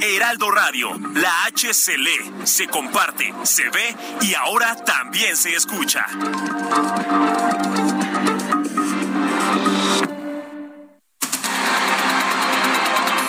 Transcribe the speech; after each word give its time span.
Heraldo 0.00 0.50
Radio, 0.50 0.90
la 1.14 1.44
H 1.44 1.74
se 1.74 1.96
lee, 1.98 2.32
se 2.44 2.66
comparte, 2.68 3.32
se 3.44 3.68
ve 3.70 3.94
y 4.22 4.34
ahora 4.34 4.76
también 4.84 5.36
se 5.36 5.54
escucha. 5.54 6.04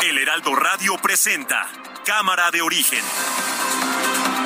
El 0.01 0.17
Heraldo 0.17 0.55
Radio 0.55 0.97
presenta 1.01 1.67
Cámara 2.05 2.51
de 2.51 2.61
Origen. 2.61 3.03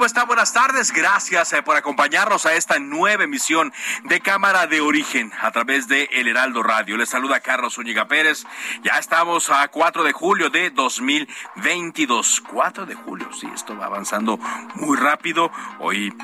¿Cómo 0.00 0.06
está? 0.06 0.24
Buenas 0.24 0.54
tardes. 0.54 0.92
Gracias 0.92 1.52
eh, 1.52 1.62
por 1.62 1.76
acompañarnos 1.76 2.46
a 2.46 2.54
esta 2.54 2.78
nueva 2.78 3.24
emisión 3.24 3.70
de 4.04 4.22
Cámara 4.22 4.66
de 4.66 4.80
Origen 4.80 5.30
a 5.42 5.50
través 5.50 5.88
de 5.88 6.08
El 6.10 6.26
Heraldo 6.26 6.62
Radio. 6.62 6.96
Les 6.96 7.10
saluda 7.10 7.40
Carlos 7.40 7.74
Zúñiga 7.74 8.08
Pérez. 8.08 8.46
Ya 8.82 8.98
estamos 8.98 9.50
a 9.50 9.68
4 9.68 10.02
de 10.02 10.12
julio 10.12 10.48
de 10.48 10.70
2022. 10.70 12.40
4 12.50 12.86
de 12.86 12.94
julio, 12.94 13.28
sí, 13.34 13.46
esto 13.54 13.76
va 13.76 13.84
avanzando 13.84 14.38
muy 14.76 14.96
rápido. 14.96 15.52
Hoy 15.80 16.14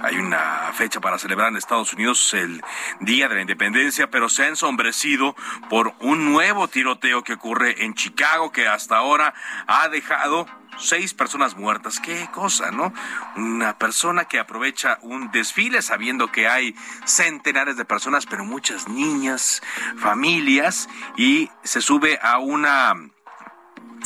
hay 0.00 0.16
una 0.16 0.72
fecha 0.74 1.00
para 1.00 1.18
celebrar 1.18 1.48
en 1.48 1.56
Estados 1.56 1.92
Unidos 1.92 2.32
el 2.34 2.62
Día 3.00 3.28
de 3.28 3.36
la 3.36 3.40
Independencia, 3.40 4.10
pero 4.10 4.28
se 4.28 4.44
ha 4.44 4.48
ensombrecido 4.48 5.34
por 5.68 5.94
un 6.00 6.32
nuevo 6.32 6.68
tiroteo 6.68 7.24
que 7.24 7.34
ocurre 7.34 7.84
en 7.84 7.94
Chicago 7.94 8.52
que 8.52 8.68
hasta 8.68 8.96
ahora 8.96 9.34
ha 9.66 9.88
dejado 9.88 10.46
seis 10.78 11.14
personas 11.14 11.56
muertas. 11.56 12.00
Qué 12.00 12.28
cosa, 12.32 12.70
¿no? 12.70 12.92
Una 13.36 13.78
persona 13.78 14.26
que 14.26 14.38
aprovecha 14.38 14.98
un 15.02 15.30
desfile 15.30 15.82
sabiendo 15.82 16.30
que 16.30 16.48
hay 16.48 16.74
centenares 17.04 17.76
de 17.76 17.84
personas, 17.84 18.26
pero 18.26 18.44
muchas 18.44 18.88
niñas, 18.88 19.62
familias, 19.96 20.88
y 21.16 21.50
se 21.64 21.80
sube 21.80 22.18
a 22.22 22.38
una... 22.38 22.94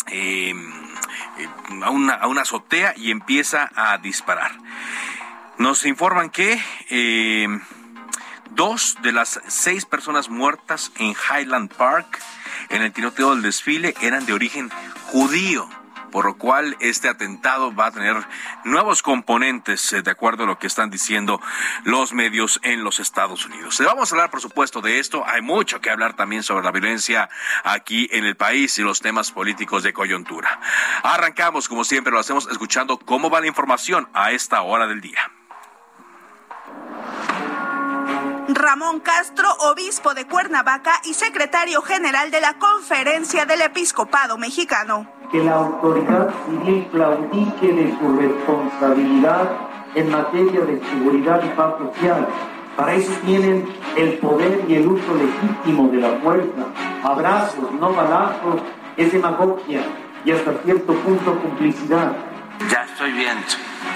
eh, 0.07 0.55
eh, 1.39 1.49
a 1.83 1.91
una, 1.91 2.15
a 2.15 2.27
una 2.27 2.43
azotea 2.43 2.95
y 2.97 3.11
empieza 3.11 3.71
a 3.75 3.99
disparar. 3.99 4.53
Nos 5.63 5.87
informan 5.87 6.29
que 6.29 6.61
eh, 6.91 7.47
dos 8.51 8.97
de 9.03 9.13
las 9.13 9.41
seis 9.47 9.87
personas 9.87 10.29
muertas 10.29 10.91
en 10.97 11.15
Highland 11.15 11.73
Park 11.73 12.19
en 12.69 12.83
el 12.83 12.93
tiroteo 12.93 13.31
del 13.31 13.43
desfile 13.43 13.95
eran 14.03 14.27
de 14.27 14.33
origen 14.33 14.71
judío 15.13 15.69
por 16.11 16.25
lo 16.25 16.37
cual 16.37 16.77
este 16.81 17.09
atentado 17.09 17.73
va 17.73 17.87
a 17.87 17.91
tener 17.93 18.17
nuevos 18.65 19.03
componentes, 19.03 19.93
eh, 19.93 20.03
de 20.03 20.11
acuerdo 20.11 20.43
a 20.43 20.47
lo 20.47 20.59
que 20.59 20.67
están 20.67 20.91
diciendo 20.91 21.41
los 21.85 22.13
medios 22.13 22.59
en 22.65 22.83
los 22.83 22.99
Estados 22.99 23.47
Unidos. 23.47 23.81
Vamos 23.87 24.13
a 24.13 24.17
hablar, 24.17 24.31
por 24.31 24.41
supuesto, 24.41 24.81
de 24.81 24.99
esto. 24.99 25.25
Hay 25.25 25.43
mucho 25.43 25.81
que 25.81 25.91
hablar 25.91 26.15
también 26.15 26.43
sobre 26.43 26.65
la 26.65 26.73
violencia 26.73 27.31
aquí 27.63 28.09
en 28.11 28.25
el 28.25 28.37
país 28.37 28.77
y 28.79 28.83
los 28.83 29.01
temas 29.01 29.31
políticos 29.31 29.85
de 29.85 29.93
coyuntura. 29.93 30.61
Arrancamos, 31.05 31.69
como 31.69 31.85
siempre 31.85 32.13
lo 32.13 32.19
hacemos, 32.19 32.49
escuchando 32.51 32.99
cómo 32.99 33.31
va 33.31 33.41
la 33.41 33.47
información 33.47 34.09
a 34.13 34.33
esta 34.33 34.61
hora 34.61 34.89
del 34.89 35.01
día. 35.01 35.31
Ramón 38.63 39.01
Castro, 39.01 39.49
obispo 39.73 40.15
de 40.15 40.25
Cuernavaca 40.29 40.93
y 41.05 41.15
secretario 41.15 41.83
general 41.83 42.31
de 42.31 42.41
la 42.41 42.55
Conferencia 42.55 43.45
del 43.45 43.61
Episcopado 43.61 44.39
Mexicano. 44.39 45.05
que 45.33 45.43
la 45.43 45.55
autoridad 45.57 46.33
civil 46.47 46.87
claudique 46.93 47.73
de 47.73 47.99
su 47.99 48.17
responsabilidad 48.17 49.51
en 49.97 50.11
materia 50.11 50.61
de 50.61 50.81
seguridad 50.81 51.43
y 51.43 51.49
paz 51.57 51.75
social. 51.79 52.29
Para 52.77 52.95
eso 52.95 53.11
tienen 53.25 53.67
el 53.97 54.19
poder 54.19 54.65
y 54.69 54.75
el 54.77 54.87
uso 54.87 55.13
legítimo 55.15 55.89
de 55.89 55.99
la 55.99 56.21
fuerza. 56.21 56.63
Abrazos, 57.03 57.73
no 57.73 57.93
balazos, 57.93 58.61
es 58.97 59.13
demagogia 59.13 59.83
y 60.25 60.31
hasta 60.31 60.53
cierto 60.63 60.95
punto 60.95 61.37
complicidad. 61.43 62.13
ya 62.71 62.85
estoy 62.85 63.11
viendo 63.11 63.43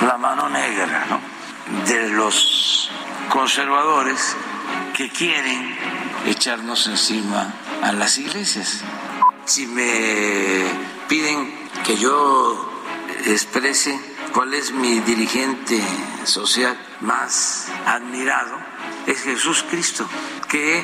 la 0.00 0.16
mano 0.19 0.48
negra 0.48 1.06
¿no? 1.09 1.21
de 1.87 2.09
los 2.10 2.91
conservadores 3.28 4.37
que 4.97 5.11
quieren 5.11 5.77
echarnos 6.25 6.87
encima 6.87 7.53
a 7.83 7.93
las 7.93 8.17
iglesias. 8.17 8.81
Si 9.45 9.67
me 9.67 10.65
piden 11.07 11.69
que 11.84 11.99
yo 11.99 12.83
exprese 13.27 14.01
cuál 14.33 14.55
es 14.55 14.73
mi 14.73 15.01
dirigente 15.01 15.79
social 16.25 16.79
más 17.03 17.69
admirado, 17.84 18.57
es 19.07 19.21
Jesús 19.21 19.67
Cristo, 19.69 20.09
que, 20.49 20.83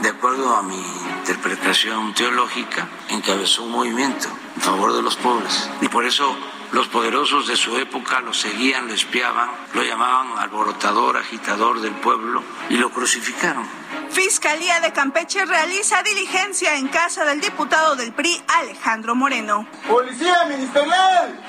de 0.00 0.08
acuerdo 0.08 0.56
a 0.56 0.62
mi 0.62 0.82
interpretación 1.18 2.14
teológica, 2.14 2.88
encabezó 3.10 3.64
un 3.64 3.72
movimiento 3.72 4.28
en 4.56 4.62
favor 4.62 4.94
de 4.94 5.02
los 5.02 5.16
pobres. 5.16 5.68
Y 5.82 5.88
por 5.88 6.06
eso 6.06 6.34
los 6.72 6.88
poderosos 6.88 7.46
de 7.46 7.56
su 7.56 7.76
época 7.76 8.20
lo 8.20 8.32
seguían, 8.32 8.88
lo 8.88 8.94
espiaban, 8.94 9.50
lo 9.74 9.82
llamaban 9.82 10.38
alborotador, 10.38 11.18
agitador 11.18 11.80
del 11.80 11.94
pueblo 11.94 12.42
y 12.70 12.76
lo 12.76 12.90
crucificaron. 12.90 13.68
Fiscalía 14.10 14.80
de 14.80 14.92
Campeche 14.92 15.44
realiza 15.44 16.02
diligencia 16.02 16.74
en 16.76 16.88
casa 16.88 17.24
del 17.24 17.40
diputado 17.40 17.94
del 17.94 18.12
PRI, 18.12 18.42
Alejandro 18.48 19.14
Moreno. 19.14 19.66
Policía 19.86 20.44
ministerial, 20.46 21.40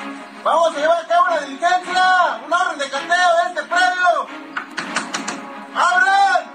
vamos 0.43 0.75
a 0.75 0.79
llevar 0.79 1.03
a 1.03 1.07
cabo 1.07 1.25
una 1.31 1.39
diligencia, 1.41 2.41
un 2.45 2.53
orden 2.53 2.79
de 2.79 2.89
cateo 2.89 3.29
de 3.43 3.49
este 3.49 3.63
predio. 3.63 4.27
¡Abran! 5.75 6.53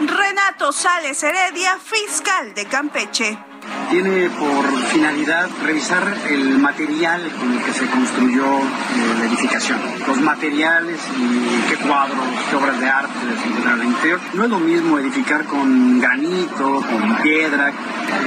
Renato 0.00 0.72
Sales 0.72 1.22
Heredia, 1.22 1.78
fiscal 1.78 2.54
de 2.54 2.66
Campeche. 2.66 3.49
Tiene 3.90 4.30
por 4.30 4.64
finalidad 4.86 5.48
revisar 5.64 6.16
el 6.28 6.58
material 6.58 7.30
con 7.38 7.52
el 7.52 7.62
que 7.64 7.72
se 7.72 7.86
construyó 7.86 8.60
eh, 8.60 9.14
la 9.18 9.24
edificación, 9.26 9.80
los 10.06 10.20
materiales 10.20 11.00
y 11.18 11.68
qué 11.68 11.76
cuadros, 11.76 12.24
qué 12.48 12.56
obras 12.56 12.80
de 12.80 12.88
arte 12.88 13.12
se 13.42 13.48
encontraron 13.48 13.86
interior. 13.86 14.20
No 14.34 14.44
es 14.44 14.50
lo 14.50 14.60
mismo 14.60 14.98
edificar 14.98 15.44
con 15.44 16.00
granito, 16.00 16.82
con 16.88 17.16
piedra, 17.22 17.72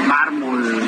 mármol 0.06 0.82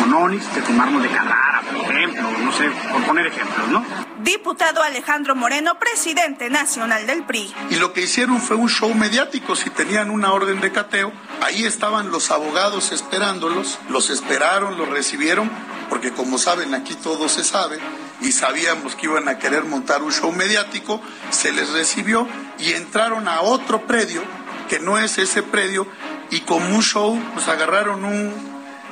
con 0.00 0.14
onix 0.14 0.46
que 0.48 0.60
con 0.60 0.76
mármol 0.76 1.02
de 1.02 1.08
Carrara, 1.08 1.62
por 1.62 1.94
ejemplo, 1.94 2.22
no 2.44 2.52
sé, 2.52 2.70
por 2.90 3.02
poner 3.02 3.26
ejemplos, 3.26 3.68
¿no? 3.68 3.84
Diputado 4.22 4.82
Alejandro 4.82 5.34
Moreno, 5.34 5.78
presidente 5.78 6.48
nacional 6.50 7.06
del 7.06 7.24
PRI. 7.24 7.52
Y 7.70 7.76
lo 7.76 7.92
que 7.92 8.02
hicieron 8.02 8.40
fue 8.40 8.56
un 8.56 8.68
show 8.68 8.94
mediático. 8.94 9.56
Si 9.56 9.70
tenían 9.70 10.10
una 10.10 10.32
orden 10.32 10.60
de 10.60 10.70
cateo, 10.70 11.12
ahí 11.42 11.64
estaban 11.64 12.10
los 12.10 12.30
abogados 12.30 12.92
esperándolos, 12.92 13.78
los 13.88 14.10
esperaron, 14.10 14.78
los 14.78 14.88
recibieron, 14.88 15.50
porque 15.88 16.12
como 16.12 16.38
saben, 16.38 16.74
aquí 16.74 16.94
todo 16.94 17.28
se 17.28 17.44
sabe, 17.44 17.78
y 18.20 18.32
sabíamos 18.32 18.94
que 18.94 19.06
iban 19.06 19.28
a 19.28 19.38
querer 19.38 19.64
montar 19.64 20.02
un 20.02 20.12
show 20.12 20.30
mediático, 20.32 21.00
se 21.30 21.52
les 21.52 21.70
recibió 21.70 22.28
y 22.58 22.72
entraron 22.72 23.26
a 23.28 23.40
otro 23.40 23.86
predio, 23.86 24.22
que 24.68 24.78
no 24.78 24.98
es 24.98 25.18
ese 25.18 25.42
predio, 25.42 25.86
y 26.30 26.40
como 26.40 26.76
un 26.76 26.82
show, 26.82 27.20
pues 27.34 27.48
agarraron 27.48 28.04
un 28.04 28.32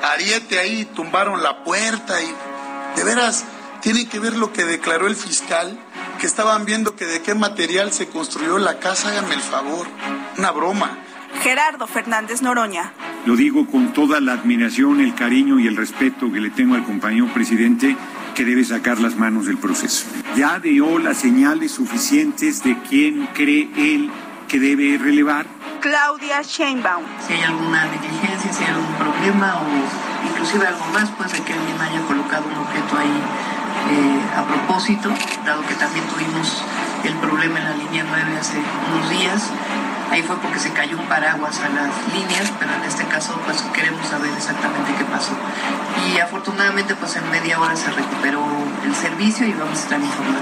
ariete 0.03 0.59
ahí, 0.59 0.85
tumbaron 0.85 1.41
la 1.41 1.63
puerta 1.63 2.21
y 2.21 2.35
de 2.95 3.03
veras 3.03 3.45
tienen 3.81 4.07
que 4.09 4.19
ver 4.19 4.35
lo 4.35 4.51
que 4.51 4.65
declaró 4.65 5.07
el 5.07 5.15
fiscal, 5.15 5.79
que 6.19 6.27
estaban 6.27 6.65
viendo 6.65 6.95
que 6.95 7.05
de 7.05 7.21
qué 7.21 7.33
material 7.33 7.93
se 7.93 8.07
construyó 8.07 8.59
la 8.59 8.79
casa, 8.79 9.09
háganme 9.09 9.35
el 9.35 9.41
favor, 9.41 9.87
una 10.37 10.51
broma. 10.51 10.99
Gerardo 11.41 11.87
Fernández 11.87 12.41
Noroña. 12.41 12.93
lo 13.25 13.35
digo 13.35 13.67
con 13.67 13.93
toda 13.93 14.19
la 14.19 14.33
admiración, 14.33 14.99
el 14.99 15.13
cariño 15.15 15.59
y 15.59 15.67
el 15.67 15.77
respeto 15.77 16.31
que 16.31 16.39
le 16.39 16.49
tengo 16.49 16.75
al 16.75 16.83
compañero 16.83 17.27
presidente, 17.33 17.95
que 18.35 18.45
debe 18.45 18.63
sacar 18.63 18.99
las 18.99 19.15
manos 19.15 19.45
del 19.45 19.57
proceso. 19.57 20.05
Ya 20.35 20.59
dio 20.59 20.99
las 20.99 21.17
señales 21.17 21.71
suficientes 21.71 22.63
de 22.63 22.77
quién 22.89 23.27
cree 23.33 23.69
él 23.75 24.09
que 24.47 24.59
debe 24.59 24.97
relevar. 24.97 25.45
Claudia 25.81 26.41
Sheinbaum. 26.41 27.03
Si 27.25 27.33
hay 27.33 27.41
alguna 27.41 27.85
negligencia, 27.85 28.53
si 28.53 28.63
hay 28.63 28.71
algún 28.71 28.93
problema 28.95 29.61
o 29.61 30.27
inclusive 30.29 30.67
algo 30.67 30.85
más, 30.93 31.09
pues 31.11 31.31
de 31.31 31.39
que 31.41 31.53
alguien 31.53 31.79
haya 31.81 32.01
colocado 32.01 32.45
un 32.47 32.57
objeto 32.57 32.97
ahí 32.97 33.21
eh, 33.89 34.37
a 34.37 34.43
propósito, 34.45 35.09
dado 35.45 35.65
que 35.65 35.73
también 35.75 36.05
tuvimos 36.07 36.63
el 37.03 37.15
problema 37.15 37.59
en 37.59 37.65
la 37.65 37.75
línea 37.75 38.05
9 38.07 38.37
hace 38.37 38.57
unos 38.93 39.09
días. 39.09 39.51
Ahí 40.11 40.21
fue 40.23 40.35
porque 40.41 40.59
se 40.59 40.73
cayó 40.73 40.97
un 40.97 41.05
paraguas 41.07 41.57
a 41.61 41.69
las 41.69 41.89
líneas, 42.13 42.51
pero 42.59 42.73
en 42.73 42.83
este 42.83 43.05
caso 43.05 43.39
pues 43.45 43.61
queremos 43.73 44.05
saber 44.05 44.29
exactamente 44.33 44.93
qué 44.97 45.05
pasó. 45.05 45.31
Y 46.05 46.19
afortunadamente 46.19 46.95
pues 46.95 47.15
en 47.15 47.31
media 47.31 47.57
hora 47.57 47.77
se 47.77 47.89
recuperó 47.91 48.45
el 48.83 48.93
servicio 48.93 49.47
y 49.47 49.53
vamos 49.53 49.79
a 49.79 49.83
estar 49.83 49.99
informando. 50.01 50.41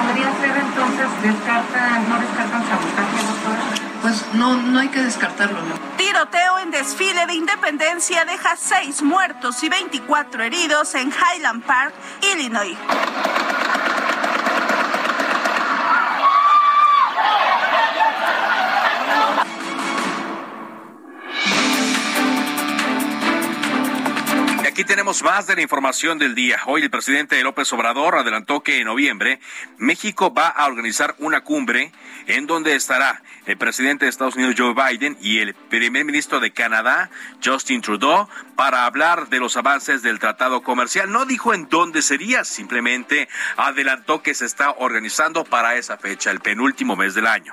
¿Podría 0.00 0.30
ser 0.40 0.56
entonces 0.56 1.06
descarta, 1.22 1.98
no 2.08 2.20
descartan 2.20 2.62
sabotaje, 2.68 3.26
doctora? 3.26 3.62
Pues 4.02 4.24
no, 4.34 4.56
no 4.58 4.78
hay 4.78 4.88
que 4.88 5.02
descartarlo. 5.02 5.60
¿no? 5.60 5.74
Tiroteo 5.96 6.60
en 6.60 6.70
desfile 6.70 7.26
de 7.26 7.34
independencia 7.34 8.24
deja 8.24 8.54
seis 8.56 9.02
muertos 9.02 9.60
y 9.64 9.68
24 9.70 10.44
heridos 10.44 10.94
en 10.94 11.10
Highland 11.10 11.64
Park, 11.64 11.94
Illinois. 12.32 12.76
Tenemos 24.94 25.24
más 25.24 25.48
de 25.48 25.56
la 25.56 25.62
información 25.62 26.20
del 26.20 26.36
día. 26.36 26.60
Hoy 26.66 26.82
el 26.82 26.88
presidente 26.88 27.42
López 27.42 27.72
Obrador 27.72 28.14
adelantó 28.14 28.62
que 28.62 28.78
en 28.78 28.84
noviembre 28.84 29.40
México 29.76 30.32
va 30.32 30.46
a 30.46 30.66
organizar 30.66 31.16
una 31.18 31.40
cumbre 31.40 31.90
en 32.28 32.46
donde 32.46 32.76
estará 32.76 33.20
el 33.46 33.56
presidente 33.58 34.04
de 34.04 34.10
Estados 34.10 34.36
Unidos 34.36 34.54
Joe 34.56 34.72
Biden 34.72 35.18
y 35.20 35.40
el 35.40 35.52
primer 35.52 36.04
ministro 36.04 36.38
de 36.38 36.52
Canadá 36.52 37.10
Justin 37.44 37.80
Trudeau 37.80 38.28
para 38.54 38.86
hablar 38.86 39.28
de 39.30 39.40
los 39.40 39.56
avances 39.56 40.02
del 40.02 40.20
tratado 40.20 40.62
comercial. 40.62 41.10
No 41.10 41.26
dijo 41.26 41.52
en 41.52 41.68
dónde 41.68 42.00
sería, 42.00 42.44
simplemente 42.44 43.28
adelantó 43.56 44.22
que 44.22 44.32
se 44.32 44.46
está 44.46 44.76
organizando 44.78 45.42
para 45.42 45.74
esa 45.74 45.96
fecha, 45.96 46.30
el 46.30 46.38
penúltimo 46.38 46.94
mes 46.94 47.14
del 47.14 47.26
año. 47.26 47.52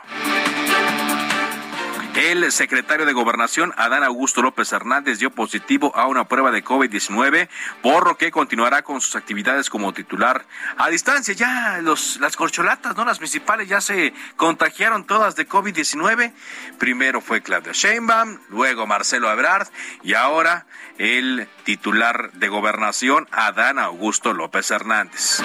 El 2.15 2.51
secretario 2.51 3.05
de 3.05 3.13
Gobernación, 3.13 3.73
Adán 3.77 4.03
Augusto 4.03 4.41
López 4.41 4.71
Hernández, 4.73 5.19
dio 5.19 5.31
positivo 5.31 5.95
a 5.95 6.07
una 6.07 6.25
prueba 6.25 6.51
de 6.51 6.63
COVID-19, 6.63 7.47
por 7.81 8.05
lo 8.05 8.17
que 8.17 8.31
continuará 8.31 8.81
con 8.81 8.99
sus 8.99 9.15
actividades 9.15 9.69
como 9.69 9.93
titular 9.93 10.45
a 10.77 10.89
distancia. 10.89 11.33
Ya 11.33 11.79
los, 11.81 12.19
las 12.19 12.35
corcholatas, 12.35 12.97
¿no? 12.97 13.05
Las 13.05 13.19
municipales 13.19 13.69
ya 13.69 13.79
se 13.79 14.13
contagiaron 14.35 15.05
todas 15.05 15.35
de 15.37 15.47
COVID-19. 15.47 16.33
Primero 16.77 17.21
fue 17.21 17.41
Claudia 17.41 17.71
Sheinbaum, 17.71 18.39
luego 18.49 18.85
Marcelo 18.85 19.31
Ebrard 19.31 19.69
y 20.03 20.13
ahora 20.13 20.65
el 20.97 21.47
titular 21.63 22.33
de 22.33 22.49
Gobernación, 22.49 23.27
Adán 23.31 23.79
Augusto 23.79 24.33
López 24.33 24.69
Hernández. 24.69 25.41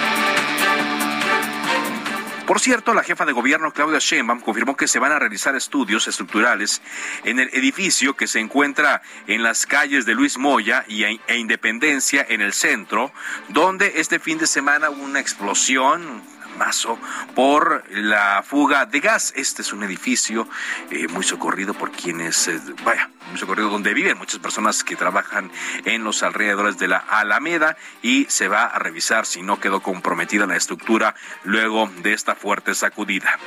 Por 2.47 2.61
cierto, 2.61 2.93
la 2.93 3.03
jefa 3.03 3.25
de 3.25 3.33
gobierno 3.33 3.73
Claudia 3.73 3.99
Sheinbaum 3.99 4.39
confirmó 4.39 4.77
que 4.77 4.87
se 4.87 4.99
van 4.99 5.11
a 5.11 5.19
realizar 5.19 5.53
estudios 5.57 6.07
estructurales 6.07 6.81
en 7.25 7.39
el 7.39 7.49
edificio 7.51 8.15
que 8.15 8.25
se 8.25 8.39
encuentra 8.39 9.01
en 9.27 9.43
las 9.43 9.65
calles 9.65 10.05
de 10.05 10.15
Luis 10.15 10.37
Moya 10.37 10.85
y 10.87 11.03
e 11.03 11.37
Independencia 11.37 12.25
en 12.29 12.39
el 12.39 12.53
centro, 12.53 13.11
donde 13.49 13.99
este 13.99 14.19
fin 14.19 14.37
de 14.37 14.47
semana 14.47 14.89
hubo 14.89 15.03
una 15.03 15.19
explosión, 15.19 16.23
Mazo 16.57 16.99
por 17.35 17.83
la 17.91 18.43
fuga 18.43 18.85
de 18.85 18.99
gas. 18.99 19.33
Este 19.35 19.61
es 19.61 19.73
un 19.73 19.83
edificio 19.83 20.47
eh, 20.91 21.07
muy 21.07 21.23
socorrido 21.23 21.73
por 21.73 21.91
quienes, 21.91 22.47
eh, 22.47 22.59
vaya, 22.83 23.09
muy 23.29 23.39
socorrido 23.39 23.69
donde 23.69 23.93
viven 23.93 24.17
muchas 24.17 24.39
personas 24.39 24.83
que 24.83 24.95
trabajan 24.95 25.51
en 25.85 26.03
los 26.03 26.23
alrededores 26.23 26.77
de 26.77 26.87
la 26.87 26.97
Alameda 26.97 27.77
y 28.01 28.25
se 28.25 28.47
va 28.47 28.65
a 28.65 28.79
revisar 28.79 29.25
si 29.25 29.41
no 29.41 29.59
quedó 29.59 29.81
comprometida 29.81 30.45
la 30.45 30.55
estructura 30.55 31.15
luego 31.43 31.89
de 32.01 32.13
esta 32.13 32.35
fuerte 32.35 32.73
sacudida. 32.73 33.37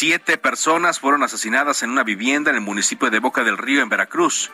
Siete 0.00 0.38
personas 0.38 1.00
fueron 1.00 1.24
asesinadas 1.24 1.82
en 1.82 1.90
una 1.90 2.04
vivienda 2.04 2.50
en 2.50 2.56
el 2.58 2.62
municipio 2.62 3.10
de 3.10 3.18
Boca 3.18 3.42
del 3.42 3.58
Río, 3.58 3.82
en 3.82 3.88
Veracruz. 3.88 4.52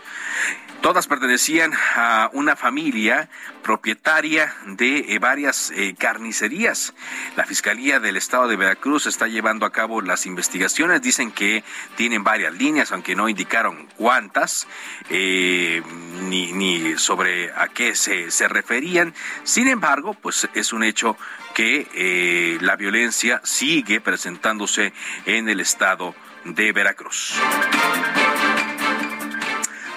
Todas 0.85 1.06
pertenecían 1.06 1.73
a 1.96 2.29
una 2.35 2.56
familia 2.56 3.31
propietaria 3.62 4.55
de 4.67 5.14
eh, 5.14 5.19
varias 5.19 5.70
eh, 5.75 5.94
carnicerías. 5.99 6.93
La 7.37 7.46
Fiscalía 7.46 8.00
del 8.00 8.19
Estado 8.19 8.49
de 8.49 8.56
Veracruz 8.56 9.06
está 9.06 9.26
llevando 9.26 9.64
a 9.64 9.73
cabo 9.73 10.02
las 10.02 10.26
investigaciones. 10.26 11.00
Dicen 11.00 11.32
que 11.32 11.64
tienen 11.97 12.23
varias 12.23 12.52
líneas, 12.52 12.93
aunque 12.93 13.17
no 13.17 13.31
indicaron 13.31 13.88
cuántas, 13.97 14.67
eh, 15.08 15.82
ni, 16.29 16.99
sobre 16.99 17.50
a 17.52 17.69
qué 17.69 17.94
se, 17.94 18.31
se, 18.31 18.49
referían. 18.49 19.14
Sin 19.43 19.69
embargo, 19.69 20.12
pues 20.12 20.49
es 20.52 20.75
un 20.75 20.85
hecho 20.85 21.17
que 21.55 22.58
la 22.61 22.75
violencia 22.75 23.40
sigue 23.44 24.00
presentándose 24.00 24.93
en 25.25 25.34
el 25.35 25.61
Estado 25.61 26.15
de 26.45 26.73
Veracruz. 26.73 27.35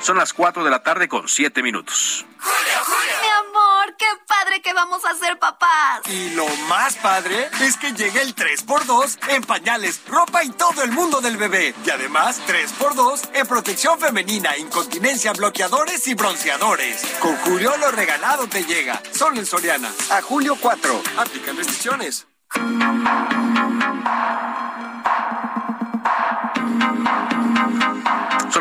Son 0.01 0.17
las 0.17 0.33
4 0.33 0.63
de 0.63 0.71
la 0.71 0.81
tarde 0.81 1.07
con 1.07 1.27
7 1.27 1.61
minutos. 1.61 2.25
Julio, 2.39 2.83
Julio. 2.85 3.13
Mi 3.21 3.27
amor, 3.47 3.95
qué 3.97 4.05
padre 4.27 4.61
que 4.61 4.73
vamos 4.73 5.05
a 5.05 5.13
ser 5.13 5.37
papás. 5.37 6.01
Y 6.05 6.31
lo 6.31 6.47
más 6.67 6.95
padre 6.95 7.49
es 7.61 7.77
que 7.77 7.91
llegue 7.91 8.21
el 8.21 8.35
3x2 8.35 9.29
en 9.29 9.43
pañales, 9.43 10.01
ropa 10.07 10.43
y 10.43 10.49
todo 10.49 10.81
el 10.83 10.91
mundo 10.91 11.21
del 11.21 11.37
bebé. 11.37 11.75
Y 11.85 11.89
además 11.91 12.41
3x2 12.47 13.29
en 13.33 13.45
protección 13.45 13.99
femenina, 13.99 14.57
incontinencia, 14.57 15.33
bloqueadores 15.33 16.07
y 16.07 16.15
bronceadores. 16.15 17.05
Con 17.19 17.35
Julio 17.37 17.77
lo 17.77 17.91
regalado 17.91 18.47
te 18.47 18.63
llega. 18.63 18.99
Solo 19.11 19.37
en 19.37 19.45
Soriana. 19.45 19.91
A 20.09 20.21
julio 20.23 20.57
4. 20.59 21.01
Aplican 21.17 21.57
restricciones. 21.57 22.25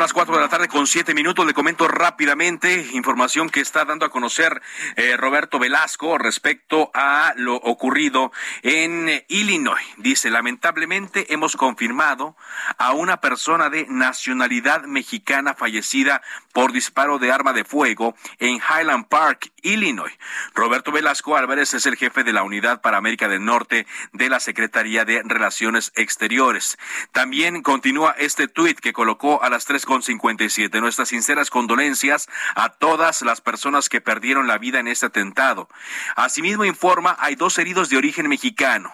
Las 0.07 0.13
4 0.13 0.35
de 0.35 0.41
la 0.41 0.47
tarde 0.47 0.69
con 0.69 0.87
7 0.87 1.13
minutos. 1.13 1.45
Le 1.45 1.53
comento 1.53 1.85
rápidamente 1.85 2.91
información 2.93 3.49
que 3.49 3.59
está 3.59 3.83
dando 3.83 4.05
a 4.05 4.09
conocer 4.09 4.61
eh, 4.95 5.17
Roberto 5.17 5.59
Velasco 5.59 6.17
respecto 6.17 6.91
a 6.93 7.33
lo 7.35 7.55
ocurrido 7.55 8.31
en 8.61 9.25
Illinois. 9.27 9.83
Dice, 9.97 10.29
lamentablemente 10.29 11.33
hemos 11.33 11.57
confirmado 11.57 12.37
a 12.77 12.93
una 12.93 13.19
persona 13.19 13.69
de 13.69 13.85
nacionalidad 13.89 14.83
mexicana 14.83 15.55
fallecida 15.55 16.21
por 16.53 16.71
disparo 16.71 17.19
de 17.19 17.33
arma 17.33 17.51
de 17.51 17.65
fuego 17.65 18.15
en 18.39 18.61
Highland 18.61 19.09
Park, 19.09 19.51
Illinois. 19.61 20.17
Roberto 20.55 20.93
Velasco 20.93 21.35
Álvarez 21.35 21.73
es 21.73 21.85
el 21.85 21.97
jefe 21.97 22.23
de 22.23 22.31
la 22.31 22.43
Unidad 22.43 22.79
para 22.79 22.95
América 22.95 23.27
del 23.27 23.43
Norte 23.43 23.85
de 24.13 24.29
la 24.29 24.39
Secretaría 24.39 25.03
de 25.03 25.21
Relaciones 25.25 25.91
Exteriores. 25.95 26.77
También 27.11 27.61
continúa 27.61 28.15
este 28.17 28.47
tuit 28.47 28.79
que 28.79 28.93
colocó 28.93 29.43
a 29.43 29.49
las 29.49 29.65
3 29.65 29.85
con 29.97 30.03
57. 30.03 30.79
Nuestras 30.79 31.09
sinceras 31.09 31.49
condolencias 31.49 32.27
a 32.53 32.69
todas 32.69 33.23
las 33.23 33.41
personas 33.41 33.89
que 33.89 33.99
perdieron 33.99 34.45
la 34.45 34.59
vida 34.59 34.79
en 34.79 34.87
este 34.87 35.07
atentado. 35.07 35.69
Asimismo 36.15 36.65
informa, 36.65 37.17
hay 37.19 37.33
dos 37.33 37.57
heridos 37.57 37.89
de 37.89 37.97
origen 37.97 38.27
mexicano. 38.29 38.93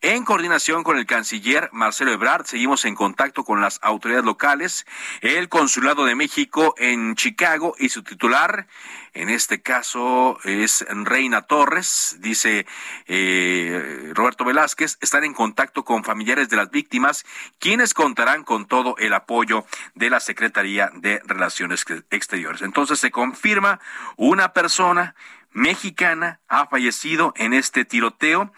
En 0.00 0.24
coordinación 0.24 0.82
con 0.82 0.98
el 0.98 1.06
canciller 1.06 1.68
Marcelo 1.72 2.12
Ebrard, 2.12 2.46
seguimos 2.46 2.84
en 2.84 2.94
contacto 2.94 3.44
con 3.44 3.60
las 3.60 3.78
autoridades 3.82 4.24
locales, 4.24 4.86
el 5.20 5.48
Consulado 5.48 6.04
de 6.04 6.14
México 6.14 6.74
en 6.78 7.14
Chicago 7.14 7.74
y 7.78 7.88
su 7.88 8.02
titular, 8.02 8.66
en 9.12 9.28
este 9.28 9.60
caso 9.60 10.38
es 10.44 10.86
Reina 10.88 11.42
Torres, 11.42 12.16
dice 12.20 12.66
eh, 13.06 14.12
Roberto 14.14 14.44
Velázquez, 14.44 14.98
están 15.00 15.24
en 15.24 15.34
contacto 15.34 15.84
con 15.84 16.04
familiares 16.04 16.48
de 16.48 16.56
las 16.56 16.70
víctimas, 16.70 17.24
quienes 17.58 17.92
contarán 17.92 18.44
con 18.44 18.66
todo 18.66 18.96
el 18.98 19.12
apoyo 19.12 19.64
de 19.94 20.10
la 20.10 20.20
Secretaría 20.20 20.90
de 20.94 21.20
Relaciones 21.24 21.84
Exteriores. 22.10 22.62
Entonces 22.62 23.00
se 23.00 23.10
confirma 23.10 23.80
una 24.16 24.52
persona 24.52 25.16
mexicana 25.52 26.40
ha 26.48 26.66
fallecido 26.66 27.32
en 27.36 27.52
este 27.52 27.84
tiroteo 27.84 28.52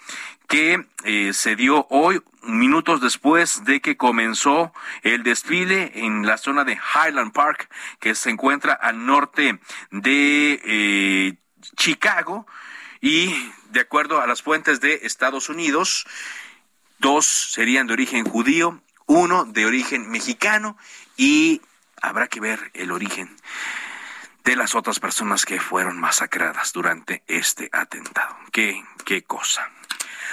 que 0.49 0.87
eh, 1.05 1.33
se 1.33 1.57
dio 1.57 1.87
hoy 1.89 2.23
minutos 2.43 3.01
después 3.01 3.65
de 3.65 3.81
que 3.81 3.97
comenzó 3.97 4.73
el 5.03 5.23
desfile 5.23 5.93
en 5.95 6.27
la 6.27 6.37
zona 6.37 6.65
de 6.65 6.79
Highland 6.95 7.33
Park 7.33 7.71
que 8.01 8.15
se 8.15 8.31
encuentra 8.31 8.75
al 8.75 9.07
norte 9.07 9.61
de 9.91 10.61
eh, 10.65 11.35
Chicago. 11.77 12.47
Y 13.01 13.35
de 13.71 13.81
acuerdo 13.81 14.21
a 14.21 14.27
las 14.27 14.43
fuentes 14.43 14.81
de 14.81 15.01
Estados 15.03 15.49
Unidos 15.49 16.07
dos 16.99 17.27
serían 17.27 17.87
de 17.87 17.95
origen 17.95 18.25
judío 18.25 18.81
uno 19.07 19.45
de 19.45 19.67
origen 19.67 20.11
mexicano 20.11 20.77
y 21.17 21.61
habrá 22.01 22.29
que 22.29 22.41
ver 22.41 22.71
el 22.75 22.93
origen 22.93 23.37
de 24.45 24.57
las 24.57 24.75
otras 24.75 24.99
personas 25.01 25.45
que 25.45 25.61
fueron 25.61 25.99
masacradas 25.99 26.73
durante 26.73 27.23
este 27.27 27.69
atentado. 27.73 28.37
Qué, 28.53 28.83
qué 29.05 29.23
cosa. 29.23 29.71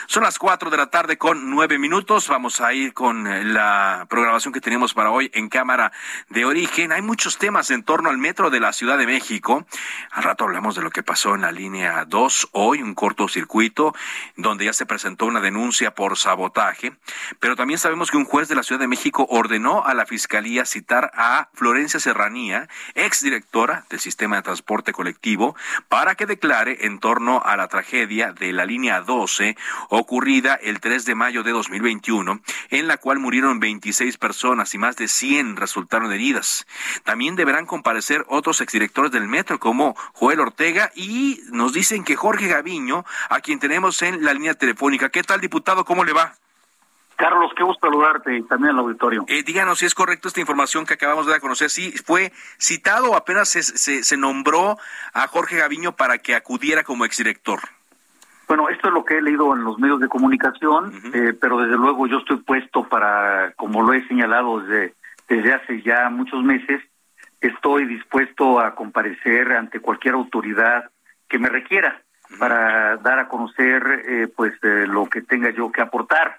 Son 0.10 0.24
las 0.24 0.40
cuatro 0.40 0.72
de 0.72 0.78
la 0.78 0.90
tarde 0.90 1.20
con 1.20 1.52
nueve 1.52 1.78
minutos. 1.78 2.30
Vamos 2.30 2.62
a 2.62 2.74
ir 2.74 2.96
con 2.96 3.28
eh, 3.28 3.44
la 3.44 4.08
programación 4.10 4.52
que 4.52 4.60
tenemos 4.60 4.96
para 4.96 5.12
hoy 5.12 5.30
en 5.36 5.50
Cámara 5.50 5.92
de 6.30 6.46
Origen. 6.46 6.92
Hay 6.92 7.04
muchos 7.04 7.38
temas 7.38 7.70
en 7.70 7.84
torno 7.84 8.10
al 8.10 8.18
metro 8.18 8.50
de 8.50 8.60
la 8.60 8.74
Ciudad 8.74 8.98
de 8.98 9.06
México. 9.06 9.68
Al 10.10 10.24
rato 10.24 10.46
hablamos 10.46 10.74
de 10.74 10.82
lo 10.82 10.90
que 10.90 11.04
pasó 11.04 11.36
en 11.36 11.42
la 11.42 11.52
línea 11.52 12.06
2 12.06 12.50
hoy, 12.54 12.82
un 12.82 12.96
cortocircuito, 12.96 13.94
donde 14.36 14.66
ya 14.66 14.74
se 14.74 14.88
presentó 14.88 15.28
una 15.28 15.42
denuncia 15.42 15.94
por 15.94 16.18
sabotaje. 16.18 16.94
Pero 17.40 17.56
también 17.56 17.78
sabemos 17.78 18.10
que 18.10 18.18
un 18.18 18.26
juez 18.26 18.48
de 18.48 18.56
la 18.56 18.64
Ciudad 18.64 18.80
de 18.80 18.88
México 18.88 19.28
ordenó 19.30 19.86
a 19.86 19.94
la 19.94 20.08
Fiscalía 20.08 20.66
citar 20.66 21.12
a 21.14 21.50
Florencia 21.54 22.00
Serranía, 22.00 22.68
exdirectora 22.96 23.86
del 23.92 24.00
Sistema 24.00 24.38
de 24.38 24.42
Transporte 24.42 24.92
Colectivo, 24.92 25.56
para 25.88 26.16
que 26.16 26.26
declare 26.26 26.88
en 26.88 26.98
torno 26.98 27.44
a 27.46 27.56
la 27.56 27.68
tragedia 27.68 28.34
de 28.34 28.54
la 28.54 28.66
línea 28.66 29.02
12 29.02 29.56
ocurrida 30.00 30.56
el 30.56 30.80
3 30.80 31.06
de 31.06 31.16
mayo 31.16 31.44
de 31.44 31.52
2021, 31.52 32.40
en 32.70 32.88
la 32.88 32.98
cual 32.98 33.20
murieron 33.20 33.60
26 33.60 34.18
personas 34.18 34.74
y 34.74 34.78
más 34.78 34.96
de 34.96 35.08
100 35.08 35.58
resultaron 35.58 36.12
heridas. 36.12 36.66
También 37.04 37.36
deberán 37.36 37.66
comparecer 37.66 38.26
otros 38.28 38.62
exdirectores 38.62 39.12
del 39.12 39.28
metro 39.28 39.60
como 39.60 39.96
Joel 40.14 40.40
Ortega 40.40 40.92
y 40.96 41.42
nos 41.52 41.74
dicen 41.74 42.04
que 42.04 42.16
Jorge 42.16 42.48
Gaviño, 42.48 43.06
a 43.30 43.42
quien 43.42 43.60
tenemos 43.60 44.02
en 44.02 44.24
la 44.24 44.34
línea 44.34 44.54
telefónica. 44.54 45.10
¿Qué 45.10 45.24
tal, 45.24 45.42
diputado? 45.42 45.86
¿Cómo 45.86 46.04
le 46.04 46.14
va? 46.14 46.34
Carlos, 47.18 47.52
qué 47.58 47.64
gusto 47.64 47.86
saludarte 47.86 48.38
y 48.38 48.44
también 48.44 48.76
al 48.76 48.80
auditorio. 48.80 49.26
Eh, 49.28 49.44
díganos 49.44 49.80
si 49.80 49.86
es 49.86 49.94
correcto 49.94 50.30
esta 50.30 50.40
información 50.40 50.86
que 50.86 50.94
acabamos 50.94 51.26
de 51.26 51.32
dar 51.32 51.40
a 51.40 51.42
conocer. 51.42 51.70
Si 51.70 51.92
fue 51.92 52.32
citado 52.58 53.12
o 53.12 53.16
apenas 53.18 53.50
se, 53.50 53.62
se, 53.62 54.06
se 54.06 54.16
nombró 54.16 54.78
a 55.14 55.28
Jorge 55.28 55.58
Gaviño 55.58 55.98
para 55.98 56.20
que 56.20 56.34
acudiera 56.34 56.86
como 56.86 57.04
exdirector. 57.04 57.60
Bueno, 58.50 58.68
esto 58.68 58.88
es 58.88 58.94
lo 58.96 59.06
que 59.06 59.20
he 59.20 59.22
leído 59.22 59.54
en 59.54 59.64
los 59.64 59.78
medios 59.78 60.00
de 60.00 60.08
comunicación, 60.08 60.92
eh, 61.14 61.34
pero 61.40 61.60
desde 61.60 61.78
luego 61.78 62.08
yo 62.08 62.18
estoy 62.18 62.38
puesto 62.38 62.90
para, 62.90 63.54
como 63.56 63.84
lo 63.84 63.94
he 63.94 64.08
señalado 64.08 64.60
desde, 64.62 64.96
desde 65.28 65.54
hace 65.54 65.84
ya 65.84 66.10
muchos 66.10 66.44
meses, 66.44 66.82
estoy 67.40 67.86
dispuesto 67.86 68.60
a 68.60 68.74
comparecer 68.74 69.52
ante 69.52 69.80
cualquier 69.80 70.16
autoridad 70.16 70.90
que 71.28 71.38
me 71.38 71.48
requiera 71.48 72.02
para 72.40 72.98
dar 72.98 73.20
a 73.20 73.28
conocer 73.28 74.04
eh, 74.08 74.28
pues 74.36 74.54
eh, 74.64 74.88
lo 74.88 75.06
que 75.06 75.22
tenga 75.22 75.52
yo 75.52 75.72
que 75.72 75.82
aportar. 75.82 76.38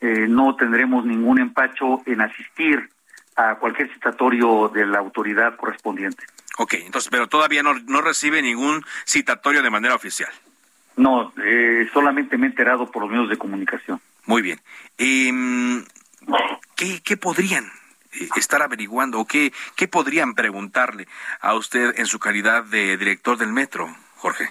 no 0.00 0.56
tendremos 0.56 1.04
ningún 1.04 1.40
empacho 1.40 2.02
en 2.06 2.22
asistir 2.22 2.90
a 3.36 3.54
cualquier 3.54 3.88
citatorio 3.94 4.68
de 4.68 4.84
la 4.84 4.98
autoridad 4.98 5.54
correspondiente. 5.54 6.24
Ok, 6.58 6.74
entonces, 6.74 7.08
pero 7.08 7.28
todavía 7.28 7.62
no, 7.62 7.74
no 7.86 8.00
recibe 8.00 8.42
ningún 8.42 8.84
citatorio 9.04 9.62
de 9.62 9.70
manera 9.70 9.94
oficial. 9.94 10.32
No, 10.96 11.32
eh, 11.44 11.88
solamente 11.92 12.36
me 12.36 12.46
he 12.46 12.50
enterado 12.50 12.90
por 12.90 13.02
los 13.02 13.10
medios 13.10 13.28
de 13.28 13.38
comunicación. 13.38 14.00
Muy 14.26 14.42
bien. 14.42 14.60
Eh, 14.98 15.32
¿qué, 16.76 17.00
¿Qué 17.02 17.16
podrían 17.16 17.64
eh, 17.64 18.28
estar 18.36 18.62
averiguando 18.62 19.20
o 19.20 19.26
qué, 19.26 19.52
qué 19.76 19.88
podrían 19.88 20.34
preguntarle 20.34 21.06
a 21.40 21.54
usted 21.54 21.98
en 21.98 22.06
su 22.06 22.18
calidad 22.18 22.64
de 22.64 22.96
director 22.96 23.38
del 23.38 23.52
metro, 23.52 23.88
Jorge? 24.16 24.50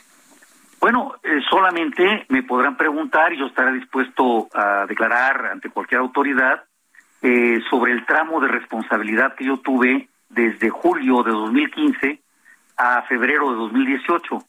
Bueno, 0.79 1.13
eh, 1.21 1.39
solamente 1.47 2.25
me 2.29 2.41
podrán 2.41 2.75
preguntar 2.75 3.31
y 3.31 3.37
yo 3.37 3.45
estaré 3.45 3.73
dispuesto 3.73 4.49
a 4.51 4.87
declarar 4.87 5.45
ante 5.45 5.69
cualquier 5.69 6.01
autoridad 6.01 6.63
eh, 7.21 7.59
sobre 7.69 7.91
el 7.91 8.03
tramo 8.07 8.41
de 8.41 8.47
responsabilidad 8.47 9.35
que 9.35 9.45
yo 9.45 9.57
tuve 9.57 10.09
desde 10.29 10.71
julio 10.71 11.21
de 11.21 11.31
2015 11.31 12.19
a 12.77 13.03
febrero 13.03 13.51
de 13.51 13.57
2018 13.57 14.43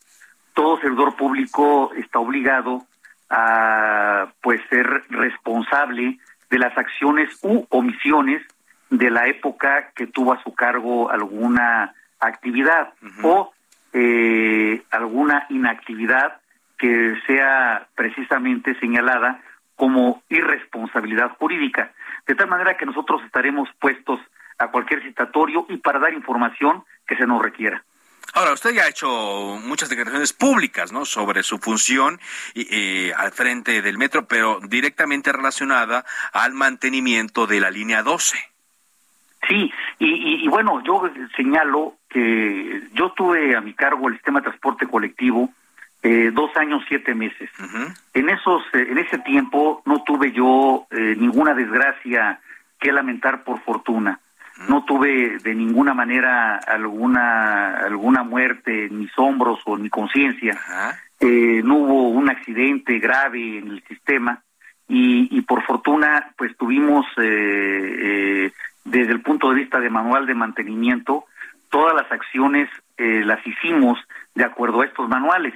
todo 0.54 0.80
servidor 0.80 1.16
público 1.16 1.92
está 1.96 2.18
obligado 2.18 2.82
a 3.30 4.28
pues 4.42 4.60
ser 4.68 4.86
responsable 5.08 6.18
de 6.50 6.58
las 6.58 6.76
acciones 6.76 7.38
u 7.42 7.66
omisiones 7.70 8.42
de 8.90 9.10
la 9.10 9.26
época 9.26 9.90
que 9.94 10.06
tuvo 10.06 10.34
a 10.34 10.42
su 10.42 10.54
cargo 10.54 11.10
alguna 11.10 11.94
actividad 12.20 12.92
o 13.22 13.52
eh, 13.94 14.82
alguna 14.90 15.46
inactividad 15.48 16.40
que 16.78 17.16
sea 17.26 17.86
precisamente 17.94 18.78
señalada 18.80 19.40
como 19.76 20.22
irresponsabilidad 20.28 21.30
jurídica. 21.38 21.92
De 22.26 22.34
tal 22.34 22.48
manera 22.48 22.76
que 22.76 22.86
nosotros 22.86 23.22
estaremos 23.24 23.68
puestos 23.80 24.20
a 24.58 24.68
cualquier 24.68 25.02
citatorio 25.02 25.66
y 25.68 25.78
para 25.78 25.98
dar 25.98 26.12
información 26.12 26.84
que 27.06 27.16
se 27.16 27.26
nos 27.26 27.42
requiera. 27.42 27.82
Ahora, 28.34 28.52
usted 28.52 28.72
ya 28.72 28.84
ha 28.84 28.88
hecho 28.88 29.08
muchas 29.62 29.88
declaraciones 29.88 30.32
públicas, 30.32 30.92
¿no? 30.92 31.04
Sobre 31.04 31.42
su 31.42 31.58
función 31.58 32.20
eh, 32.54 33.12
al 33.16 33.32
frente 33.32 33.82
del 33.82 33.98
metro, 33.98 34.26
pero 34.26 34.60
directamente 34.62 35.32
relacionada 35.32 36.04
al 36.32 36.52
mantenimiento 36.52 37.46
de 37.46 37.60
la 37.60 37.70
línea 37.70 38.02
12. 38.02 38.38
Sí, 39.48 39.72
y, 39.98 40.44
y, 40.44 40.48
bueno, 40.48 40.82
yo 40.84 41.10
señalo 41.36 41.96
que 42.08 42.82
yo 42.92 43.10
tuve 43.12 43.56
a 43.56 43.60
mi 43.60 43.74
cargo 43.74 44.08
el 44.08 44.14
sistema 44.14 44.38
de 44.38 44.44
transporte 44.44 44.86
colectivo 44.86 45.50
eh, 46.02 46.32
dos 46.32 46.50
años 46.56 46.82
siete 46.88 47.14
meses. 47.14 47.48
En 48.12 48.28
esos, 48.28 48.62
eh, 48.72 48.88
en 48.90 48.98
ese 48.98 49.18
tiempo 49.18 49.82
no 49.84 50.02
tuve 50.02 50.32
yo 50.32 50.86
eh, 50.90 51.14
ninguna 51.16 51.54
desgracia 51.54 52.40
que 52.80 52.90
lamentar 52.90 53.44
por 53.44 53.60
fortuna 53.60 54.18
no 54.68 54.84
tuve 54.84 55.38
de 55.38 55.54
ninguna 55.54 55.94
manera 55.94 56.56
alguna 56.56 57.76
alguna 57.76 58.22
muerte 58.22 58.86
en 58.86 58.98
mis 58.98 59.10
hombros 59.16 59.60
o 59.66 59.76
en 59.76 59.82
mi 59.82 59.90
conciencia 59.90 60.58
eh, 61.20 61.62
no 61.64 61.76
hubo 61.76 62.08
un 62.08 62.30
accidente 62.30 62.98
grave 62.98 63.58
en 63.58 63.68
el 63.68 63.82
sistema 63.84 64.42
y, 64.88 65.36
y 65.36 65.42
por 65.42 65.62
fortuna 65.64 66.32
pues 66.36 66.56
tuvimos 66.56 67.06
eh, 67.18 67.96
eh, 68.46 68.52
desde 68.84 69.12
el 69.12 69.22
punto 69.22 69.50
de 69.50 69.56
vista 69.56 69.80
de 69.80 69.90
manual 69.90 70.26
de 70.26 70.34
mantenimiento 70.34 71.24
todas 71.70 71.94
las 71.94 72.10
acciones 72.12 72.68
eh, 72.98 73.24
las 73.24 73.44
hicimos 73.46 73.98
de 74.34 74.44
acuerdo 74.44 74.82
a 74.82 74.86
estos 74.86 75.08
manuales. 75.08 75.54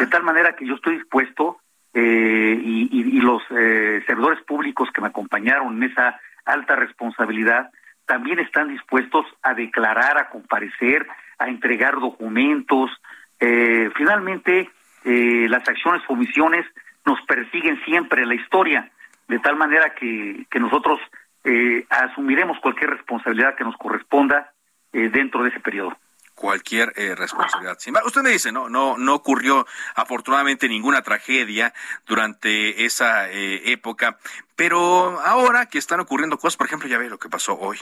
De 0.00 0.06
tal 0.06 0.22
manera 0.22 0.56
que 0.56 0.66
yo 0.66 0.74
estoy 0.74 0.96
dispuesto 0.96 1.58
eh, 1.94 2.60
y, 2.60 2.88
y, 2.90 3.18
y 3.18 3.20
los 3.20 3.42
eh, 3.50 4.02
servidores 4.06 4.42
públicos 4.44 4.88
que 4.92 5.00
me 5.00 5.08
acompañaron 5.08 5.76
en 5.76 5.90
esa 5.90 6.18
alta 6.44 6.74
responsabilidad 6.74 7.70
también 8.08 8.40
están 8.40 8.68
dispuestos 8.68 9.26
a 9.42 9.54
declarar, 9.54 10.18
a 10.18 10.30
comparecer, 10.30 11.06
a 11.38 11.48
entregar 11.48 12.00
documentos. 12.00 12.90
Eh, 13.38 13.90
finalmente, 13.96 14.70
eh, 15.04 15.46
las 15.48 15.68
acciones 15.68 16.02
o 16.08 16.14
omisiones 16.14 16.66
nos 17.04 17.20
persiguen 17.26 17.78
siempre 17.84 18.22
en 18.22 18.28
la 18.30 18.34
historia, 18.34 18.90
de 19.28 19.38
tal 19.38 19.56
manera 19.56 19.94
que, 19.94 20.46
que 20.50 20.58
nosotros 20.58 20.98
eh, 21.44 21.84
asumiremos 21.90 22.58
cualquier 22.60 22.90
responsabilidad 22.90 23.54
que 23.54 23.64
nos 23.64 23.76
corresponda 23.76 24.52
eh, 24.92 25.10
dentro 25.10 25.42
de 25.42 25.50
ese 25.50 25.60
periodo 25.60 25.96
cualquier 26.38 26.92
eh, 26.96 27.16
responsabilidad. 27.16 27.78
Sin 27.80 27.94
usted 28.06 28.22
me 28.22 28.30
dice, 28.30 28.52
no, 28.52 28.68
no, 28.68 28.96
no 28.96 29.14
ocurrió 29.14 29.66
afortunadamente 29.96 30.68
ninguna 30.68 31.02
tragedia 31.02 31.74
durante 32.06 32.84
esa 32.84 33.28
eh, 33.28 33.72
época, 33.72 34.18
pero 34.54 35.20
ahora 35.20 35.66
que 35.66 35.78
están 35.78 35.98
ocurriendo 35.98 36.38
cosas, 36.38 36.56
por 36.56 36.66
ejemplo, 36.66 36.88
ya 36.88 36.98
ve 36.98 37.08
lo 37.08 37.18
que 37.18 37.28
pasó 37.28 37.58
hoy 37.58 37.78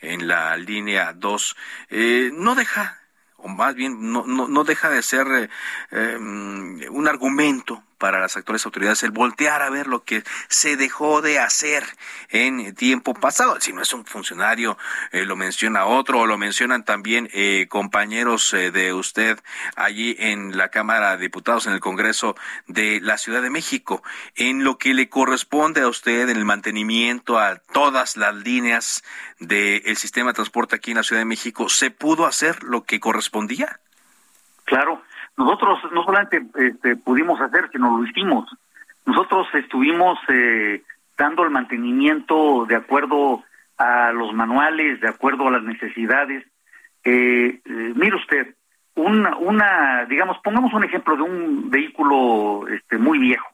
en 0.00 0.26
la 0.26 0.56
línea 0.56 1.12
2, 1.12 1.56
eh, 1.90 2.30
no 2.34 2.56
deja 2.56 2.98
o 3.42 3.48
más 3.48 3.74
bien 3.74 4.12
no, 4.12 4.24
no, 4.26 4.48
no 4.48 4.64
deja 4.64 4.90
de 4.90 5.02
ser 5.02 5.26
eh, 5.28 5.48
eh, 5.92 6.16
un 6.18 7.08
argumento 7.08 7.82
para 8.00 8.18
las 8.18 8.36
actuales 8.36 8.64
autoridades 8.64 9.02
el 9.04 9.10
voltear 9.10 9.62
a 9.62 9.70
ver 9.70 9.86
lo 9.86 10.02
que 10.02 10.24
se 10.48 10.76
dejó 10.76 11.20
de 11.20 11.38
hacer 11.38 11.84
en 12.30 12.74
tiempo 12.74 13.14
pasado. 13.14 13.60
Si 13.60 13.72
no 13.72 13.82
es 13.82 13.92
un 13.92 14.06
funcionario, 14.06 14.78
eh, 15.12 15.26
lo 15.26 15.36
menciona 15.36 15.84
otro 15.84 16.20
o 16.20 16.26
lo 16.26 16.38
mencionan 16.38 16.84
también 16.84 17.28
eh, 17.32 17.66
compañeros 17.68 18.52
eh, 18.54 18.70
de 18.70 18.94
usted 18.94 19.38
allí 19.76 20.16
en 20.18 20.56
la 20.56 20.70
Cámara 20.70 21.16
de 21.16 21.22
Diputados, 21.24 21.66
en 21.66 21.74
el 21.74 21.80
Congreso 21.80 22.34
de 22.66 23.00
la 23.02 23.18
Ciudad 23.18 23.42
de 23.42 23.50
México, 23.50 24.02
en 24.34 24.64
lo 24.64 24.78
que 24.78 24.94
le 24.94 25.10
corresponde 25.10 25.82
a 25.82 25.88
usted 25.88 26.30
en 26.30 26.38
el 26.38 26.46
mantenimiento 26.46 27.38
a 27.38 27.56
todas 27.56 28.16
las 28.16 28.34
líneas 28.34 29.04
del 29.38 29.96
sistema 29.98 30.30
de 30.30 30.34
transporte 30.34 30.76
aquí 30.76 30.92
en 30.92 30.96
la 30.96 31.02
Ciudad 31.02 31.20
de 31.20 31.26
México, 31.26 31.68
¿se 31.68 31.90
pudo 31.90 32.24
hacer 32.24 32.64
lo 32.64 32.84
que 32.84 32.98
correspondía? 32.98 33.78
Claro, 34.64 35.02
nosotros 35.36 35.78
no 35.92 36.04
solamente 36.04 36.42
este, 36.54 36.96
pudimos 36.96 37.40
hacer, 37.40 37.68
sino 37.72 37.96
lo 37.96 38.04
hicimos. 38.04 38.50
Nosotros 39.06 39.46
estuvimos 39.54 40.18
eh, 40.28 40.82
dando 41.16 41.44
el 41.44 41.50
mantenimiento 41.50 42.66
de 42.66 42.76
acuerdo 42.76 43.42
a 43.78 44.12
los 44.12 44.32
manuales, 44.34 45.00
de 45.00 45.08
acuerdo 45.08 45.48
a 45.48 45.50
las 45.50 45.62
necesidades. 45.62 46.46
Eh, 47.04 47.60
eh, 47.64 47.92
mire 47.94 48.16
usted, 48.16 48.54
una, 48.94 49.36
una, 49.36 50.04
digamos, 50.06 50.38
pongamos 50.44 50.72
un 50.74 50.84
ejemplo 50.84 51.16
de 51.16 51.22
un 51.22 51.70
vehículo 51.70 52.68
este, 52.68 52.98
muy 52.98 53.18
viejo. 53.18 53.48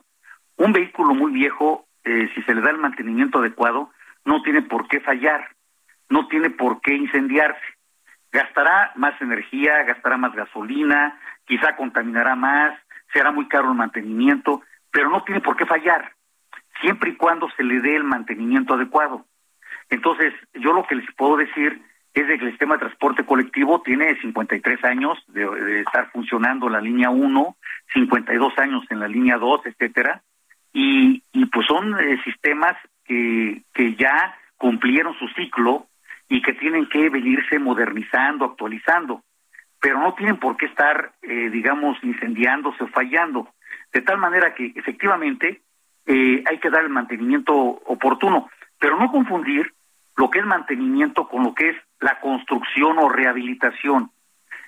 Un 0.57 0.73
vehículo 0.73 1.15
muy 1.15 1.33
viejo, 1.33 1.87
eh, 2.05 2.29
si 2.35 2.43
se 2.43 2.55
le 2.55 2.61
da 2.61 2.71
el 2.71 2.79
mantenimiento 2.79 3.39
adecuado, 3.39 3.91
no 4.25 4.43
tiene 4.43 4.63
por 4.63 4.89
qué 4.89 5.01
fallar, 5.01 5.49
no 6.09 6.27
tiene 6.27 6.51
por 6.51 6.81
qué 6.81 6.95
incendiarse. 6.95 7.76
Gastará 8.37 8.93
más 8.97 9.19
energía, 9.23 9.83
gastará 9.85 10.19
más 10.19 10.35
gasolina, 10.35 11.19
quizá 11.47 11.75
contaminará 11.75 12.37
más, 12.37 12.79
será 13.11 13.33
muy 13.33 13.49
caro 13.49 13.71
el 13.71 13.79
mantenimiento, 13.79 14.61
pero 14.91 15.09
no 15.09 15.25
tiene 15.25 15.41
por 15.41 15.57
qué 15.57 15.65
fallar, 15.65 16.13
siempre 16.83 17.13
y 17.13 17.17
cuando 17.17 17.49
se 17.57 17.65
le 17.65 17.81
dé 17.81 17.97
el 17.97 18.05
mantenimiento 18.05 18.75
adecuado. 18.75 19.25
Entonces, 19.89 20.35
yo 20.53 20.75
lo 20.75 20.87
que 20.87 20.97
les 20.97 21.11
puedo 21.15 21.39
decir 21.39 21.81
es 22.13 22.27
que 22.27 22.35
el 22.35 22.51
sistema 22.51 22.75
de 22.75 22.81
transporte 22.81 23.25
colectivo 23.25 23.81
tiene 23.81 24.21
53 24.21 24.85
años 24.85 25.17
de, 25.29 25.81
estar 25.81 26.11
funcionando 26.11 26.69
la 26.69 26.83
línea 26.83 27.09
1, 27.09 27.57
52 27.95 28.59
años 28.59 28.85
en 28.91 29.01
la 29.01 29.09
línea 29.09 29.39
2, 29.39 29.63
etcétera, 29.65 30.21
y, 30.75 31.23
y 31.33 31.47
pues 31.47 31.67
son 31.67 31.99
eh, 31.99 32.21
sistemas 32.23 32.77
que 33.07 33.95
ya 33.97 34.37
cumplieron 34.59 35.19
su 35.19 35.27
ciclo 35.29 35.87
y 36.29 36.43
que 36.43 36.55
tienen 36.55 36.89
que 36.89 37.09
venirse 37.09 37.59
modernizando, 37.59 38.45
actualizando, 38.45 39.23
pero 39.81 40.01
no 40.01 40.15
tienen 40.15 40.39
por 40.39 40.57
qué 40.57 40.67
estar, 40.67 41.13
eh, 41.23 41.51
digamos, 41.51 41.97
incendiándose 42.03 42.85
o 42.85 42.89
fallando, 42.89 43.49
de 43.93 44.01
tal 44.03 44.19
manera 44.19 44.55
que 44.55 44.73
efectivamente 44.75 45.63
eh, 46.07 46.43
hay 46.47 46.59
que 46.59 46.71
dar 46.71 46.83
el 46.83 46.91
mantenimiento 46.91 47.55
oportuno, 47.55 48.49
pero 48.79 48.99
no 48.99 49.11
confundir 49.11 49.73
lo 50.17 50.31
que 50.31 50.41
es 50.41 50.47
mantenimiento 50.47 51.29
con 51.29 51.45
lo 51.45 51.55
que 51.55 51.71
es 51.71 51.77
la 52.01 52.21
construcción 52.21 52.99
o 52.99 53.09
rehabilitación. 53.09 54.11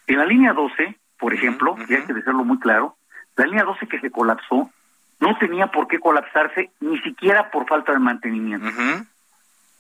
En 0.07 0.19
la 0.19 0.27
línea 0.27 0.53
12, 0.53 0.97
por 1.19 1.35
ejemplo, 1.35 1.77
y 1.89 1.95
hay 1.95 2.03
que 2.05 2.15
decirlo 2.15 2.45
muy 2.45 2.59
claro, 2.59 2.97
la 3.37 3.47
línea 3.47 3.65
12 3.65 3.87
que 3.87 4.01
se 4.01 4.11
colapsó 4.11 4.71
no 5.21 5.37
tenía 5.39 5.69
por 5.69 5.89
qué 5.89 5.99
colapsarse 5.99 6.71
ni 6.81 6.99
siquiera 7.01 7.51
por 7.51 7.67
falta 7.67 7.93
de 7.93 7.99
mantenimiento. 7.99 8.69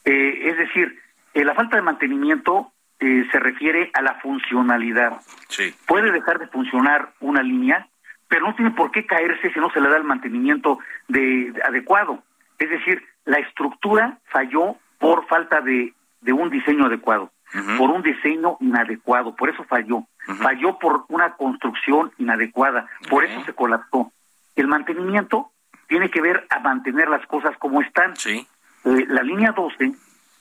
eh, 0.04 0.48
es 0.50 0.58
decir, 0.58 0.98
eh, 1.34 1.44
la 1.44 1.54
falta 1.54 1.76
de 1.76 1.82
mantenimiento 1.82 2.72
eh, 3.00 3.26
se 3.30 3.38
refiere 3.38 3.90
a 3.94 4.02
la 4.02 4.14
funcionalidad. 4.16 5.20
Sí. 5.48 5.74
Puede 5.86 6.10
dejar 6.10 6.38
de 6.38 6.48
funcionar 6.48 7.12
una 7.20 7.42
línea, 7.42 7.88
pero 8.28 8.46
no 8.46 8.54
tiene 8.54 8.72
por 8.72 8.90
qué 8.90 9.06
caerse 9.06 9.52
si 9.52 9.60
no 9.60 9.70
se 9.70 9.80
le 9.80 9.88
da 9.88 9.96
el 9.96 10.04
mantenimiento 10.04 10.78
de, 11.06 11.52
de 11.52 11.62
adecuado. 11.62 12.22
Es 12.58 12.68
decir, 12.70 13.02
la 13.24 13.38
estructura 13.38 14.18
falló 14.32 14.76
por 14.98 15.26
falta 15.26 15.60
de, 15.60 15.94
de 16.20 16.32
un 16.32 16.50
diseño 16.50 16.86
adecuado, 16.86 17.30
por 17.78 17.90
un 17.90 18.02
diseño 18.02 18.56
inadecuado, 18.60 19.34
por 19.34 19.48
eso 19.48 19.64
falló. 19.64 20.04
Falló 20.42 20.78
por 20.78 21.06
una 21.08 21.34
construcción 21.36 22.12
inadecuada, 22.18 22.86
por 23.08 23.24
eso 23.24 23.42
se 23.46 23.54
colapsó. 23.54 24.12
El 24.56 24.66
mantenimiento 24.66 25.52
tiene 25.86 26.10
que 26.10 26.20
ver 26.20 26.46
a 26.50 26.58
mantener 26.58 27.08
las 27.08 27.24
cosas 27.26 27.56
como 27.58 27.80
están. 27.80 28.14
Sí. 28.16 28.46
Eh, 28.84 29.06
la 29.08 29.22
línea 29.22 29.52
12 29.52 29.92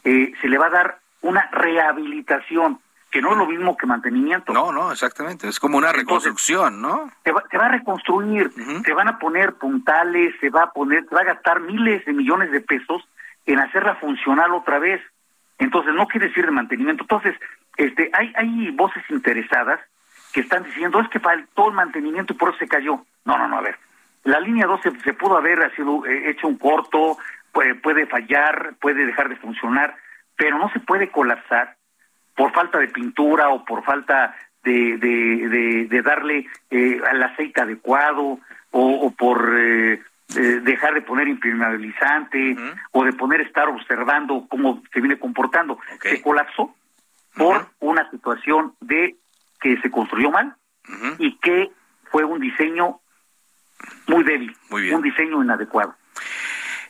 eh, 0.08 0.32
se 0.40 0.48
le 0.48 0.58
va 0.58 0.68
a 0.68 0.70
dar 0.70 1.00
una 1.22 1.50
rehabilitación, 1.52 2.80
que 3.12 3.22
no 3.22 3.34
es 3.34 3.38
lo 3.38 3.46
mismo 3.46 3.76
que 3.76 3.86
mantenimiento. 3.86 4.54
No, 4.54 4.72
no, 4.72 4.90
exactamente. 4.90 5.50
Es 5.50 5.60
como 5.60 5.78
una 5.78 5.92
reconstrucción, 5.92 6.82
¿no? 6.82 7.12
Se 7.26 7.34
va, 7.34 7.44
se 7.52 7.58
va 7.58 7.66
a 7.66 7.72
reconstruir, 7.72 8.50
se 8.86 8.94
van 8.94 9.10
a 9.10 9.20
poner 9.20 9.56
puntales, 9.56 10.34
se 10.40 10.50
va 10.50 10.64
a 10.64 10.72
poner, 10.72 11.06
se 11.10 11.14
va 11.14 11.22
a 11.22 11.34
gastar 11.34 11.60
miles 11.60 12.06
de 12.06 12.14
millones 12.14 12.52
de 12.52 12.62
pesos 12.62 13.06
en 13.46 13.60
hacerla 13.60 13.96
funcional 13.96 14.54
otra 14.54 14.80
vez. 14.80 15.02
Entonces, 15.58 15.94
no 15.94 16.08
quiere 16.08 16.30
decir 16.30 16.46
de 16.46 16.52
mantenimiento. 16.52 17.04
Entonces, 17.04 17.36
este, 17.76 18.10
hay, 18.14 18.32
hay 18.38 18.72
voces 18.72 19.04
interesadas 19.10 19.82
que 20.32 20.40
están 20.40 20.64
diciendo 20.64 21.02
es 21.02 21.10
que 21.10 21.20
faltó 21.20 21.68
el 21.68 21.74
mantenimiento 21.74 22.32
y 22.32 22.38
por 22.38 22.50
eso 22.50 22.60
se 22.60 22.68
cayó. 22.70 23.04
No, 23.26 23.38
no, 23.38 23.50
no, 23.50 23.58
a 23.58 23.62
ver. 23.62 23.78
La 24.24 24.40
línea 24.40 24.68
12 24.68 25.00
se, 25.04 25.14
pudo 25.14 25.38
haber 25.38 25.74
sido 25.76 26.06
eh, 26.06 26.30
hecho 26.30 26.48
un 26.48 26.58
corto, 26.58 27.18
puede, 27.52 27.76
puede 27.76 28.06
fallar, 28.08 28.76
puede 28.80 29.06
dejar 29.06 29.30
de 29.30 29.36
funcionar, 29.38 29.96
pero 30.36 30.58
no 30.58 30.70
se 30.72 30.80
puede 30.80 31.10
colapsar 31.10 31.78
por 32.36 32.54
falta 32.54 32.78
de 32.78 32.88
pintura 32.88 33.50
o 33.50 33.66
por 33.66 33.84
falta 33.84 34.36
de, 34.64 34.98
de, 34.98 35.50
de, 35.50 35.88
de 35.88 36.02
darle 36.02 36.46
eh, 36.70 37.00
al 37.10 37.24
aceite 37.24 37.62
adecuado 37.62 38.40
o, 38.72 38.92
o 39.06 39.12
por 39.12 39.54
eh, 39.58 40.02
eh, 40.36 40.40
dejar 40.62 40.94
de 40.94 41.02
poner 41.02 41.28
impermeabilizante 41.28 42.56
o 42.92 43.06
de 43.06 43.14
poner 43.14 43.42
estar 43.42 43.70
observando 43.70 44.46
cómo 44.50 44.84
se 44.94 45.00
viene 45.00 45.18
comportando. 45.18 45.80
Se 46.02 46.22
colapsó 46.22 46.76
por 47.36 47.68
una 47.80 48.10
situación 48.12 48.74
de 48.82 49.16
que 49.62 49.78
se 49.82 49.90
construyó 49.90 50.32
mal 50.32 50.56
y 51.18 51.38
que 51.38 51.72
fue 52.12 52.24
un 52.24 52.40
diseño 52.40 53.00
muy 54.08 54.24
débil, 54.24 54.56
Muy 54.70 54.92
un 54.92 55.02
diseño 55.02 55.42
inadecuado. 55.44 55.96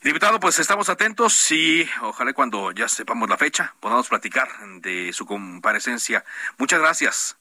Diputado, 0.07 0.39
pues 0.39 0.57
estamos 0.57 0.87
atentos 0.87 1.51
y 1.51 1.85
ojalá 2.01 2.31
cuando 2.31 2.71
ya 2.71 2.87
sepamos 2.87 3.29
la 3.29 3.35
fecha 3.35 3.75
podamos 3.81 4.07
platicar 4.07 4.47
de 4.79 5.11
su 5.11 5.25
comparecencia. 5.25 6.23
Muchas 6.57 6.79
gracias. 6.79 7.37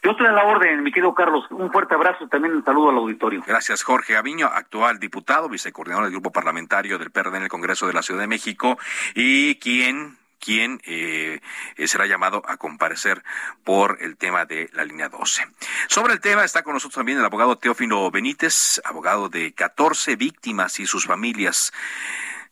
Yo 0.00 0.12
estoy 0.12 0.28
a 0.28 0.30
la 0.30 0.44
orden, 0.44 0.84
mi 0.84 0.92
querido 0.92 1.12
Carlos. 1.12 1.44
Un 1.50 1.72
fuerte 1.72 1.96
abrazo 1.96 2.22
y 2.22 2.28
también 2.28 2.54
un 2.54 2.64
saludo 2.64 2.90
al 2.90 2.98
auditorio. 2.98 3.42
Gracias, 3.44 3.82
Jorge 3.82 4.16
Aviño, 4.16 4.46
actual 4.46 5.00
diputado, 5.00 5.48
vicecoordinador 5.48 6.04
del 6.04 6.12
grupo 6.12 6.30
parlamentario 6.30 6.98
del 6.98 7.10
PRD 7.10 7.36
en 7.38 7.42
el 7.42 7.48
Congreso 7.48 7.88
de 7.88 7.94
la 7.94 8.02
Ciudad 8.02 8.20
de 8.20 8.28
México 8.28 8.78
y 9.16 9.56
quien 9.56 10.16
quien 10.44 10.80
eh, 10.84 11.40
eh, 11.76 11.88
será 11.88 12.06
llamado 12.06 12.42
a 12.46 12.56
comparecer 12.56 13.22
por 13.64 13.98
el 14.00 14.16
tema 14.16 14.44
de 14.44 14.68
la 14.72 14.84
línea 14.84 15.08
12. 15.08 15.46
Sobre 15.88 16.12
el 16.12 16.20
tema 16.20 16.44
está 16.44 16.62
con 16.62 16.74
nosotros 16.74 16.96
también 16.96 17.18
el 17.18 17.24
abogado 17.24 17.56
Teófilo 17.56 18.10
Benítez, 18.10 18.80
abogado 18.84 19.28
de 19.28 19.54
14 19.54 20.16
víctimas 20.16 20.80
y 20.80 20.86
sus 20.86 21.06
familias. 21.06 21.72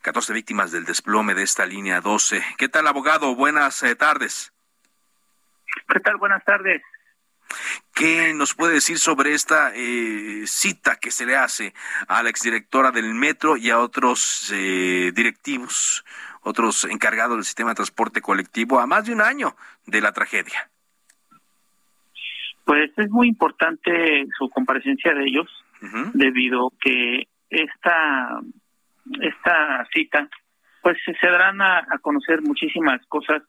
14 0.01 0.33
víctimas 0.33 0.73
del 0.73 0.85
desplome 0.85 1.35
de 1.35 1.43
esta 1.43 1.67
línea 1.67 2.01
12. 2.01 2.43
¿Qué 2.57 2.69
tal, 2.69 2.87
abogado? 2.89 3.37
Buenas 3.37 3.83
eh, 3.83 3.95
tardes. 3.95 4.53
¿Qué 5.89 6.01
tal? 6.01 6.17
Buenas 6.17 6.45
tardes. 6.45 6.83
¿Qué 7.95 8.33
nos 8.35 8.55
puede 8.55 8.75
decir 8.75 8.99
sobre 8.99 9.35
esta 9.35 9.73
eh, 9.75 10.45
cita 10.47 10.97
que 10.97 11.11
se 11.11 11.27
le 11.27 11.37
hace 11.37 11.75
a 12.09 12.23
la 12.23 12.31
exdirectora 12.31 12.91
del 12.91 13.15
metro 13.15 13.57
y 13.57 13.71
a 13.71 13.79
otros 13.79 14.51
eh, 14.53 15.13
directivos, 15.15 16.05
otros 16.43 16.85
encargados 16.85 17.37
del 17.37 17.45
sistema 17.45 17.71
de 17.71 17.77
transporte 17.77 18.21
colectivo 18.21 18.81
a 18.81 18.87
más 18.87 19.07
de 19.07 19.13
un 19.13 19.21
año 19.21 19.57
de 19.87 20.01
la 20.01 20.13
tragedia? 20.13 20.71
Pues 22.65 22.91
es 22.97 23.11
muy 23.11 23.29
importante 23.29 24.27
su 24.39 24.49
comparecencia 24.51 25.15
de 25.15 25.25
ellos, 25.25 25.49
debido 26.15 26.73
que 26.81 27.27
esta 27.51 28.41
esta 29.21 29.85
cita, 29.93 30.29
pues 30.81 30.97
se 31.05 31.27
darán 31.27 31.61
a, 31.61 31.79
a 31.79 31.99
conocer 32.01 32.41
muchísimas 32.43 33.05
cosas 33.07 33.43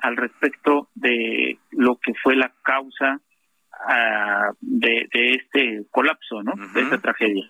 al 0.00 0.16
respecto 0.16 0.88
de 0.94 1.58
lo 1.70 1.96
que 1.96 2.12
fue 2.22 2.36
la 2.36 2.52
causa 2.62 3.20
de, 4.60 5.08
de 5.12 5.34
este 5.34 5.86
colapso, 5.90 6.42
¿no? 6.42 6.52
De 6.72 6.80
esta 6.82 6.98
tragedia, 6.98 7.44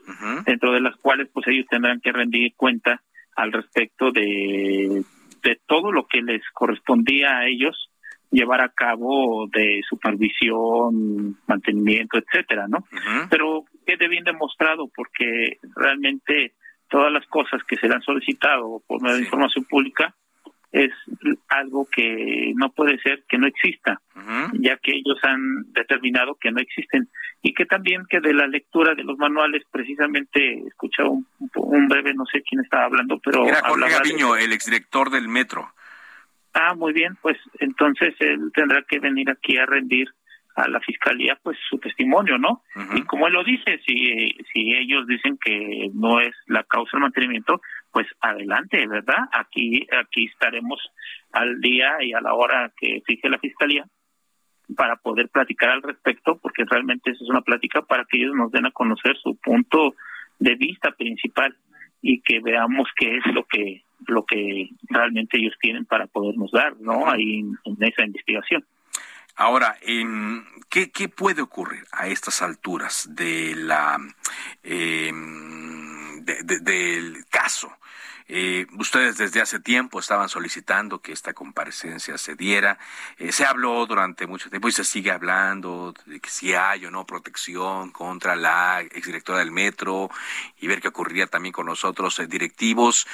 dentro 0.45 0.73
de 0.73 0.81
las 0.81 0.97
cuales 0.97 1.29
pues 1.33 1.47
ellos 1.49 1.67
tendrán 1.71 2.01
que 2.01 2.13
rendir 2.13 2.53
cuenta 2.57 3.01
al 3.37 3.53
respecto 3.53 4.11
de, 4.11 5.05
de 5.43 5.61
todo 5.67 5.93
lo 5.93 6.07
que 6.07 6.23
les 6.23 6.43
correspondía 6.53 7.39
a 7.39 7.47
ellos 7.47 7.91
llevar 8.31 8.61
a 8.61 8.71
cabo 8.71 9.47
de 9.53 9.81
supervisión, 9.89 11.39
mantenimiento, 11.47 12.19
etcétera, 12.19 12.67
¿no? 12.69 12.85
Pero 13.31 13.65
quede 13.87 14.09
bien 14.09 14.25
demostrado 14.25 14.91
porque 14.95 15.59
realmente 15.77 16.55
todas 16.89 17.13
las 17.13 17.27
cosas 17.27 17.63
que 17.65 17.77
se 17.77 17.89
le 17.89 17.95
han 17.95 18.03
solicitado 18.03 18.83
por 18.87 19.01
medio 19.01 19.17
de 19.17 19.23
información 19.23 19.65
pública 19.65 20.15
es 20.77 20.93
algo 21.49 21.89
que 21.91 22.53
no 22.57 22.71
puede 22.71 22.99
ser 23.01 23.25
que 23.29 23.39
no 23.39 23.47
exista, 23.47 24.01
ya 24.61 24.77
que 24.77 24.93
ellos 24.93 25.19
han 25.23 25.73
determinado 25.73 26.35
que 26.35 26.51
no 26.51 26.61
existen 26.61 27.09
y 27.43 27.55
que 27.55 27.65
también 27.65 28.03
que 28.11 28.21
de 28.21 28.35
la 28.35 28.47
lectura 28.47 28.95
de 28.95 29.03
los 29.05 29.17
manuales 29.19 29.63
precisamente 29.71 30.63
escuchaba 30.67 31.09
un, 31.11 31.27
un 31.55 31.89
breve, 31.89 32.13
no 32.15 32.27
sé 32.27 32.43
quién 32.43 32.61
estaba 32.63 32.85
hablando, 32.85 33.19
pero 33.25 33.47
Era 33.47 33.61
Jorge 33.67 33.87
de- 33.87 33.93
Gaviño, 33.95 34.37
el 34.37 34.53
exdirector 34.53 35.11
del 35.11 35.29
metro. 35.29 35.73
Ah, 36.53 36.75
muy 36.75 36.93
bien, 36.93 37.17
pues 37.23 37.39
entonces 37.61 38.15
él 38.21 38.51
tendrá 38.55 38.83
que 38.83 38.99
venir 38.99 39.31
aquí 39.31 39.57
a 39.59 39.67
rendir 39.67 40.09
a 40.57 40.69
la 40.69 40.81
fiscalía 40.81 41.39
pues 41.43 41.59
su 41.69 41.79
testimonio, 41.79 42.39
¿no? 42.39 42.63
Y 42.95 43.03
como 43.03 43.27
él 43.27 43.35
lo 43.35 43.45
dice, 43.45 43.79
si 43.87 44.35
si 44.53 44.73
ellos 44.75 45.07
dicen 45.07 45.37
que 45.39 45.91
no 45.93 46.19
es 46.19 46.35
la 46.47 46.65
causa 46.65 46.93
del 46.95 47.03
mantenimiento, 47.03 47.61
pues 47.97 48.09
adelante, 48.21 48.87
¿verdad? 48.87 49.27
Aquí 49.33 49.87
aquí 49.91 50.27
estaremos 50.27 50.79
al 51.33 51.63
día 51.63 51.97
y 52.03 52.13
a 52.13 52.21
la 52.21 52.35
hora 52.35 52.71
que 52.77 53.01
fije 53.07 53.31
la 53.31 53.39
fiscalía 53.39 53.87
para 54.77 54.97
poder 54.97 55.31
platicar 55.31 55.71
al 55.71 55.81
respecto, 55.83 56.37
porque 56.37 56.65
realmente 56.69 57.11
eso 57.13 57.25
es 57.25 57.31
una 57.31 57.41
plática 57.41 57.81
para 57.81 58.05
que 58.05 58.19
ellos 58.19 58.35
nos 58.35 58.53
den 58.53 58.67
a 58.67 58.71
conocer 58.71 59.17
su 59.17 59.35
punto 59.37 59.95
de 60.39 60.57
vista 60.57 60.91
principal 60.91 61.57
y 62.03 62.21
que 62.21 62.41
veamos 62.41 62.87
qué 62.99 63.17
es 63.17 63.27
lo 63.33 63.45
que 63.45 63.83
lo 64.09 64.27
que 64.27 64.69
realmente 64.91 65.39
ellos 65.39 65.55
tienen 65.59 65.87
para 65.87 66.07
podernos 66.07 66.51
dar, 66.53 66.77
¿no? 66.79 67.09
Ahí 67.11 67.39
en, 67.65 67.77
esa 67.81 68.05
investigación. 68.05 68.63
Ahora, 69.37 69.75
¿qué, 70.69 70.91
¿qué 70.91 71.09
puede 71.09 71.41
ocurrir 71.41 71.85
a 71.93 72.09
estas 72.09 72.43
alturas 72.43 73.09
de 73.15 73.55
la 73.57 73.97
de- 74.63 76.61
del 76.61 77.25
caso? 77.31 77.71
Eh, 78.29 78.67
ustedes 78.77 79.19
desde 79.19 79.41
hace 79.41 79.61
tiempo 79.61 80.01
estaban 80.01 80.29
solicitando 80.29 81.01
que 81.01 81.13
esta 81.13 81.33
comparecencia 81.33 82.19
se 82.19 82.35
diera. 82.35 82.79
Eh, 83.19 83.31
se 83.31 83.45
habló 83.45 83.87
durante 83.87 84.27
mucho 84.27 84.51
tiempo 84.51 84.69
y 84.69 84.73
se 84.73 84.85
sigue 84.85 85.13
hablando 85.13 85.95
de 86.07 86.19
que 86.19 86.29
si 86.29 86.53
hay 86.55 86.85
o 86.87 86.91
no 86.91 87.07
protección 87.07 87.91
contra 87.91 88.35
la 88.35 88.81
exdirectora 88.81 89.39
del 89.39 89.53
metro 89.53 90.11
y 90.59 90.67
ver 90.67 90.81
qué 90.81 90.89
ocurriría 90.89 91.29
también 91.29 91.53
con 91.53 91.67
los 91.67 91.85
otros 91.85 92.19
eh, 92.19 92.27
directivos. 92.27 93.07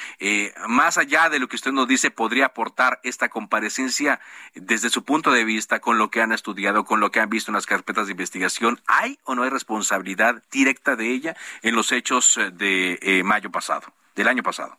más 0.68 0.98
allá 0.98 1.28
de 1.28 1.38
lo 1.38 1.48
que 1.48 1.56
usted 1.56 1.72
nos 1.72 1.88
dice, 1.88 2.10
¿podría 2.10 2.46
aportar 2.46 3.00
esta 3.02 3.28
comparecencia 3.28 4.20
desde 4.54 4.90
su 4.90 5.04
punto 5.04 5.30
de 5.32 5.44
vista 5.44 5.80
con 5.80 5.98
lo 5.98 6.10
que 6.10 6.22
han 6.22 6.32
estudiado, 6.32 6.84
con 6.84 7.00
lo 7.00 7.10
que 7.10 7.20
han 7.20 7.30
visto 7.30 7.50
en 7.50 7.54
las 7.56 7.66
carpetas 7.66 8.06
de 8.06 8.12
investigación? 8.12 8.80
¿Hay 8.86 9.18
o 9.24 9.34
no 9.34 9.42
hay 9.42 9.50
responsabilidad 9.50 10.42
directa 10.50 10.96
de 10.96 11.10
ella 11.10 11.36
en 11.62 11.74
los 11.74 11.92
hechos 11.92 12.38
de 12.54 13.22
mayo 13.24 13.50
pasado, 13.50 13.92
del 14.14 14.28
año 14.28 14.42
pasado? 14.42 14.78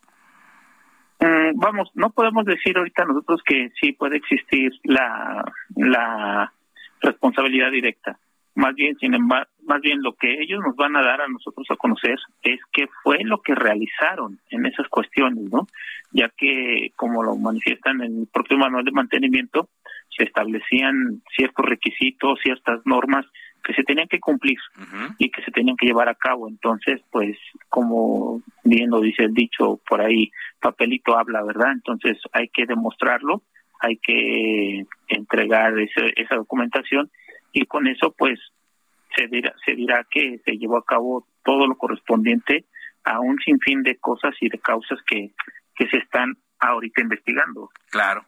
Mm, 1.23 1.57
vamos, 1.57 1.89
no 1.93 2.09
podemos 2.09 2.43
decir 2.43 2.77
ahorita 2.77 3.05
nosotros 3.05 3.41
que 3.45 3.69
sí 3.79 3.93
puede 3.93 4.17
existir 4.17 4.73
la, 4.83 5.45
la 5.77 6.51
responsabilidad 6.99 7.71
directa. 7.71 8.19
Más 8.55 8.75
bien, 8.75 8.97
sin 8.97 9.13
embargo, 9.13 9.49
más 9.65 9.79
bien 9.79 10.03
lo 10.03 10.15
que 10.15 10.41
ellos 10.41 10.59
nos 10.59 10.75
van 10.75 10.97
a 10.97 11.01
dar 11.01 11.21
a 11.21 11.29
nosotros 11.29 11.65
a 11.69 11.77
conocer 11.77 12.17
es 12.41 12.59
qué 12.73 12.88
fue 13.03 13.19
lo 13.23 13.41
que 13.41 13.55
realizaron 13.55 14.38
en 14.49 14.65
esas 14.65 14.89
cuestiones, 14.89 15.49
¿no? 15.49 15.65
Ya 16.12 16.29
que, 16.36 16.91
como 16.97 17.23
lo 17.23 17.38
manifiestan 17.38 18.01
en 18.01 18.19
el 18.19 18.27
propio 18.27 18.57
manual 18.57 18.83
de 18.83 18.91
mantenimiento, 18.91 19.69
se 20.15 20.25
establecían 20.25 21.21
ciertos 21.38 21.65
requisitos, 21.65 22.38
ciertas 22.43 22.81
normas 22.86 23.25
que 23.63 23.73
se 23.73 23.84
tenían 23.84 24.08
que 24.08 24.19
cumplir 24.19 24.58
y 25.17 25.30
que 25.30 25.41
se 25.43 25.52
tenían 25.52 25.78
que 25.78 25.86
llevar 25.86 26.10
a 26.10 26.15
cabo. 26.15 26.47
Entonces, 26.47 27.02
pues, 27.12 27.38
como 27.69 28.41
bien 28.63 28.89
lo 28.89 28.99
dice 29.02 29.23
el 29.23 29.34
dicho 29.34 29.80
por 29.88 30.02
ahí, 30.02 30.32
papelito 30.60 31.17
habla, 31.17 31.43
¿verdad? 31.43 31.71
Entonces 31.71 32.17
hay 32.34 32.49
que 32.49 32.65
demostrarlo, 32.65 33.41
hay 33.80 33.97
que 33.97 34.86
entregar 35.08 35.73
esa 35.80 36.36
documentación 36.36 37.10
y 37.52 37.65
con 37.65 37.88
eso, 37.88 38.13
pues, 38.17 38.39
se 39.15 39.28
dirá, 39.28 39.54
se 39.65 39.76
dirá 39.76 40.06
que 40.10 40.39
se 40.43 40.58
llevó 40.58 40.78
a 40.78 40.86
cabo 40.86 41.28
todo 41.43 41.67
lo 41.67 41.78
correspondiente 41.78 42.65
a 43.04 43.19
un 43.19 43.38
sinfín 43.39 43.84
de 43.84 43.97
cosas 43.97 44.34
y 44.41 44.49
de 44.49 44.60
causas 44.60 44.99
que, 45.06 45.32
que 45.76 45.88
se 45.88 45.97
están 45.97 46.38
ahorita 46.60 47.02
investigando. 47.02 47.69
Claro. 47.89 48.26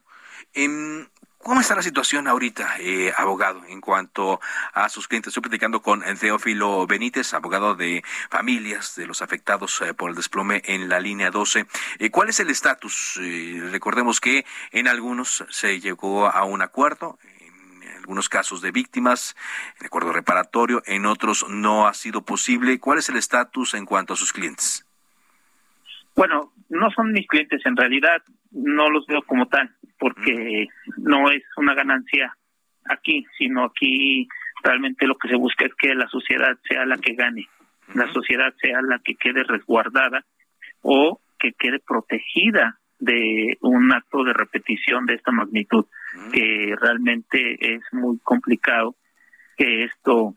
En, 0.54 1.08
¿Cómo 1.45 1.62
está 1.62 1.75
la 1.75 1.84
situación 1.84 2.27
ahorita, 2.27 2.77
eh, 2.79 3.13
abogado, 3.15 3.63
en 3.67 3.79
cuanto 3.79 4.41
a 4.73 4.89
sus 4.89 5.08
clientes? 5.08 5.29
Estoy 5.29 5.43
platicando 5.43 5.79
con 5.79 6.01
Teófilo 6.19 6.88
Benítez, 6.88 7.36
abogado 7.36 7.75
de 7.75 8.03
familias 8.31 8.95
de 8.95 9.05
los 9.05 9.21
afectados 9.21 9.79
eh, 9.81 9.93
por 9.93 10.10
el 10.10 10.15
desplome 10.15 10.63
en 10.65 10.89
la 10.89 10.99
línea 10.99 11.29
12. 11.29 11.67
Eh, 11.99 12.10
¿Cuál 12.10 12.29
es 12.29 12.39
el 12.39 12.49
estatus? 12.49 13.19
recordemos 13.69 14.19
que 14.19 14.43
en 14.71 14.88
algunos 14.88 15.45
se 15.51 15.79
llegó 15.79 16.25
a 16.27 16.45
un 16.45 16.63
acuerdo, 16.63 17.19
en 17.79 17.91
algunos 17.91 18.27
casos 18.27 18.62
de 18.62 18.71
víctimas, 18.71 19.36
en 19.79 19.86
acuerdo 19.86 20.13
reparatorio, 20.13 20.81
en 20.88 21.05
otros 21.05 21.45
no 21.47 21.88
ha 21.88 21.93
sido 21.93 22.23
posible. 22.23 22.79
¿Cuál 22.79 22.97
es 22.97 23.10
el 23.10 23.17
estatus 23.17 23.75
en 23.75 23.86
cuanto 23.86 24.15
a 24.15 24.17
sus 24.17 24.34
clientes? 24.34 24.85
No 26.79 26.91
son 26.91 27.11
mis 27.11 27.27
clientes, 27.27 27.61
en 27.65 27.75
realidad 27.75 28.21
no 28.51 28.89
los 28.89 29.05
veo 29.07 29.21
como 29.23 29.47
tal 29.47 29.69
porque 29.97 30.67
no 30.97 31.29
es 31.29 31.43
una 31.57 31.73
ganancia 31.73 32.35
aquí, 32.85 33.25
sino 33.38 33.65
aquí 33.65 34.27
realmente 34.63 35.07
lo 35.07 35.17
que 35.17 35.29
se 35.29 35.35
busca 35.35 35.65
es 35.65 35.73
que 35.75 35.95
la 35.95 36.07
sociedad 36.07 36.57
sea 36.67 36.85
la 36.85 36.97
que 36.97 37.13
gane, 37.13 37.47
la 37.93 38.11
sociedad 38.11 38.53
sea 38.61 38.81
la 38.81 38.99
que 38.99 39.15
quede 39.15 39.43
resguardada 39.43 40.25
o 40.81 41.21
que 41.39 41.53
quede 41.53 41.79
protegida 41.79 42.77
de 42.99 43.57
un 43.61 43.91
acto 43.93 44.23
de 44.23 44.33
repetición 44.33 45.05
de 45.05 45.15
esta 45.15 45.31
magnitud, 45.31 45.85
que 46.33 46.75
realmente 46.79 47.75
es 47.75 47.81
muy 47.91 48.17
complicado 48.23 48.95
que 49.57 49.83
esto 49.83 50.35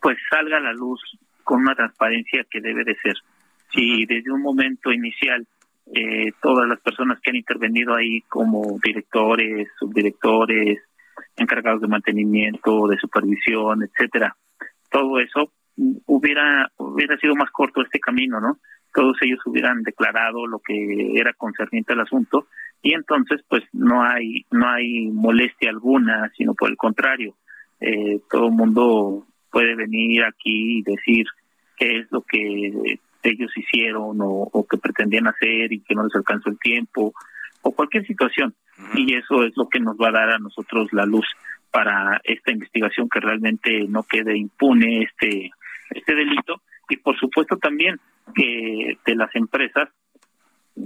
pues 0.00 0.18
salga 0.30 0.56
a 0.56 0.60
la 0.60 0.72
luz 0.72 1.00
con 1.44 1.60
una 1.60 1.74
transparencia 1.74 2.44
que 2.50 2.60
debe 2.60 2.84
de 2.84 2.96
ser. 2.96 3.14
Si 3.72 4.04
desde 4.06 4.30
un 4.30 4.42
momento 4.42 4.92
inicial 4.92 5.46
eh, 5.86 6.32
todas 6.40 6.68
las 6.68 6.80
personas 6.80 7.18
que 7.20 7.30
han 7.30 7.36
intervenido 7.36 7.94
ahí 7.94 8.20
como 8.28 8.78
directores, 8.82 9.68
subdirectores, 9.78 10.80
encargados 11.36 11.80
de 11.80 11.88
mantenimiento, 11.88 12.86
de 12.86 12.98
supervisión, 12.98 13.82
etcétera. 13.82 14.36
Todo 14.90 15.18
eso 15.18 15.52
hubiera 16.06 16.70
hubiera 16.76 17.16
sido 17.16 17.34
más 17.34 17.50
corto 17.50 17.82
este 17.82 17.98
camino, 17.98 18.40
¿no? 18.40 18.58
Todos 18.94 19.16
ellos 19.22 19.40
hubieran 19.46 19.82
declarado 19.82 20.46
lo 20.46 20.58
que 20.58 21.18
era 21.18 21.32
concerniente 21.32 21.94
al 21.94 22.00
asunto 22.00 22.46
y 22.82 22.94
entonces 22.94 23.40
pues 23.48 23.62
no 23.72 24.02
hay 24.02 24.44
no 24.50 24.68
hay 24.68 25.08
molestia 25.08 25.70
alguna, 25.70 26.30
sino 26.36 26.54
por 26.54 26.70
el 26.70 26.76
contrario, 26.76 27.34
eh, 27.80 28.20
todo 28.30 28.46
el 28.46 28.52
mundo 28.52 29.26
puede 29.50 29.74
venir 29.74 30.24
aquí 30.24 30.78
y 30.78 30.82
decir 30.82 31.26
qué 31.76 31.98
es 31.98 32.12
lo 32.12 32.22
que 32.22 32.98
ellos 33.22 33.50
hicieron 33.56 34.18
o, 34.20 34.66
que 34.68 34.78
pretendían 34.78 35.26
hacer 35.26 35.72
y 35.72 35.80
que 35.80 35.94
no 35.94 36.04
les 36.04 36.14
alcanzó 36.14 36.50
el 36.50 36.58
tiempo 36.58 37.12
o 37.62 37.72
cualquier 37.72 38.06
situación. 38.06 38.54
Y 38.94 39.14
eso 39.14 39.44
es 39.44 39.56
lo 39.56 39.68
que 39.68 39.80
nos 39.80 39.96
va 39.96 40.08
a 40.08 40.12
dar 40.12 40.30
a 40.30 40.38
nosotros 40.38 40.92
la 40.92 41.06
luz 41.06 41.26
para 41.70 42.20
esta 42.24 42.52
investigación 42.52 43.08
que 43.08 43.20
realmente 43.20 43.86
no 43.88 44.02
quede 44.02 44.36
impune 44.36 45.02
este 45.02 45.50
este 45.90 46.14
delito 46.14 46.60
y 46.88 46.96
por 46.98 47.18
supuesto 47.18 47.56
también 47.56 47.98
que 48.34 48.98
de 49.04 49.14
las 49.14 49.34
empresas 49.34 49.88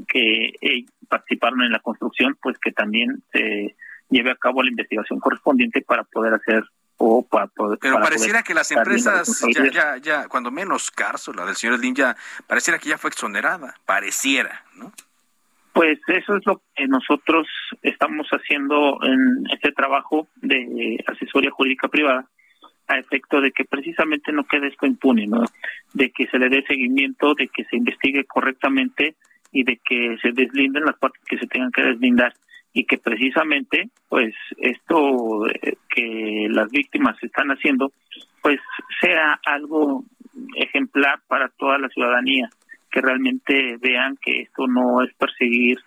que 0.09 0.53
eh, 0.61 0.85
participaron 1.09 1.63
en 1.63 1.73
la 1.73 1.81
construcción 1.81 2.37
pues 2.41 2.57
que 2.59 2.73
también 2.73 3.23
se 3.33 3.75
lleve 4.11 4.31
a 4.31 4.37
cabo 4.37 4.63
la 4.63 4.71
investigación 4.71 5.19
correspondiente 5.19 5.83
para 5.83 6.05
poder 6.05 6.35
hacer 6.35 6.63
pero 6.99 8.01
pareciera 8.01 8.43
que 8.43 8.55
las 8.55 8.71
empresas, 8.73 9.45
ya, 9.55 9.71
ya, 9.71 9.97
ya, 9.99 10.29
cuando 10.29 10.51
menos 10.51 10.91
Carso, 10.91 11.33
la 11.33 11.45
del 11.45 11.57
señor 11.57 11.79
Slim, 11.79 11.95
ya 11.95 12.17
pareciera 12.47 12.79
que 12.79 12.89
ya 12.89 12.99
fue 12.99 13.11
exonerada, 13.11 13.75
pareciera, 13.85 14.65
¿no? 14.75 14.93
Pues 15.73 15.99
eso 16.09 16.37
es 16.37 16.47
lo 16.47 16.63
que 16.75 16.87
nosotros 16.87 17.47
estamos 17.83 18.27
haciendo 18.29 18.99
en 19.03 19.45
este 19.53 19.73
trabajo 19.73 20.27
de 20.37 21.05
asesoría 21.07 21.51
jurídica 21.51 21.89
privada, 21.89 22.27
a 22.89 22.99
efecto 22.99 23.41
de 23.41 23.53
que 23.53 23.65
precisamente 23.65 24.33
no 24.33 24.45
quede 24.45 24.69
esto 24.69 24.87
impune, 24.87 25.27
¿no? 25.27 25.45
De 25.93 26.11
que 26.13 26.29
se 26.29 26.39
le 26.39 26.49
dé 26.49 26.65
seguimiento, 26.67 27.35
de 27.35 27.49
que 27.49 27.65
se 27.65 27.77
investigue 27.77 28.25
correctamente 28.25 29.17
y 29.53 29.65
de 29.65 29.79
que 29.85 30.17
se 30.23 30.33
deslinden 30.33 30.85
las 30.85 30.97
partes 30.97 31.23
que 31.27 31.39
se 31.39 31.47
tengan 31.47 31.73
que 31.73 31.83
deslindar 31.83 32.33
y 32.77 32.85
que 32.85 32.99
precisamente 32.99 33.89
pues 34.07 34.35
esto 34.59 35.49
eh, 35.49 35.77
que 35.89 36.47
las 36.51 36.71
víctimas 36.71 37.17
están 37.23 37.49
haciendo 37.49 37.91
pues 38.43 38.61
sea 39.01 39.41
algo 39.47 40.05
ejemplar 40.57 41.21
para 41.27 41.49
toda 41.49 41.79
la 41.79 41.89
ciudadanía 41.89 42.51
que 42.91 43.01
realmente 43.01 43.79
vean 43.81 44.19
que 44.21 44.43
esto 44.43 44.67
no 44.67 45.03
es 45.03 45.13
perseguir 45.15 45.79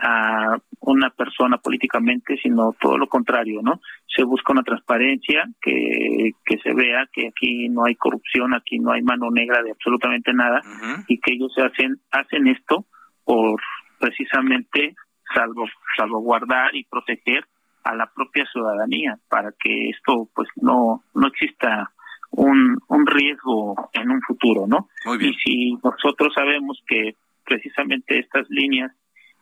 a 0.00 0.56
una 0.80 1.10
persona 1.10 1.58
políticamente, 1.58 2.38
sino 2.40 2.74
todo 2.80 2.96
lo 2.96 3.08
contrario, 3.08 3.60
¿no? 3.62 3.80
Se 4.06 4.22
busca 4.22 4.52
una 4.52 4.62
transparencia, 4.62 5.44
que, 5.60 6.30
que 6.44 6.58
se 6.58 6.72
vea 6.72 7.08
que 7.12 7.28
aquí 7.28 7.68
no 7.68 7.84
hay 7.84 7.96
corrupción, 7.96 8.54
aquí 8.54 8.78
no 8.78 8.92
hay 8.92 9.02
mano 9.02 9.28
negra 9.30 9.60
de 9.62 9.72
absolutamente 9.72 10.32
nada, 10.32 10.60
y 11.08 11.18
que 11.18 11.32
ellos 11.32 11.52
hacen, 11.58 11.96
hacen 12.12 12.46
esto 12.46 12.86
por 13.24 13.60
precisamente 13.98 14.94
salvo 15.34 15.66
salvaguardar 15.96 16.74
y 16.74 16.84
proteger 16.84 17.44
a 17.84 17.94
la 17.94 18.06
propia 18.06 18.44
ciudadanía 18.46 19.18
para 19.28 19.52
que 19.52 19.90
esto 19.90 20.28
pues 20.34 20.48
no 20.56 21.02
no 21.14 21.26
exista 21.28 21.90
un, 22.30 22.78
un 22.88 23.06
riesgo 23.06 23.88
en 23.92 24.10
un 24.10 24.20
futuro, 24.22 24.66
¿no? 24.66 24.88
Y 25.18 25.32
si 25.34 25.78
nosotros 25.82 26.34
sabemos 26.34 26.82
que 26.86 27.14
precisamente 27.44 28.18
estas 28.18 28.48
líneas 28.50 28.92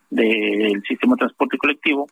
del 0.09 0.81
sistema 0.87 1.15
de 1.15 1.19
transporte 1.19 1.57
colectivo 1.57 2.07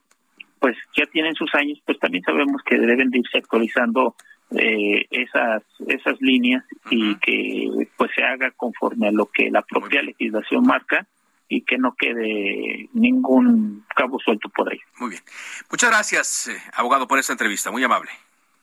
pues 0.59 0.77
ya 0.97 1.05
tienen 1.05 1.35
sus 1.35 1.53
años, 1.53 1.79
pues 1.85 1.99
también 1.99 2.23
sabemos 2.23 2.61
que 2.65 2.77
deben 2.77 3.09
de 3.09 3.19
irse 3.19 3.38
actualizando 3.38 4.15
eh, 4.51 5.05
esas 5.11 5.63
esas 5.88 6.19
líneas 6.21 6.63
y 6.89 7.15
que 7.15 7.88
pues 7.97 8.11
se 8.15 8.23
haga 8.23 8.51
conforme 8.51 9.07
a 9.07 9.11
lo 9.11 9.27
que 9.27 9.49
la 9.49 9.61
propia 9.61 10.01
legislación 10.01 10.65
marca 10.65 11.07
y 11.47 11.63
que 11.63 11.77
no 11.77 11.95
quede 11.95 12.89
ningún 12.93 13.86
cabo 13.95 14.19
suelto 14.19 14.49
por 14.49 14.71
ahí. 14.71 14.79
Muy 14.99 15.12
bien. 15.12 15.21
Muchas 15.69 15.89
gracias, 15.89 16.47
eh, 16.47 16.62
abogado, 16.73 17.08
por 17.08 17.19
esta 17.19 17.34
entrevista. 17.34 17.71
Muy 17.71 17.84
amable. 17.84 18.12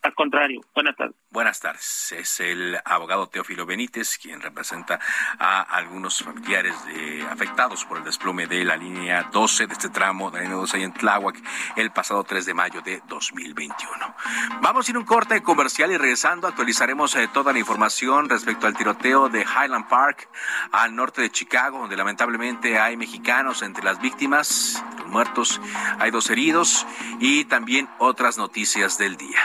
Al 0.03 0.15
contrario, 0.15 0.61
buenas 0.75 0.97
tardes. 0.97 1.15
Buenas 1.31 1.61
tardes. 1.61 2.11
Es 2.11 2.41
el 2.41 2.77
abogado 2.85 3.29
Teófilo 3.29 3.65
Benítez 3.65 4.19
quien 4.19 4.41
representa 4.41 4.99
a 5.39 5.63
algunos 5.63 6.19
familiares 6.25 6.75
de, 6.87 7.23
afectados 7.23 7.85
por 7.85 7.99
el 7.99 8.05
desplome 8.05 8.49
de 8.49 8.65
la 8.65 8.77
línea 8.77 9.29
12 9.33 9.69
de 9.69 9.73
este 9.73 9.91
tramo 9.91 10.33
de 10.33 10.39
la 10.39 10.43
línea 10.43 10.57
12 10.57 10.83
en 10.83 10.93
Tláhuac 10.93 11.41
el 11.77 11.93
pasado 11.93 12.25
3 12.25 12.45
de 12.47 12.53
mayo 12.53 12.81
de 12.81 13.01
2021. 13.07 14.15
Vamos 14.61 14.89
a 14.89 14.91
ir 14.91 14.99
un 14.99 15.05
corte 15.05 15.41
comercial 15.41 15.93
y 15.93 15.97
regresando 15.97 16.49
actualizaremos 16.49 17.15
eh, 17.15 17.29
toda 17.33 17.53
la 17.53 17.61
información 17.61 18.29
respecto 18.29 18.67
al 18.67 18.77
tiroteo 18.77 19.29
de 19.29 19.43
Highland 19.43 19.89
Park 19.89 20.29
al 20.73 20.97
norte 20.97 21.23
de 21.23 21.31
Chicago, 21.31 21.79
donde 21.79 21.97
lamentablemente 21.97 22.77
hay 22.81 22.97
mexicanos 22.97 23.63
entre 23.63 23.85
las 23.85 24.01
víctimas, 24.01 24.85
muertos, 25.07 25.61
hay 26.01 26.11
dos 26.11 26.29
heridos 26.29 26.89
y 27.21 27.45
también 27.45 27.89
otras 27.99 28.37
noticias 28.37 28.99
del 28.99 29.17
día. 29.17 29.39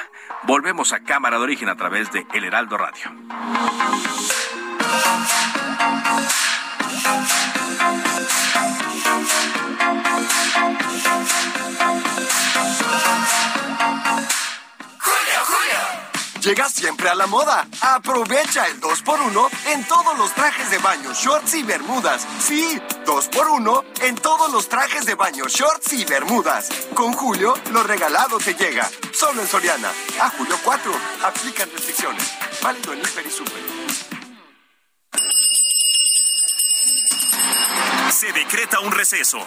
Volvemos 0.44 0.94
a 0.94 1.00
Cámara 1.00 1.38
de 1.38 1.44
Origen 1.44 1.70
a 1.70 1.76
través 1.76 2.12
de 2.12 2.26
El 2.34 2.46
Heraldo 2.46 2.78
Radio. 2.78 3.12
Llega 16.48 16.70
siempre 16.70 17.10
a 17.10 17.14
la 17.14 17.28
moda. 17.28 17.68
Aprovecha 17.82 18.68
el 18.68 18.80
2x1 18.80 19.50
en 19.74 19.84
todos 19.84 20.18
los 20.18 20.34
trajes 20.34 20.72
de 20.72 20.78
baño, 20.78 21.12
shorts 21.14 21.56
y 21.56 21.64
bermudas. 21.64 22.26
Sí, 22.40 22.80
2x1 23.06 23.84
en 24.04 24.16
todos 24.16 24.50
los 24.54 24.70
trajes 24.70 25.06
de 25.06 25.16
baño, 25.16 25.44
shorts 25.50 25.92
y 25.92 26.06
bermudas. 26.06 26.70
Con 26.94 27.12
Julio, 27.12 27.54
lo 27.74 27.84
regalado 27.84 28.38
te 28.38 28.54
llega. 28.54 28.90
Solo 29.12 29.42
en 29.42 29.48
Soriana. 29.50 29.92
A 30.22 30.30
julio 30.30 30.58
4. 30.64 30.90
Aplican 31.26 31.70
restricciones. 31.70 32.24
Válido 32.64 32.94
en 32.94 33.00
Hiper 33.00 33.28
y 33.28 33.30
Super. 33.30 33.64
Se 38.10 38.32
decreta 38.32 38.80
un 38.80 38.94
receso. 38.94 39.40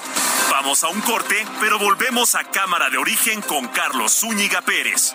Vamos 0.50 0.84
a 0.84 0.88
un 0.88 1.00
corte, 1.00 1.46
pero 1.60 1.78
volvemos 1.78 2.34
a 2.34 2.44
Cámara 2.44 2.90
de 2.90 2.98
Origen 2.98 3.40
con 3.40 3.68
Carlos 3.68 4.12
Zúñiga 4.20 4.60
Pérez. 4.60 5.14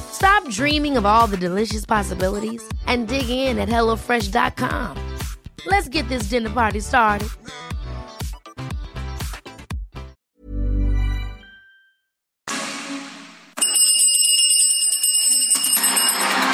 Stop 0.11 0.47
dreaming 0.49 0.97
of 0.97 1.05
all 1.05 1.27
the 1.27 1.37
delicious 1.37 1.85
possibilities 1.85 2.61
and 2.87 3.07
dig 3.07 3.29
in 3.29 3.57
at 3.57 3.69
HelloFresh.com. 3.69 4.97
Let's 5.65 5.87
get 5.89 6.07
this 6.09 6.23
dinner 6.23 6.49
party 6.49 6.79
started. 6.79 7.29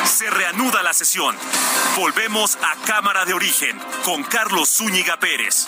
Se 0.06 0.30
reanuda 0.30 0.84
la 0.84 0.94
sesión. 0.94 1.36
Volvemos 1.96 2.58
a 2.58 2.76
Cámara 2.86 3.26
de 3.26 3.34
Origen 3.34 3.78
con 4.04 4.24
Carlos 4.24 4.70
Zúñiga 4.70 5.18
Pérez. 5.20 5.68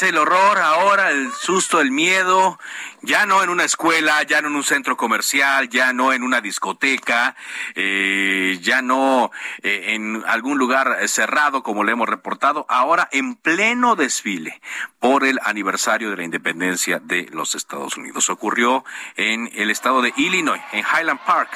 El 0.00 0.16
horror 0.16 0.58
ahora, 0.58 1.10
el 1.10 1.30
susto, 1.32 1.80
el 1.80 1.90
miedo, 1.90 2.58
ya 3.02 3.26
no 3.26 3.42
en 3.42 3.50
una 3.50 3.64
escuela, 3.64 4.22
ya 4.22 4.40
no 4.40 4.48
en 4.48 4.56
un 4.56 4.64
centro 4.64 4.96
comercial, 4.96 5.68
ya 5.68 5.92
no 5.92 6.12
en 6.12 6.22
una 6.22 6.40
discoteca, 6.40 7.36
eh, 7.74 8.58
ya 8.62 8.80
no 8.80 9.30
eh, 9.62 9.94
en 9.94 10.24
algún 10.26 10.56
lugar 10.58 11.06
cerrado 11.08 11.62
como 11.62 11.84
le 11.84 11.92
hemos 11.92 12.08
reportado, 12.08 12.64
ahora 12.68 13.08
en 13.12 13.36
pleno 13.36 13.94
desfile 13.94 14.60
por 14.98 15.24
el 15.24 15.38
aniversario 15.44 16.10
de 16.10 16.16
la 16.16 16.24
independencia 16.24 16.98
de 16.98 17.28
los 17.30 17.54
Estados 17.54 17.96
Unidos. 17.96 18.30
Ocurrió 18.30 18.84
en 19.16 19.50
el 19.54 19.70
estado 19.70 20.00
de 20.00 20.14
Illinois, 20.16 20.62
en 20.72 20.80
Highland 20.80 21.20
Park 21.20 21.50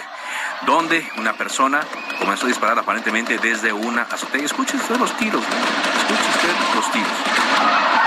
donde 0.64 1.07
una 1.18 1.35
persona 1.35 1.81
comenzó 2.18 2.46
a 2.46 2.49
disparar 2.49 2.79
aparentemente 2.79 3.38
desde 3.38 3.72
una 3.72 4.03
azotea. 4.03 4.44
Escuche 4.44 4.77
usted 4.77 4.96
los 4.96 5.16
tiros, 5.16 5.42
¿no? 5.42 5.57
escuche 6.14 6.29
usted 6.31 6.75
los 6.75 6.92
tiros. 6.92 8.06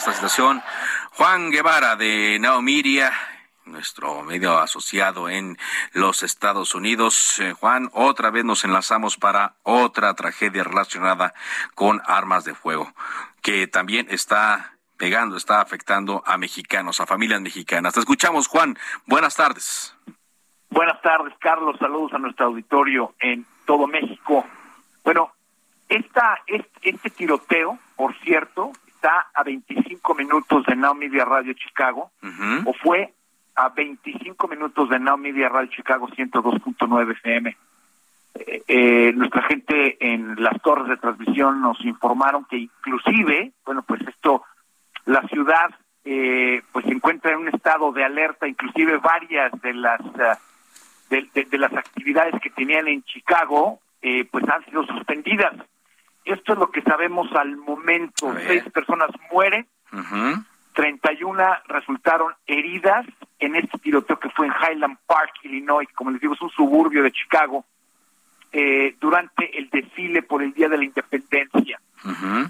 Esta 0.00 0.12
situación. 0.14 0.62
Juan 1.12 1.50
Guevara 1.50 1.94
de 1.94 2.38
Naomiria, 2.40 3.12
nuestro 3.66 4.22
medio 4.22 4.58
asociado 4.58 5.28
en 5.28 5.58
los 5.92 6.22
Estados 6.22 6.74
Unidos. 6.74 7.38
Eh, 7.38 7.52
Juan, 7.52 7.90
otra 7.92 8.30
vez 8.30 8.42
nos 8.42 8.64
enlazamos 8.64 9.18
para 9.18 9.56
otra 9.62 10.14
tragedia 10.14 10.64
relacionada 10.64 11.34
con 11.74 12.00
armas 12.06 12.46
de 12.46 12.54
fuego, 12.54 12.90
que 13.42 13.66
también 13.66 14.06
está 14.08 14.72
pegando, 14.96 15.36
está 15.36 15.60
afectando 15.60 16.22
a 16.24 16.38
mexicanos, 16.38 16.98
a 17.00 17.06
familias 17.06 17.42
mexicanas. 17.42 17.92
Te 17.92 18.00
escuchamos, 18.00 18.48
Juan. 18.48 18.78
Buenas 19.04 19.36
tardes. 19.36 19.94
Buenas 20.70 21.02
tardes, 21.02 21.34
Carlos. 21.40 21.76
Saludos 21.78 22.14
a 22.14 22.18
nuestro 22.18 22.46
auditorio 22.46 23.12
en 23.20 23.44
todo 23.66 23.86
México. 23.86 24.46
Bueno, 25.04 25.34
esta, 25.90 26.38
este, 26.46 26.88
este 26.88 27.10
tiroteo, 27.10 27.78
por 27.96 28.18
cierto, 28.20 28.72
está 29.00 29.30
a 29.32 29.42
25 29.42 30.14
minutos 30.14 30.66
de 30.66 30.76
Now 30.76 30.94
Media 30.94 31.24
Radio 31.24 31.54
Chicago, 31.54 32.10
o 32.66 32.72
fue 32.74 33.14
a 33.56 33.70
25 33.70 34.46
minutos 34.46 34.90
de 34.90 34.98
Now 34.98 35.16
Media 35.16 35.48
Radio 35.48 35.70
Chicago 35.70 36.06
102.9 36.08 37.12
FM. 37.12 37.56
Eh, 38.34 38.62
eh, 38.68 39.12
nuestra 39.14 39.42
gente 39.42 39.96
en 40.00 40.36
las 40.42 40.60
torres 40.60 40.86
de 40.88 40.98
transmisión 40.98 41.62
nos 41.62 41.82
informaron 41.84 42.44
que 42.44 42.58
inclusive, 42.58 43.52
bueno, 43.64 43.82
pues 43.82 44.02
esto, 44.06 44.42
la 45.06 45.22
ciudad 45.28 45.70
eh, 46.04 46.62
pues 46.70 46.84
se 46.84 46.92
encuentra 46.92 47.32
en 47.32 47.38
un 47.38 47.48
estado 47.48 47.92
de 47.92 48.04
alerta, 48.04 48.46
inclusive 48.46 48.98
varias 48.98 49.50
de 49.62 49.74
las 49.74 50.00
uh, 50.00 50.38
de, 51.08 51.26
de, 51.34 51.44
de, 51.44 51.58
las 51.58 51.72
actividades 51.72 52.40
que 52.40 52.50
tenían 52.50 52.86
en 52.86 53.02
Chicago, 53.04 53.80
eh, 54.02 54.26
pues 54.30 54.44
han 54.48 54.64
sido 54.66 54.84
suspendidas. 54.84 55.54
Esto 56.24 56.52
es 56.52 56.58
lo 56.58 56.70
que 56.70 56.82
sabemos 56.82 57.30
al 57.32 57.56
momento. 57.56 58.34
Seis 58.46 58.62
personas 58.72 59.10
mueren, 59.32 59.66
31 60.74 61.44
resultaron 61.66 62.34
heridas 62.46 63.06
en 63.38 63.56
este 63.56 63.78
tiroteo 63.78 64.18
que 64.18 64.30
fue 64.30 64.46
en 64.46 64.52
Highland 64.52 64.98
Park, 65.06 65.32
Illinois, 65.42 65.88
como 65.94 66.10
les 66.10 66.20
digo, 66.20 66.34
es 66.34 66.42
un 66.42 66.50
suburbio 66.50 67.02
de 67.02 67.10
Chicago, 67.12 67.64
eh, 68.52 68.96
durante 69.00 69.58
el 69.58 69.70
desfile 69.70 70.22
por 70.22 70.42
el 70.42 70.52
Día 70.52 70.68
de 70.68 70.78
la 70.78 70.84
Independencia. 70.84 71.80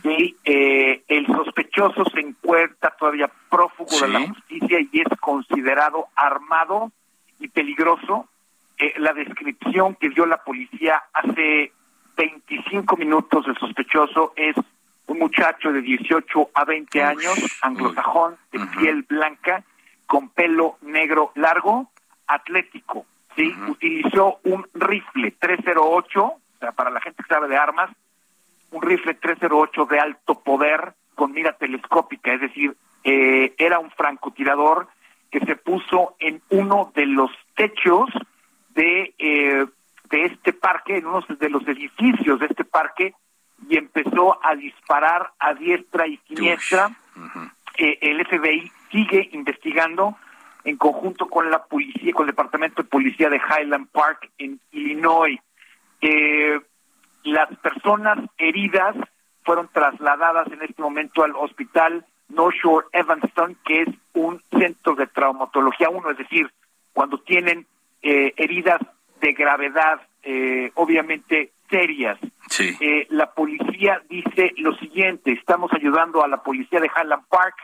Y 0.04 0.37
eh, 0.44 1.02
el 1.09 1.26
sospechoso 1.26 2.04
se 2.04 2.20
encuentra 2.20 2.94
todavía 2.96 3.30
prófugo 3.48 4.00
de 4.00 4.09
la 4.09 4.28
justicia 4.28 4.78
y 4.80 5.00
es 5.00 5.18
considerado 5.18 6.06
armado 6.14 6.92
y 7.40 7.48
peligroso. 7.48 8.28
Eh, 8.78 8.94
la 8.98 9.12
descripción 9.12 9.96
que 9.96 10.09
dio 10.11 10.24
la 10.24 10.42
policía 10.44 11.02
hace 11.12 11.72
25 12.20 12.98
minutos 12.98 13.46
del 13.46 13.56
sospechoso 13.56 14.35
es 14.37 14.54
un 15.06 15.18
muchacho 15.18 15.72
de 15.72 15.80
18 15.80 16.50
a 16.52 16.64
20 16.66 17.02
años, 17.02 17.35
anglosajón, 17.62 18.37
de 18.52 18.61
piel 18.76 19.06
blanca, 19.09 19.64
con 20.06 20.28
pelo 20.28 20.76
negro 20.83 21.33
largo, 21.35 21.90
atlético, 22.26 23.06
¿sí? 23.35 23.54
Utilizó 23.66 24.38
un 24.44 24.66
rifle 24.74 25.30
308, 25.30 26.22
o 26.22 26.40
sea, 26.59 26.72
para 26.72 26.90
la 26.90 27.00
gente 27.00 27.22
que 27.22 27.35
sabe 27.35 27.48
de 27.48 27.56
armas, 27.56 27.90
un 28.70 28.83
rifle 28.83 29.14
308 29.14 29.87
de 29.87 29.98
alto 29.98 30.40
poder 30.40 30.92
con 31.14 31.33
mira 31.33 31.54
telescópica, 31.54 32.35
es 32.35 32.42
decir, 32.42 32.76
eh, 33.02 33.54
era 33.56 33.78
un 33.78 33.90
francotirador 33.92 34.88
que 35.30 35.40
se 35.40 35.56
puso 35.56 36.16
en 36.18 36.42
uno 36.50 36.92
de 36.94 37.06
los 37.06 37.30
techos 37.56 38.11
de, 38.74 39.14
eh, 39.18 39.64
de 40.11 40.27
este 40.27 40.53
parque, 40.53 40.96
en 40.96 41.07
uno 41.07 41.25
de 41.29 41.49
los 41.49 41.66
edificios 41.66 42.40
de 42.40 42.46
este 42.46 42.64
parque, 42.64 43.14
y 43.68 43.77
empezó 43.77 44.38
a 44.44 44.55
disparar 44.57 45.33
a 45.38 45.55
diestra 45.55 46.07
y 46.07 46.18
siniestra. 46.29 46.90
Eh, 47.77 47.99
el 48.01 48.27
FBI 48.27 48.70
sigue 48.90 49.29
investigando 49.33 50.16
en 50.64 50.77
conjunto 50.77 51.29
con 51.29 51.51
la 51.51 51.64
policía, 51.64 52.12
con 52.12 52.25
el 52.25 52.33
departamento 52.33 52.83
de 52.83 52.88
policía 52.88 53.31
de 53.31 53.38
Highland 53.38 53.88
Park 53.90 54.31
en 54.38 54.61
Illinois. 54.73 55.38
Eh, 56.01 56.61
las 57.25 57.55
personas 57.59 58.18
heridas 58.38 58.96
fueron 59.44 59.68
trasladadas 59.73 60.51
en 60.53 60.62
este 60.62 60.83
momento 60.83 61.23
al 61.23 61.35
hospital 61.37 62.05
North 62.29 62.57
Shore 62.62 62.87
Evanston, 62.92 63.57
que 63.64 63.83
es 63.83 63.88
un 64.14 64.42
centro 64.51 64.94
de 64.94 65.07
traumatología 65.07 65.90
1, 65.90 66.11
es 66.11 66.18
decir, 66.18 66.51
cuando 66.92 67.18
tienen 67.18 67.66
eh, 68.03 68.33
heridas 68.37 68.81
de 69.20 69.33
gravedad, 69.33 70.00
eh, 70.22 70.70
obviamente 70.74 71.52
serias. 71.68 72.18
Eh, 72.59 73.06
la 73.11 73.33
policía 73.33 74.02
dice 74.09 74.52
lo 74.56 74.74
siguiente, 74.76 75.33
estamos 75.33 75.72
ayudando 75.72 76.24
a 76.24 76.28
la 76.28 76.42
policía 76.42 76.80
de 76.80 76.88
Highland 76.88 77.26
Park 77.28 77.54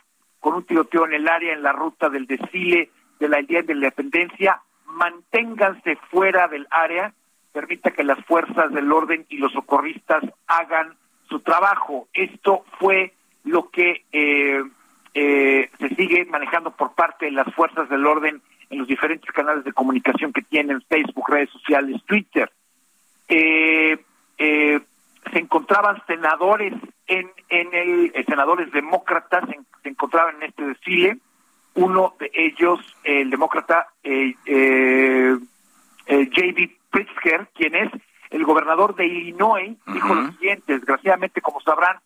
con 0.40 0.55
un 0.55 0.64
tiroteo 0.64 1.07
en 1.07 1.14
el 1.14 1.29
área, 1.29 1.53
en 1.53 1.62
la 1.62 1.73
ruta 1.73 2.09
del 2.09 2.27
desfile 2.27 2.90
de 3.19 3.29
la 3.29 3.38
Día 3.38 3.62
de 3.62 3.75
la 3.75 3.87
Independencia, 3.87 4.62
manténganse 4.87 5.97
fuera 6.11 6.47
del 6.49 6.66
área, 6.71 7.12
permita 7.53 7.90
que 7.90 8.05
las 8.05 8.25
fuerzas 8.27 8.73
del 8.73 8.92
orden 8.92 9.27
y 9.29 9.38
los 9.38 9.53
socorristas 9.53 10.23
hagan 10.47 10.95
su 11.29 11.40
trabajo. 11.40 12.09
Esto 12.12 12.64
fue 12.79 13.14
lo 13.45 13.71
que 13.71 14.05
eh, 14.12 14.62
eh, 15.14 15.71
se 15.79 15.88
sigue 15.95 16.25
manejando 16.27 16.71
por 16.73 16.95
parte 16.95 17.27
de 17.27 17.33
las 17.33 17.53
fuerzas 17.55 17.88
del 17.88 18.07
orden 18.07 18.42
en 18.70 18.79
los 18.79 18.88
diferentes 18.88 19.31
canales 19.33 19.64
de 19.64 19.72
comunicación 19.72 20.33
que 20.33 20.42
tienen 20.42 20.81
Facebook, 20.83 21.29
redes 21.29 21.50
sociales, 21.50 22.00
Twitter. 22.07 22.48
Eh, 23.29 23.98
se 24.38 25.38
encontraban 25.38 26.00
senadores 26.07 26.72
en, 27.07 27.31
en 27.48 27.74
el 27.74 28.12
senadores 28.26 28.70
demócratas 28.72 29.44
se 29.83 29.88
encontraban 29.88 30.37
en 30.37 30.44
este 30.44 30.64
desfile 30.64 31.18
uno 31.74 32.14
de 32.20 32.31
ellos 32.33 32.79
el 33.02 33.31
demócrata 33.31 33.88
J.B. 34.05 35.40
Pritzker 36.90 37.48
quien 37.55 37.74
es 37.74 37.90
el 38.31 38.44
gobernador 38.44 38.94
de 38.94 39.07
Illinois 39.07 39.76
dijo 39.87 40.14
lo 40.14 40.31
siguiente 40.33 40.74
desgraciadamente 40.74 41.40
como 41.40 41.61
sabrán 41.61 41.98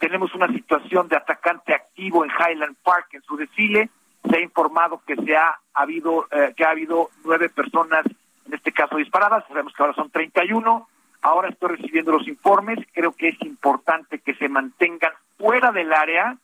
tenemos 0.00 0.34
una 0.34 0.48
situación 0.48 1.08
de 1.08 1.16
atacante 1.16 1.74
activo 1.74 2.24
en 2.24 2.30
Highland 2.30 2.76
Park 2.82 3.08
en 3.12 3.22
su 3.22 3.36
desfile. 3.36 3.90
Se 4.28 4.36
ha 4.36 4.40
informado 4.40 5.02
que 5.06 5.16
se 5.16 5.36
ha 5.36 5.58
habido 5.74 6.26
eh, 6.30 6.52
que 6.56 6.64
ha 6.64 6.70
habido 6.70 7.10
nueve 7.24 7.48
personas 7.48 8.04
en 8.46 8.54
este 8.54 8.72
caso 8.72 8.96
disparadas. 8.96 9.44
Sabemos 9.48 9.72
que 9.72 9.82
ahora 9.82 9.94
son 9.94 10.10
31. 10.10 10.88
Ahora 11.22 11.48
estoy 11.48 11.76
recibiendo 11.76 12.12
los 12.12 12.26
informes. 12.26 12.78
Creo 12.92 13.12
que 13.12 13.28
es 13.28 13.42
importante 13.42 14.18
que 14.18 14.34
se 14.34 14.48
mantengan 14.48 15.12
fuera 15.38 15.72
del 15.72 15.92
área 15.92 16.36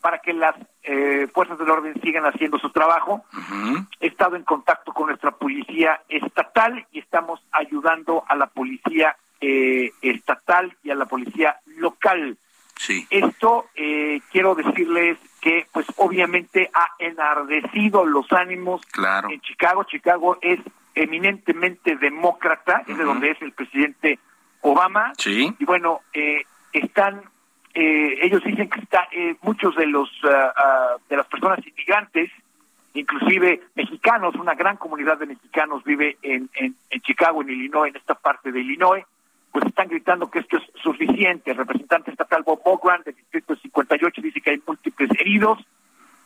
para 0.00 0.18
que 0.18 0.34
las 0.34 0.54
eh, 0.82 1.28
fuerzas 1.32 1.58
del 1.58 1.70
orden 1.70 1.98
sigan 2.02 2.26
haciendo 2.26 2.58
su 2.58 2.70
trabajo. 2.70 3.24
He 4.00 4.08
estado 4.08 4.36
en 4.36 4.42
contacto 4.42 4.92
con 4.92 5.06
nuestra 5.06 5.30
policía 5.30 6.02
estatal 6.10 6.86
y 6.92 6.98
estamos 6.98 7.40
ayudando 7.52 8.22
a 8.28 8.36
la 8.36 8.46
policía 8.48 9.16
eh, 9.40 9.92
estatal 10.02 10.76
y 10.82 10.90
a 10.90 10.94
la 10.94 11.06
policía 11.06 11.56
local. 11.78 12.36
Sí. 12.76 13.06
Esto 13.10 13.66
eh, 13.74 14.20
quiero 14.30 14.54
decirles 14.54 15.18
que, 15.40 15.66
pues, 15.72 15.86
obviamente 15.96 16.70
ha 16.72 16.88
enardecido 16.98 18.04
los 18.04 18.30
ánimos 18.32 18.82
en 19.30 19.40
Chicago. 19.40 19.84
Chicago 19.84 20.38
es 20.40 20.60
eminentemente 20.94 21.96
demócrata, 21.96 22.84
es 22.86 22.96
de 22.96 23.04
donde 23.04 23.30
es 23.30 23.42
el 23.42 23.52
presidente 23.52 24.18
Obama. 24.60 25.12
Sí. 25.18 25.54
Y 25.58 25.64
bueno, 25.64 26.00
eh, 26.12 26.44
están, 26.72 27.22
eh, 27.74 28.18
ellos 28.22 28.42
dicen 28.44 28.68
que 28.68 28.80
está, 28.80 29.08
muchos 29.42 29.76
de 29.76 29.86
los 29.86 30.10
ah, 30.24 30.96
de 31.08 31.16
las 31.16 31.26
personas 31.26 31.66
inmigrantes, 31.66 32.30
inclusive 32.94 33.62
mexicanos, 33.74 34.34
una 34.36 34.54
gran 34.54 34.76
comunidad 34.76 35.18
de 35.18 35.26
mexicanos 35.26 35.82
vive 35.84 36.16
en, 36.22 36.48
en, 36.54 36.76
en 36.90 37.00
Chicago, 37.00 37.42
en 37.42 37.50
Illinois, 37.50 37.90
en 37.90 37.96
esta 37.96 38.14
parte 38.14 38.52
de 38.52 38.60
Illinois 38.60 39.04
pues 39.54 39.66
están 39.66 39.86
gritando 39.86 40.28
que 40.28 40.40
esto 40.40 40.56
es 40.56 40.64
suficiente. 40.82 41.52
El 41.52 41.58
representante 41.58 42.10
estatal 42.10 42.42
Bob 42.42 42.60
Bogran 42.64 43.02
del 43.04 43.14
Distrito 43.14 43.54
58 43.54 44.20
dice 44.20 44.40
que 44.40 44.50
hay 44.50 44.60
múltiples 44.66 45.08
heridos 45.12 45.64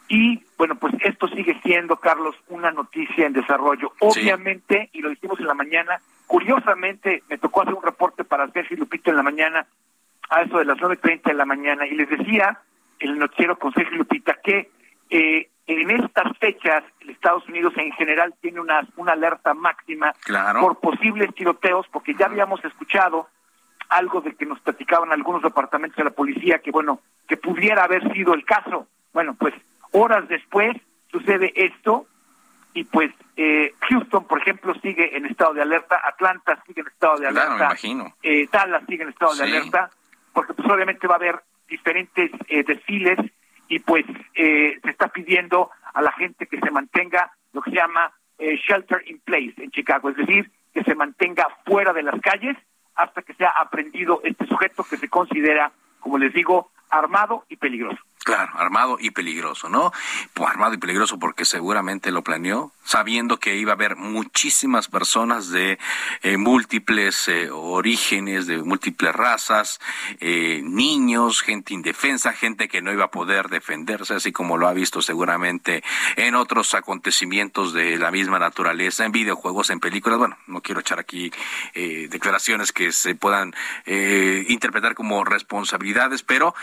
y 0.09 0.43
bueno, 0.57 0.77
pues 0.77 0.95
esto 1.05 1.29
sigue 1.29 1.61
siendo, 1.63 1.97
Carlos, 1.97 2.35
una 2.49 2.71
noticia 2.71 3.27
en 3.27 3.35
desarrollo. 3.35 3.93
Obviamente, 4.01 4.89
y 4.95 5.03
lo 5.03 5.11
dijimos 5.11 5.39
en 5.41 5.47
la 5.47 5.53
mañana, 5.53 6.01
curiosamente 6.27 7.23
me 7.29 7.37
tocó 7.37 7.61
hacer 7.61 7.75
un 7.75 7.83
reporte 7.83 8.25
para 8.25 8.49
Sergio 8.49 8.79
Lupito 8.79 9.11
en 9.11 9.17
la 9.17 9.23
mañana, 9.23 9.67
a 10.31 10.41
eso 10.41 10.57
de 10.57 10.65
las 10.65 10.79
9.30 10.79 11.25
de 11.25 11.35
la 11.35 11.45
mañana, 11.45 11.87
y 11.87 11.97
les 11.97 12.09
decía 12.09 12.63
el 12.99 13.19
noticiero 13.19 13.59
con 13.59 13.75
Sergio 13.75 13.99
Lupita 13.99 14.39
que 14.43 14.71
eh, 15.11 15.49
en 15.67 15.91
estas 15.91 16.37
fechas 16.39 16.83
Estados 17.07 17.47
Unidos 17.49 17.75
en 17.77 17.93
general 17.93 18.35
tiene 18.41 18.61
una, 18.61 18.87
una 18.97 19.13
alerta 19.13 19.55
máxima 19.55 20.15
por 20.61 20.81
posibles 20.81 21.35
tiroteos, 21.35 21.87
porque 21.93 22.15
ya 22.15 22.27
habíamos 22.27 22.65
escuchado 22.65 23.29
algo 23.91 24.21
de 24.21 24.35
que 24.35 24.47
nos 24.47 24.61
platicaban 24.61 25.13
algunos 25.13 25.43
departamentos 25.43 25.97
de 25.97 26.05
la 26.05 26.11
policía 26.11 26.61
que, 26.61 26.71
bueno, 26.71 27.01
que 27.27 27.37
pudiera 27.37 27.85
haber 27.85 28.13
sido 28.13 28.35
el 28.35 28.45
caso. 28.45 28.87
Bueno, 29.13 29.35
pues 29.39 29.55
horas 29.93 30.29
después 30.29 30.77
sucede 31.11 31.53
esto 31.55 32.07
y 32.75 32.85
pues 32.85 33.11
eh, 33.37 33.75
Houston, 33.89 34.27
por 34.27 34.41
ejemplo, 34.41 34.75
sigue 34.81 35.17
en 35.17 35.27
estado 35.27 35.55
de 35.55 35.63
alerta, 35.63 36.01
Atlanta 36.05 36.63
sigue 36.67 36.83
en 36.83 36.89
estado 36.89 37.19
de 37.19 37.29
alerta, 37.29 37.57
imagino. 37.57 38.15
Eh, 38.23 38.49
Dallas 38.51 38.83
sigue 38.89 39.03
en 39.03 39.11
estado 39.11 39.35
de 39.35 39.43
alerta, 39.45 39.91
porque 40.33 40.55
pues 40.55 40.71
obviamente 40.71 41.07
va 41.07 41.15
a 41.15 41.19
haber 41.19 41.43
diferentes 41.69 42.31
eh, 42.49 42.63
desfiles 42.65 43.19
y 43.69 43.79
pues 43.81 44.05
eh, 44.35 44.79
se 44.83 44.91
está 44.91 45.09
pidiendo 45.09 45.71
a 45.95 46.03
la 46.03 46.13
gente 46.13 46.47
que 46.47 46.59
se 46.59 46.71
mantenga 46.71 47.33
lo 47.53 47.63
que 47.63 47.71
se 47.71 47.77
llama 47.77 48.13
eh, 48.39 48.57
shelter 48.57 49.03
in 49.07 49.21
place 49.21 49.55
en 49.59 49.71
Chicago, 49.71 50.11
es 50.11 50.17
decir, 50.17 50.51
que 50.73 50.85
se 50.85 50.95
mantenga 50.95 51.49
fuera 51.65 51.93
de 51.93 52.03
las 52.03 52.21
calles 52.21 52.57
hasta 52.95 53.23
que 53.23 53.35
sea 53.35 53.51
aprendido 53.51 54.21
este 54.25 54.47
sujeto 54.47 54.85
que 54.89 54.97
se 54.97 55.09
considera, 55.09 55.73
como 56.01 56.19
les 56.19 56.33
digo, 56.33 56.71
armado 56.91 57.45
y 57.49 57.57
peligroso. 57.57 58.01
Claro, 58.29 58.53
armado 58.59 58.99
y 59.01 59.11
peligroso, 59.11 59.71
¿no? 59.71 59.91
Pues 60.35 60.51
armado 60.51 60.75
y 60.75 60.77
peligroso 60.77 61.19
porque 61.19 61.47
seguramente 61.47 62.11
lo 62.11 62.23
planeó, 62.23 62.73
sabiendo 62.85 63.39
que 63.39 63.57
iba 63.57 63.73
a 63.73 63.75
haber 63.75 63.97
muchísimas 63.97 64.89
personas 64.89 65.49
de 65.49 65.79
eh, 66.21 66.37
múltiples 66.37 67.27
eh, 67.29 67.49
orígenes, 67.51 68.47
de 68.47 68.59
múltiples 68.59 69.15
razas, 69.15 69.81
eh, 70.21 70.61
niños, 70.63 71.41
gente 71.41 71.73
indefensa, 71.73 72.35
gente 72.35 72.69
que 72.69 72.83
no 72.83 72.93
iba 72.93 73.05
a 73.05 73.11
poder 73.11 73.49
defenderse, 73.49 74.13
así 74.13 74.31
como 74.31 74.59
lo 74.59 74.69
ha 74.69 74.75
visto 74.75 75.01
seguramente 75.01 75.83
en 76.17 76.35
otros 76.35 76.75
acontecimientos 76.75 77.73
de 77.73 77.97
la 77.97 78.11
misma 78.11 78.39
naturaleza, 78.39 79.07
en 79.07 79.13
videojuegos, 79.13 79.71
en 79.71 79.81
películas. 79.81 80.19
Bueno, 80.19 80.37
no 80.47 80.61
quiero 80.61 80.83
echar 80.83 80.99
aquí 80.99 81.33
declaraciones 81.75 82.73
que 82.73 82.93
se 82.93 83.15
puedan 83.15 83.55
interpretar 83.87 84.95
como 84.95 85.25
responsabilidades, 85.25 86.23
pero 86.23 86.55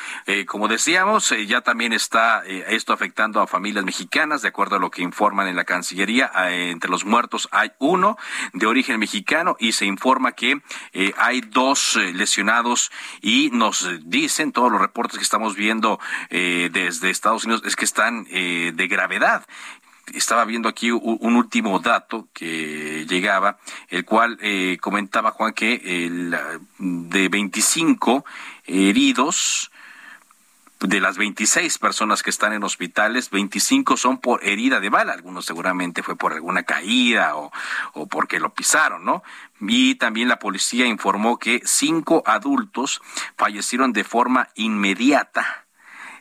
como 0.45 0.67
decíamos, 0.67 1.33
ya 1.47 1.54
ya 1.55 1.61
también 1.61 1.93
está 1.93 2.43
eh, 2.45 2.65
esto 2.67 2.91
afectando 2.91 3.39
a 3.39 3.47
familias 3.47 3.85
mexicanas, 3.85 4.41
de 4.41 4.49
acuerdo 4.49 4.75
a 4.75 4.79
lo 4.79 4.91
que 4.91 5.01
informan 5.01 5.47
en 5.47 5.55
la 5.55 5.63
Cancillería. 5.63 6.29
Eh, 6.49 6.69
entre 6.69 6.89
los 6.89 7.05
muertos 7.05 7.47
hay 7.49 7.71
uno 7.79 8.17
de 8.51 8.65
origen 8.65 8.99
mexicano 8.99 9.55
y 9.57 9.71
se 9.71 9.85
informa 9.85 10.33
que 10.33 10.61
eh, 10.91 11.13
hay 11.17 11.39
dos 11.39 11.95
lesionados 11.95 12.91
y 13.21 13.51
nos 13.53 13.89
dicen 14.03 14.51
todos 14.51 14.69
los 14.69 14.81
reportes 14.81 15.17
que 15.17 15.23
estamos 15.23 15.55
viendo 15.55 15.97
desde 16.29 17.09
Estados 17.09 17.45
Unidos 17.45 17.61
es 17.65 17.75
que 17.75 17.85
están 17.85 18.25
de 18.25 18.87
gravedad 18.89 19.45
estaba 20.13 20.45
viendo 20.45 20.69
aquí 20.69 20.91
un, 20.91 21.35
último 21.35 21.79
dato 21.79 22.27
que 22.33 23.05
llegaba, 23.07 23.57
el 23.89 24.05
cual 24.05 24.37
comentaba 24.79 25.31
Juan 25.31 25.53
que 25.53 26.05
el, 26.05 26.37
de 26.77 27.29
25 27.29 28.25
heridos, 28.65 29.71
de 30.87 30.99
las 30.99 31.17
26 31.17 31.77
personas 31.77 32.23
que 32.23 32.29
están 32.29 32.53
en 32.53 32.63
hospitales, 32.63 33.29
25 33.29 33.97
son 33.97 34.17
por 34.17 34.43
herida 34.43 34.79
de 34.79 34.89
bala. 34.89 35.13
Algunos 35.13 35.45
seguramente 35.45 36.03
fue 36.03 36.15
por 36.15 36.33
alguna 36.33 36.63
caída 36.63 37.35
o, 37.35 37.51
o 37.93 38.07
porque 38.07 38.39
lo 38.39 38.53
pisaron, 38.53 39.05
¿no? 39.05 39.23
Y 39.61 39.95
también 39.95 40.27
la 40.27 40.39
policía 40.39 40.85
informó 40.85 41.37
que 41.37 41.61
cinco 41.65 42.23
adultos 42.25 43.01
fallecieron 43.37 43.93
de 43.93 44.03
forma 44.03 44.49
inmediata 44.55 45.65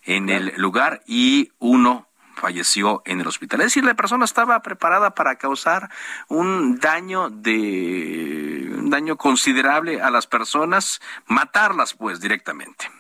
en 0.04 0.28
el 0.28 0.52
lugar 0.56 1.02
y 1.06 1.52
uno 1.58 2.08
falleció 2.34 3.02
en 3.04 3.20
el 3.20 3.26
hospital. 3.26 3.60
Es 3.60 3.66
decir, 3.66 3.84
la 3.84 3.94
persona 3.94 4.24
estaba 4.24 4.60
preparada 4.60 5.14
para 5.14 5.36
causar 5.36 5.90
un 6.28 6.78
daño 6.78 7.30
de 7.30 8.70
un 8.76 8.90
daño 8.90 9.16
considerable 9.16 10.02
a 10.02 10.10
las 10.10 10.26
personas, 10.26 11.00
matarlas 11.26 11.94
pues 11.94 12.20
directamente. 12.20 12.90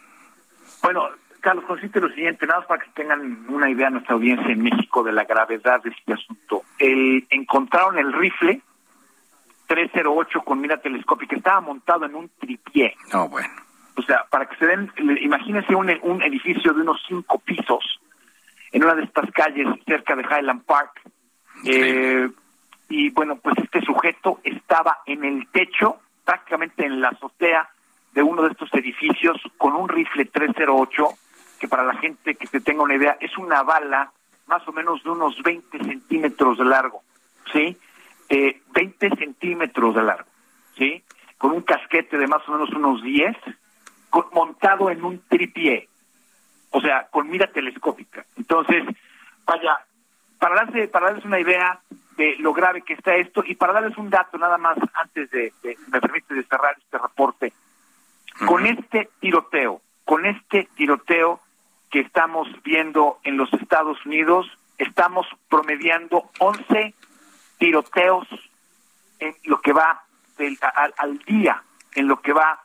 Bueno, 0.82 1.08
Carlos, 1.44 1.66
consiste 1.66 2.00
lo 2.00 2.08
siguiente, 2.08 2.46
nada 2.46 2.60
más 2.60 2.68
para 2.68 2.82
que 2.82 2.90
tengan 2.92 3.44
una 3.50 3.68
idea 3.68 3.90
nuestra 3.90 4.14
audiencia 4.14 4.50
en 4.50 4.62
México 4.62 5.02
de 5.02 5.12
la 5.12 5.24
gravedad 5.24 5.82
de 5.82 5.90
este 5.90 6.14
asunto. 6.14 6.62
El, 6.78 7.26
encontraron 7.28 7.98
el 7.98 8.14
rifle 8.14 8.62
308 9.66 10.40
con 10.40 10.62
mira 10.62 10.78
telescópica, 10.78 11.36
estaba 11.36 11.60
montado 11.60 12.06
en 12.06 12.14
un 12.14 12.30
tripié. 12.40 12.96
No, 13.12 13.28
bueno. 13.28 13.50
O 13.94 14.00
sea, 14.00 14.24
para 14.30 14.46
que 14.46 14.56
se 14.56 14.66
den, 14.66 14.90
imagínense 15.20 15.74
un, 15.74 15.92
un 16.02 16.22
edificio 16.22 16.72
de 16.72 16.80
unos 16.80 17.02
cinco 17.06 17.38
pisos 17.40 18.00
en 18.72 18.82
una 18.82 18.94
de 18.94 19.04
estas 19.04 19.30
calles 19.32 19.68
cerca 19.86 20.16
de 20.16 20.22
Highland 20.22 20.64
Park. 20.64 21.02
Eh, 21.66 22.26
y 22.88 23.10
bueno, 23.10 23.36
pues 23.36 23.54
este 23.58 23.82
sujeto 23.82 24.40
estaba 24.44 25.00
en 25.04 25.22
el 25.24 25.46
techo, 25.48 25.98
prácticamente 26.24 26.86
en 26.86 27.02
la 27.02 27.10
azotea 27.10 27.68
de 28.14 28.22
uno 28.22 28.42
de 28.44 28.52
estos 28.52 28.72
edificios, 28.72 29.36
con 29.58 29.74
un 29.74 29.90
rifle 29.90 30.24
308 30.24 31.06
que 31.64 31.68
para 31.68 31.84
la 31.84 31.94
gente 31.94 32.34
que 32.34 32.46
se 32.46 32.60
tenga 32.60 32.82
una 32.82 32.94
idea, 32.94 33.16
es 33.20 33.38
una 33.38 33.62
bala 33.62 34.12
más 34.48 34.68
o 34.68 34.72
menos 34.72 35.02
de 35.02 35.08
unos 35.08 35.42
20 35.42 35.78
centímetros 35.78 36.58
de 36.58 36.64
largo, 36.66 37.02
¿sí? 37.54 37.78
Eh, 38.28 38.60
20 38.74 39.16
centímetros 39.16 39.94
de 39.94 40.02
largo, 40.02 40.28
¿sí? 40.76 41.02
Con 41.38 41.52
un 41.52 41.62
casquete 41.62 42.18
de 42.18 42.26
más 42.26 42.46
o 42.46 42.52
menos 42.52 42.68
unos 42.68 43.02
10, 43.02 43.34
montado 44.32 44.90
en 44.90 45.02
un 45.02 45.22
tripié, 45.26 45.88
o 46.68 46.82
sea, 46.82 47.06
con 47.10 47.30
mira 47.30 47.46
telescópica. 47.46 48.26
Entonces, 48.36 48.84
vaya, 49.46 49.78
para, 50.38 50.56
darse, 50.56 50.88
para 50.88 51.06
darles 51.06 51.24
una 51.24 51.40
idea 51.40 51.80
de 52.18 52.36
lo 52.40 52.52
grave 52.52 52.82
que 52.82 52.92
está 52.92 53.16
esto 53.16 53.42
y 53.46 53.54
para 53.54 53.72
darles 53.72 53.96
un 53.96 54.10
dato 54.10 54.36
nada 54.36 54.58
más 54.58 54.76
antes 55.02 55.30
de, 55.30 55.50
me 55.62 55.98
permite 55.98 56.34
de 56.34 56.42
cerrar 56.42 56.76
este 56.76 56.98
reporte, 56.98 57.54
con 58.44 58.66
este 58.66 59.08
tiroteo, 59.18 59.80
con 60.04 60.26
este 60.26 60.68
tiroteo 60.76 61.40
que 61.94 62.00
estamos 62.00 62.48
viendo 62.64 63.20
en 63.22 63.36
los 63.36 63.52
Estados 63.52 64.04
Unidos, 64.04 64.48
estamos 64.78 65.28
promediando 65.48 66.28
11 66.40 66.92
tiroteos 67.58 68.26
en 69.20 69.36
lo 69.44 69.60
que 69.60 69.72
va 69.72 70.02
del, 70.36 70.58
al, 70.96 71.18
día, 71.18 71.62
en 71.94 72.08
lo 72.08 72.20
que 72.20 72.32
va 72.32 72.64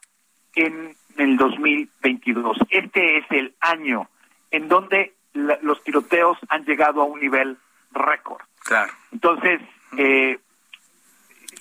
en 0.55 0.95
el 1.17 1.38
2022. 1.38 2.57
Este 2.71 3.19
es 3.19 3.25
el 3.30 3.53
año 3.59 4.09
en 4.49 4.67
donde 4.67 5.13
los 5.34 5.84
tiroteos 5.84 6.39
han 6.49 6.65
llegado 6.65 7.03
a 7.03 7.05
un 7.05 7.19
nivel 7.19 7.55
récord. 7.91 8.41
Claro. 8.63 8.91
Entonces, 9.11 9.61
eh, 9.95 10.39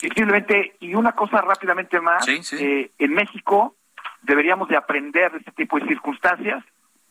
simplemente, 0.01 0.75
y 0.81 0.95
una 0.95 1.13
cosa 1.13 1.43
rápidamente 1.43 2.01
más, 2.01 2.27
Eh, 2.27 2.93
en 2.99 3.13
México 3.13 3.77
deberíamos 4.23 4.71
de 4.71 4.77
aprender 4.79 5.33
de 5.33 5.39
este 5.41 5.53
tipo 5.53 5.79
de 5.79 5.87
circunstancias 5.87 6.65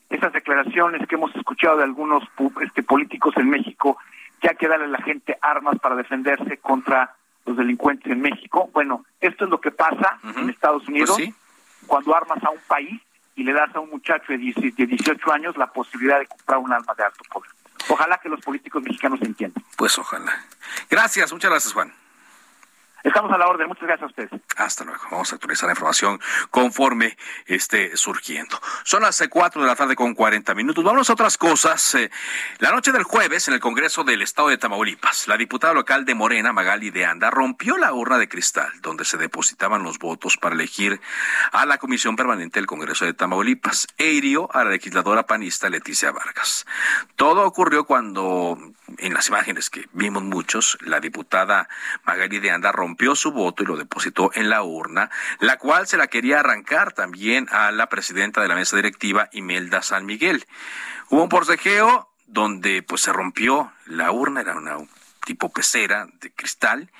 esas 0.08 0.32
declaraciones 0.32 1.06
que 1.06 1.16
hemos 1.16 1.34
escuchado 1.36 1.78
de 1.78 1.84
algunos 1.84 2.24
este, 2.62 2.82
políticos 2.82 3.34
en 3.36 3.50
México, 3.50 3.98
ya 4.42 4.54
que 4.54 4.68
darle 4.68 4.86
a 4.86 4.88
la 4.88 5.02
gente 5.02 5.36
armas 5.40 5.78
para 5.78 5.96
defenderse 5.96 6.58
contra 6.58 7.14
los 7.44 7.56
delincuentes 7.56 8.10
en 8.10 8.20
México. 8.20 8.70
Bueno, 8.72 9.04
esto 9.20 9.44
es 9.44 9.50
lo 9.50 9.60
que 9.60 9.70
pasa 9.70 10.18
en 10.36 10.48
Estados 10.50 10.82
pues 10.84 10.88
Unidos 10.88 11.18
cuando 11.86 12.14
armas 12.14 12.42
a 12.44 12.50
un 12.50 12.60
país 12.66 13.00
y 13.34 13.44
le 13.44 13.52
das 13.52 13.74
a 13.74 13.80
un 13.80 13.90
muchacho 13.90 14.32
de 14.32 14.38
18 14.38 15.32
años 15.32 15.56
la 15.56 15.68
posibilidad 15.68 16.18
de 16.18 16.26
comprar 16.26 16.58
un 16.58 16.72
arma 16.72 16.94
de 16.96 17.04
alto 17.04 17.24
poder. 17.30 17.50
Ojalá 17.88 18.18
que 18.18 18.28
los 18.28 18.40
políticos 18.40 18.82
mexicanos 18.82 19.20
entiendan. 19.22 19.64
Pues 19.76 19.98
ojalá. 19.98 20.32
Gracias, 20.90 21.32
muchas 21.32 21.50
gracias, 21.50 21.72
Juan. 21.72 21.92
Estamos 23.04 23.30
a 23.32 23.38
la 23.38 23.46
orden. 23.46 23.68
Muchas 23.68 23.84
gracias 23.84 24.02
a 24.02 24.06
ustedes. 24.06 24.30
Hasta 24.56 24.84
luego. 24.84 25.00
Vamos 25.10 25.32
a 25.32 25.36
actualizar 25.36 25.66
la 25.66 25.72
información 25.72 26.20
conforme 26.50 27.16
esté 27.46 27.96
surgiendo. 27.96 28.60
Son 28.82 29.02
las 29.02 29.22
cuatro 29.30 29.62
de 29.62 29.68
la 29.68 29.76
tarde 29.76 29.94
con 29.94 30.14
40 30.14 30.54
minutos. 30.54 30.82
Vamos 30.82 31.08
a 31.08 31.12
otras 31.12 31.38
cosas. 31.38 31.94
Eh, 31.94 32.10
la 32.58 32.72
noche 32.72 32.90
del 32.90 33.04
jueves, 33.04 33.46
en 33.48 33.54
el 33.54 33.60
Congreso 33.60 34.02
del 34.02 34.22
Estado 34.22 34.48
de 34.48 34.58
Tamaulipas, 34.58 35.28
la 35.28 35.36
diputada 35.36 35.74
local 35.74 36.04
de 36.04 36.14
Morena, 36.14 36.52
Magali 36.52 36.90
de 36.90 37.06
Anda, 37.06 37.30
rompió 37.30 37.78
la 37.78 37.92
urna 37.92 38.18
de 38.18 38.28
cristal 38.28 38.70
donde 38.82 39.04
se 39.04 39.16
depositaban 39.16 39.82
los 39.82 39.98
votos 39.98 40.36
para 40.36 40.54
elegir 40.54 41.00
a 41.52 41.66
la 41.66 41.78
Comisión 41.78 42.16
Permanente 42.16 42.58
del 42.58 42.66
Congreso 42.66 43.04
de 43.04 43.14
Tamaulipas 43.14 43.86
e 43.96 44.06
hirió 44.06 44.52
a 44.54 44.64
la 44.64 44.70
legisladora 44.70 45.24
panista 45.24 45.70
Leticia 45.70 46.10
Vargas. 46.10 46.66
Todo 47.16 47.46
ocurrió 47.46 47.84
cuando, 47.84 48.58
en 48.98 49.14
las 49.14 49.28
imágenes 49.28 49.70
que 49.70 49.88
vimos 49.92 50.22
muchos, 50.22 50.78
la 50.80 51.00
diputada 51.00 51.68
Magali 52.04 52.40
de 52.40 52.50
Anda 52.50 52.72
rompió 52.72 52.87
rompió 52.88 53.14
su 53.14 53.32
voto 53.32 53.62
y 53.62 53.66
lo 53.66 53.76
depositó 53.76 54.30
en 54.32 54.48
la 54.48 54.62
urna, 54.62 55.10
la 55.40 55.58
cual 55.58 55.86
se 55.86 55.98
la 55.98 56.06
quería 56.06 56.40
arrancar 56.40 56.94
también 56.94 57.46
a 57.50 57.70
la 57.70 57.90
presidenta 57.90 58.40
de 58.40 58.48
la 58.48 58.54
mesa 58.54 58.76
directiva, 58.76 59.28
Imelda 59.32 59.82
San 59.82 60.06
Miguel. 60.06 60.46
Hubo 61.10 61.22
un 61.22 61.28
porcejeo 61.28 62.08
donde 62.26 62.82
pues 62.82 63.02
se 63.02 63.12
rompió 63.12 63.70
la 63.84 64.10
urna, 64.10 64.40
era 64.40 64.56
una 64.56 64.78
tipo 65.26 65.50
pecera 65.50 66.08
de 66.18 66.32
cristal 66.32 66.90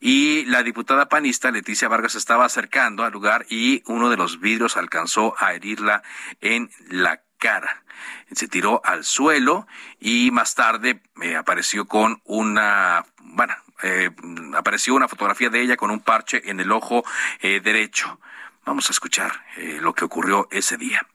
y 0.00 0.44
la 0.46 0.64
diputada 0.64 1.08
panista 1.08 1.52
Leticia 1.52 1.86
Vargas 1.86 2.16
estaba 2.16 2.44
acercando 2.44 3.04
al 3.04 3.12
lugar 3.12 3.46
y 3.48 3.84
uno 3.86 4.10
de 4.10 4.16
los 4.16 4.40
vidrios 4.40 4.76
alcanzó 4.76 5.36
a 5.38 5.54
herirla 5.54 6.02
en 6.40 6.72
la 6.88 7.22
cara. 7.38 7.84
Se 8.32 8.48
tiró 8.48 8.80
al 8.84 9.04
suelo 9.04 9.68
y 10.00 10.32
más 10.32 10.56
tarde 10.56 11.00
me 11.14 11.36
apareció 11.36 11.86
con 11.86 12.20
una, 12.24 13.06
bueno, 13.20 13.54
eh, 13.82 14.10
apareció 14.54 14.94
una 14.94 15.08
fotografía 15.08 15.50
de 15.50 15.60
ella 15.60 15.76
con 15.76 15.90
un 15.90 16.00
parche 16.00 16.42
en 16.50 16.60
el 16.60 16.72
ojo 16.72 17.04
eh, 17.40 17.60
derecho. 17.60 18.18
Vamos 18.64 18.88
a 18.88 18.92
escuchar 18.92 19.44
eh, 19.56 19.78
lo 19.80 19.94
que 19.94 20.04
ocurrió 20.04 20.48
ese 20.50 20.76
día. 20.76 21.06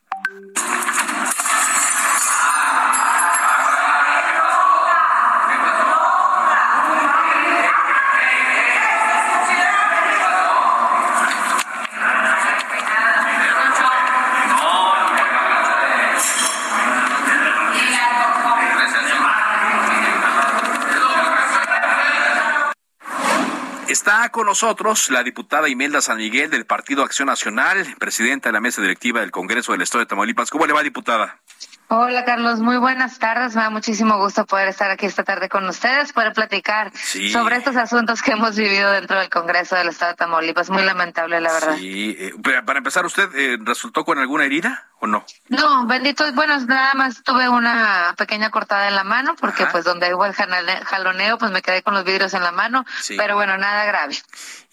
Está 24.31 24.39
con 24.39 24.47
nosotros 24.47 25.09
la 25.09 25.23
diputada 25.23 25.67
Imelda 25.67 25.99
San 25.99 26.15
Miguel 26.15 26.49
del 26.49 26.65
Partido 26.65 27.03
Acción 27.03 27.25
Nacional, 27.25 27.85
presidenta 27.99 28.47
de 28.47 28.53
la 28.53 28.61
mesa 28.61 28.81
directiva 28.81 29.19
del 29.19 29.29
Congreso 29.29 29.73
del 29.73 29.81
Estado 29.81 30.05
de 30.05 30.05
Tamaulipas. 30.05 30.49
¿Cómo 30.49 30.65
le 30.65 30.71
va, 30.71 30.81
diputada? 30.83 31.41
Hola 31.89 32.23
Carlos, 32.23 32.61
muy 32.61 32.77
buenas 32.77 33.19
tardes. 33.19 33.57
Me 33.57 33.63
da 33.63 33.69
muchísimo 33.69 34.17
gusto 34.19 34.45
poder 34.45 34.69
estar 34.69 34.89
aquí 34.89 35.05
esta 35.05 35.25
tarde 35.25 35.49
con 35.49 35.67
ustedes, 35.67 36.13
poder 36.13 36.31
platicar 36.31 36.93
sobre 36.95 37.57
estos 37.57 37.75
asuntos 37.75 38.21
que 38.21 38.31
hemos 38.31 38.55
vivido 38.55 38.89
dentro 38.93 39.19
del 39.19 39.27
Congreso 39.27 39.75
del 39.75 39.89
Estado 39.89 40.13
de 40.13 40.15
Tamaulipas. 40.19 40.69
Muy 40.69 40.83
lamentable, 40.83 41.41
la 41.41 41.51
verdad. 41.51 41.75
Sí, 41.75 42.15
eh, 42.17 42.31
para 42.65 42.77
empezar, 42.77 43.05
¿usted 43.05 43.27
eh, 43.35 43.57
resultó 43.59 44.05
con 44.05 44.17
alguna 44.17 44.45
herida 44.45 44.90
o 45.01 45.07
no? 45.07 45.25
No, 45.49 45.87
bendito, 45.87 46.31
bueno, 46.33 46.59
nada 46.61 46.93
más 46.93 47.23
tuve 47.23 47.49
una 47.49 48.13
pequeña 48.17 48.51
cortada 48.51 48.87
en 48.87 48.95
la 48.95 49.03
mano 49.03 49.35
porque 49.35 49.65
pues 49.65 49.83
donde 49.83 50.13
hubo 50.13 50.25
el 50.25 50.33
jaloneo 50.33 51.37
pues 51.39 51.51
me 51.51 51.63
quedé 51.63 51.81
con 51.81 51.95
los 51.95 52.05
vidrios 52.05 52.33
en 52.35 52.43
la 52.43 52.51
mano, 52.51 52.85
pero 53.17 53.35
bueno, 53.35 53.57
nada 53.57 53.83
grave. 53.85 54.15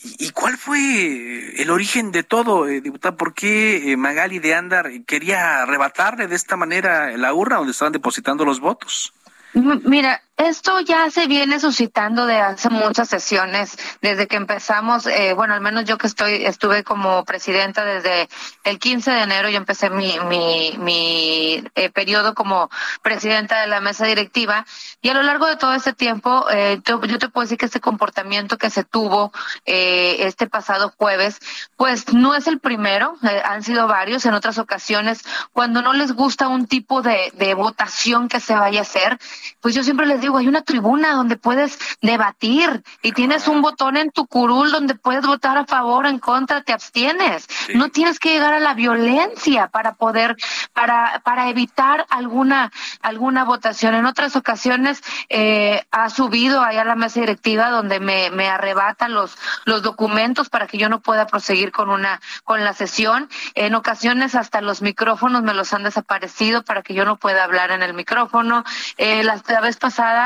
¿Y, 0.00 0.30
cuál 0.30 0.58
fue 0.58 1.60
el 1.60 1.70
origen 1.70 2.12
de 2.12 2.22
todo, 2.22 2.68
eh, 2.68 2.80
diputada? 2.80 3.16
¿Por 3.16 3.34
qué 3.34 3.90
eh, 3.90 3.96
Magali 3.96 4.38
de 4.38 4.54
Andar 4.54 4.90
quería 5.06 5.62
arrebatarle 5.62 6.28
de 6.28 6.36
esta 6.36 6.56
manera 6.56 7.16
la 7.16 7.32
urna 7.32 7.56
donde 7.56 7.72
estaban 7.72 7.92
depositando 7.92 8.44
los 8.44 8.60
votos? 8.60 9.14
Mira, 9.54 10.22
esto 10.38 10.80
ya 10.80 11.10
se 11.10 11.26
viene 11.26 11.60
suscitando 11.60 12.24
de 12.24 12.38
hace 12.38 12.70
muchas 12.70 13.08
sesiones, 13.08 13.76
desde 14.00 14.26
que 14.26 14.36
empezamos, 14.36 15.06
eh, 15.06 15.34
bueno, 15.34 15.54
al 15.54 15.60
menos 15.60 15.84
yo 15.84 15.98
que 15.98 16.06
estoy, 16.06 16.44
estuve 16.46 16.84
como 16.84 17.24
presidenta 17.24 17.84
desde 17.84 18.28
el 18.64 18.78
15 18.78 19.10
de 19.10 19.22
enero, 19.22 19.48
yo 19.50 19.58
empecé 19.58 19.90
mi, 19.90 20.18
mi, 20.28 20.74
mi 20.78 21.64
eh, 21.74 21.90
periodo 21.90 22.34
como 22.34 22.70
presidenta 23.02 23.60
de 23.60 23.66
la 23.66 23.80
mesa 23.80 24.06
directiva, 24.06 24.64
y 25.00 25.08
a 25.10 25.14
lo 25.14 25.22
largo 25.22 25.46
de 25.46 25.56
todo 25.56 25.74
ese 25.74 25.92
tiempo, 25.92 26.46
eh, 26.50 26.80
yo, 26.84 27.18
te 27.18 27.28
puedo 27.28 27.44
decir 27.44 27.58
que 27.58 27.66
este 27.66 27.80
comportamiento 27.80 28.58
que 28.58 28.70
se 28.70 28.84
tuvo 28.84 29.32
eh, 29.64 30.16
este 30.20 30.48
pasado 30.48 30.92
jueves, 30.96 31.38
pues 31.76 32.12
no 32.12 32.34
es 32.34 32.46
el 32.46 32.58
primero, 32.58 33.16
eh, 33.22 33.42
han 33.44 33.62
sido 33.62 33.86
varios. 33.86 34.26
En 34.26 34.34
otras 34.34 34.58
ocasiones, 34.58 35.22
cuando 35.52 35.82
no 35.82 35.92
les 35.92 36.12
gusta 36.12 36.48
un 36.48 36.66
tipo 36.66 37.02
de, 37.02 37.32
de 37.34 37.54
votación 37.54 38.28
que 38.28 38.40
se 38.40 38.54
vaya 38.54 38.80
a 38.80 38.82
hacer, 38.82 39.18
pues 39.60 39.74
yo 39.74 39.84
siempre 39.84 40.06
les 40.06 40.20
digo, 40.20 40.27
hay 40.36 40.48
una 40.48 40.62
tribuna 40.62 41.14
donde 41.14 41.36
puedes 41.36 41.78
debatir 42.02 42.82
y 43.02 43.12
tienes 43.12 43.48
un 43.48 43.62
botón 43.62 43.96
en 43.96 44.10
tu 44.10 44.26
curul 44.26 44.70
donde 44.70 44.94
puedes 44.94 45.26
votar 45.26 45.56
a 45.56 45.64
favor 45.64 46.06
o 46.06 46.08
en 46.08 46.18
contra, 46.18 46.62
te 46.62 46.72
abstienes. 46.72 47.46
No 47.74 47.88
tienes 47.88 48.18
que 48.18 48.30
llegar 48.30 48.52
a 48.52 48.60
la 48.60 48.74
violencia 48.74 49.68
para 49.68 49.94
poder, 49.94 50.36
para, 50.72 51.20
para 51.24 51.48
evitar 51.48 52.06
alguna, 52.10 52.70
alguna 53.00 53.44
votación. 53.44 53.94
En 53.94 54.06
otras 54.06 54.36
ocasiones 54.36 55.02
eh, 55.28 55.84
ha 55.90 56.10
subido 56.10 56.60
allá 56.62 56.82
a 56.82 56.84
la 56.84 56.94
mesa 56.94 57.20
directiva 57.20 57.70
donde 57.70 58.00
me, 58.00 58.30
me 58.30 58.48
arrebatan 58.48 59.14
los, 59.14 59.36
los 59.64 59.82
documentos 59.82 60.48
para 60.48 60.66
que 60.66 60.78
yo 60.78 60.88
no 60.88 61.00
pueda 61.00 61.26
proseguir 61.26 61.72
con 61.72 61.90
una, 61.90 62.20
con 62.44 62.64
la 62.64 62.72
sesión. 62.72 63.28
En 63.54 63.74
ocasiones 63.74 64.34
hasta 64.34 64.60
los 64.60 64.82
micrófonos 64.82 65.42
me 65.42 65.54
los 65.54 65.72
han 65.72 65.84
desaparecido 65.84 66.62
para 66.62 66.82
que 66.82 66.94
yo 66.94 67.04
no 67.04 67.16
pueda 67.16 67.44
hablar 67.44 67.70
en 67.70 67.82
el 67.82 67.94
micrófono. 67.94 68.64
Eh, 68.96 69.22
la 69.22 69.60
vez 69.60 69.76
pasada, 69.76 70.17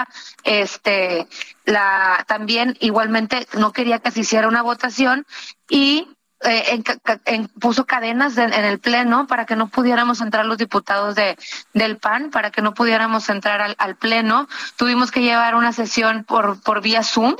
este, 0.45 1.27
la, 1.65 2.25
también 2.27 2.77
igualmente 2.81 3.47
no 3.55 3.73
quería 3.73 3.99
que 3.99 4.11
se 4.11 4.21
hiciera 4.21 4.49
una 4.49 4.63
votación 4.63 5.27
y 5.69 6.09
eh, 6.45 6.83
puso 7.61 7.87
cadenas 7.87 8.37
en 8.37 8.53
el 8.53 8.81
pleno 8.81 9.27
para 9.29 9.47
que 9.47 9.55
no 9.55 9.69
pudiéramos 9.69 10.21
entrar 10.21 10.45
los 10.45 10.59
diputados 10.59 11.15
de 11.15 11.39
del 11.73 11.99
PAN, 11.99 12.31
para 12.31 12.51
que 12.51 12.63
no 12.63 12.75
pudiéramos 12.75 13.29
entrar 13.29 13.61
al, 13.61 13.77
al 13.79 13.97
pleno. 13.97 14.49
Tuvimos 14.77 15.13
que 15.13 15.23
llevar 15.23 15.55
una 15.55 15.73
sesión 15.73 16.25
por 16.25 16.61
por 16.61 16.83
vía 16.83 17.05
Zoom 17.05 17.37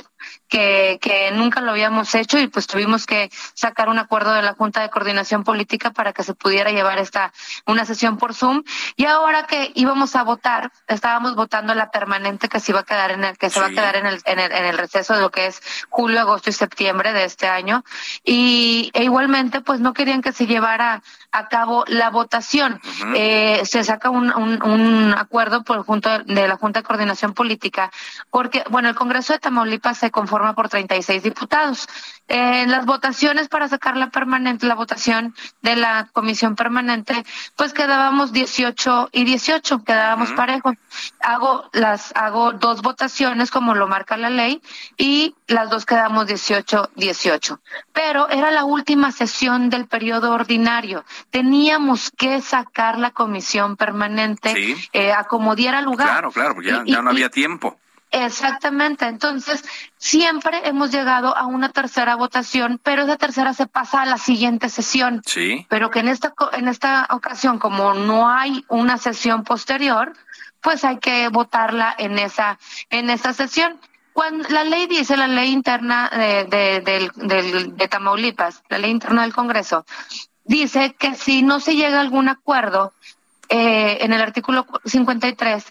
que, 0.47 0.99
que 1.01 1.31
nunca 1.31 1.61
lo 1.61 1.71
habíamos 1.71 2.13
hecho 2.15 2.39
y 2.39 2.47
pues 2.47 2.67
tuvimos 2.67 3.05
que 3.05 3.29
sacar 3.53 3.89
un 3.89 3.99
acuerdo 3.99 4.33
de 4.33 4.41
la 4.41 4.53
Junta 4.53 4.81
de 4.81 4.89
Coordinación 4.89 5.43
Política 5.43 5.91
para 5.91 6.13
que 6.13 6.23
se 6.23 6.33
pudiera 6.33 6.71
llevar 6.71 6.99
esta 6.99 7.33
una 7.65 7.85
sesión 7.85 8.17
por 8.17 8.33
Zoom. 8.33 8.63
Y 8.95 9.05
ahora 9.05 9.47
que 9.47 9.71
íbamos 9.75 10.15
a 10.15 10.23
votar 10.23 10.71
estábamos 10.87 11.35
votando 11.35 11.73
la 11.75 11.91
permanente 11.91 12.49
que 12.49 12.59
se 12.59 12.71
iba 12.71 12.81
a 12.81 12.83
quedar 12.83 13.11
en 13.11 13.23
el 13.23 13.37
que 13.37 13.49
se 13.49 13.59
va 13.59 13.67
a 13.67 13.69
quedar 13.69 13.95
en 13.95 14.05
el, 14.05 14.21
en 14.25 14.39
el 14.39 14.51
en 14.51 14.65
el 14.65 14.77
receso 14.77 15.15
de 15.15 15.21
lo 15.21 15.31
que 15.31 15.47
es 15.47 15.61
julio 15.89 16.19
agosto 16.19 16.49
y 16.49 16.53
septiembre 16.53 17.13
de 17.13 17.25
este 17.25 17.47
año. 17.47 17.83
Y 18.23 18.91
e 18.93 19.03
igualmente 19.03 19.61
pues 19.61 19.79
no 19.79 19.93
querían 19.93 20.21
que 20.21 20.31
se 20.31 20.45
llevara 20.45 21.01
a 21.33 21.47
cabo 21.47 21.83
la 21.87 22.11
votación 22.11 22.79
eh, 23.15 23.61
se 23.65 23.83
saca 23.83 24.09
un, 24.09 24.33
un, 24.33 24.63
un 24.63 25.13
acuerdo 25.17 25.63
por 25.63 25.83
junto 25.83 26.19
de 26.19 26.47
la 26.47 26.57
Junta 26.57 26.79
de 26.79 26.85
Coordinación 26.85 27.33
Política 27.33 27.91
porque 28.29 28.63
bueno 28.69 28.87
el 28.87 28.95
Congreso 28.95 29.33
de 29.33 29.39
Tamaulipas 29.39 29.97
se 29.97 30.11
conforma 30.11 30.53
por 30.53 30.69
36 30.69 31.23
diputados. 31.23 31.87
En 32.29 32.71
las 32.71 32.85
votaciones 32.85 33.49
para 33.49 33.67
sacar 33.67 33.97
la 33.97 34.09
permanente, 34.09 34.65
la 34.65 34.75
votación 34.75 35.35
de 35.61 35.75
la 35.75 36.07
comisión 36.13 36.55
permanente, 36.55 37.25
pues 37.57 37.73
quedábamos 37.73 38.31
18 38.31 39.09
y 39.11 39.25
18, 39.25 39.83
quedábamos 39.83 40.31
parejos. 40.31 40.75
Hago 41.19 41.69
las 41.73 42.13
hago 42.15 42.53
dos 42.53 42.81
votaciones 42.81 43.51
como 43.51 43.75
lo 43.75 43.87
marca 43.87 44.15
la 44.15 44.29
ley 44.29 44.61
y 44.97 45.35
las 45.47 45.69
dos 45.69 45.85
quedamos 45.85 46.27
18 46.27 46.91
18. 46.95 47.59
Pero 47.91 48.29
era 48.29 48.51
la 48.51 48.63
última 48.63 49.11
sesión 49.11 49.69
del 49.69 49.87
periodo 49.87 50.31
ordinario. 50.31 51.03
Teníamos 51.29 52.11
que 52.11 52.41
sacar 52.41 52.97
la 52.99 53.11
comisión 53.11 53.75
permanente 53.75 54.75
eh, 54.93 55.11
a 55.11 55.23
como 55.25 55.55
diera 55.55 55.81
lugar. 55.81 56.07
Claro, 56.07 56.31
claro, 56.31 56.53
porque 56.55 56.69
ya, 56.69 56.83
ya 56.85 57.01
no 57.01 57.09
había 57.09 57.29
tiempo. 57.29 57.77
Exactamente. 58.13 59.05
Entonces, 59.05 59.63
siempre 59.97 60.67
hemos 60.67 60.91
llegado 60.91 61.35
a 61.35 61.47
una 61.47 61.69
tercera 61.69 62.15
votación, 62.15 62.79
pero 62.83 63.03
esa 63.03 63.17
tercera 63.17 63.53
se 63.55 63.65
pasa 63.65 64.03
a 64.03 64.05
la 64.05 64.19
siguiente 64.19 64.69
sesión. 64.69 65.23
Sí. 65.25 65.65
Pero 65.67 65.89
que 65.89 65.99
en 65.99 66.09
esta, 66.09 66.31
en 66.51 66.67
esta 66.67 67.07
ocasión, 67.09 67.57
como 67.57 67.95
no 67.95 68.29
hay 68.29 68.65
una 68.67 68.97
sesión 68.99 69.43
posterior, 69.43 70.13
pues 70.61 70.85
hay 70.85 70.99
que 70.99 71.27
votarla 71.29 71.93
en 71.97 72.19
esa, 72.19 72.59
en 72.91 73.09
esa 73.09 73.33
sesión. 73.33 73.79
Cuando 74.13 74.47
la 74.49 74.63
ley 74.63 74.85
dice, 74.85 75.17
la 75.17 75.27
ley 75.27 75.51
interna 75.51 76.07
de, 76.09 76.43
de, 76.45 77.09
de, 77.15 77.71
de 77.73 77.87
Tamaulipas, 77.87 78.61
la 78.69 78.77
ley 78.77 78.91
interna 78.91 79.23
del 79.23 79.33
Congreso, 79.33 79.87
dice 80.43 80.95
que 80.97 81.15
si 81.15 81.41
no 81.41 81.59
se 81.59 81.75
llega 81.75 81.97
a 81.97 82.01
algún 82.01 82.29
acuerdo, 82.29 82.93
eh, 83.49 83.99
en 84.01 84.13
el 84.13 84.21
artículo 84.21 84.65
53, 84.85 85.65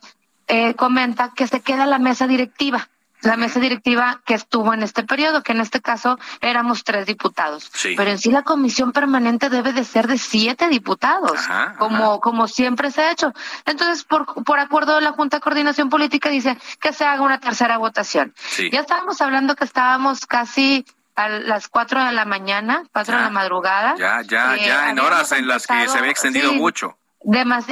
eh, 0.48 0.74
comenta 0.74 1.32
que 1.34 1.46
se 1.46 1.60
queda 1.60 1.86
la 1.86 1.98
mesa 1.98 2.26
directiva, 2.26 2.88
la 3.22 3.36
mesa 3.36 3.60
directiva 3.60 4.20
que 4.24 4.34
estuvo 4.34 4.74
en 4.74 4.82
este 4.82 5.04
periodo, 5.04 5.42
que 5.42 5.52
en 5.52 5.60
este 5.60 5.80
caso 5.80 6.18
éramos 6.40 6.84
tres 6.84 7.06
diputados. 7.06 7.70
Pero 7.96 8.10
en 8.10 8.18
sí 8.18 8.30
la 8.30 8.42
comisión 8.42 8.92
permanente 8.92 9.48
debe 9.48 9.72
de 9.72 9.84
ser 9.84 10.08
de 10.08 10.18
siete 10.18 10.68
diputados, 10.68 11.40
como, 11.78 12.20
como 12.20 12.48
siempre 12.48 12.90
se 12.90 13.02
ha 13.02 13.12
hecho. 13.12 13.32
Entonces, 13.64 14.04
por, 14.04 14.26
por 14.44 14.58
acuerdo 14.58 14.96
de 14.96 15.02
la 15.02 15.12
Junta 15.12 15.38
de 15.38 15.40
Coordinación 15.40 15.88
Política 15.88 16.28
dice 16.28 16.58
que 16.80 16.92
se 16.92 17.04
haga 17.04 17.22
una 17.22 17.38
tercera 17.38 17.78
votación. 17.78 18.34
Ya 18.70 18.80
estábamos 18.80 19.20
hablando 19.20 19.54
que 19.54 19.64
estábamos 19.64 20.26
casi 20.26 20.84
a 21.14 21.28
las 21.28 21.68
cuatro 21.68 22.02
de 22.04 22.12
la 22.12 22.24
mañana, 22.24 22.84
cuatro 22.92 23.16
de 23.16 23.22
la 23.22 23.30
madrugada. 23.30 23.94
Ya, 23.96 24.22
ya, 24.22 24.56
eh, 24.56 24.66
ya, 24.66 24.90
en 24.90 24.98
horas 24.98 25.32
en 25.32 25.46
las 25.46 25.66
que 25.66 25.88
se 25.88 25.98
había 25.98 26.10
extendido 26.10 26.52
mucho 26.54 26.96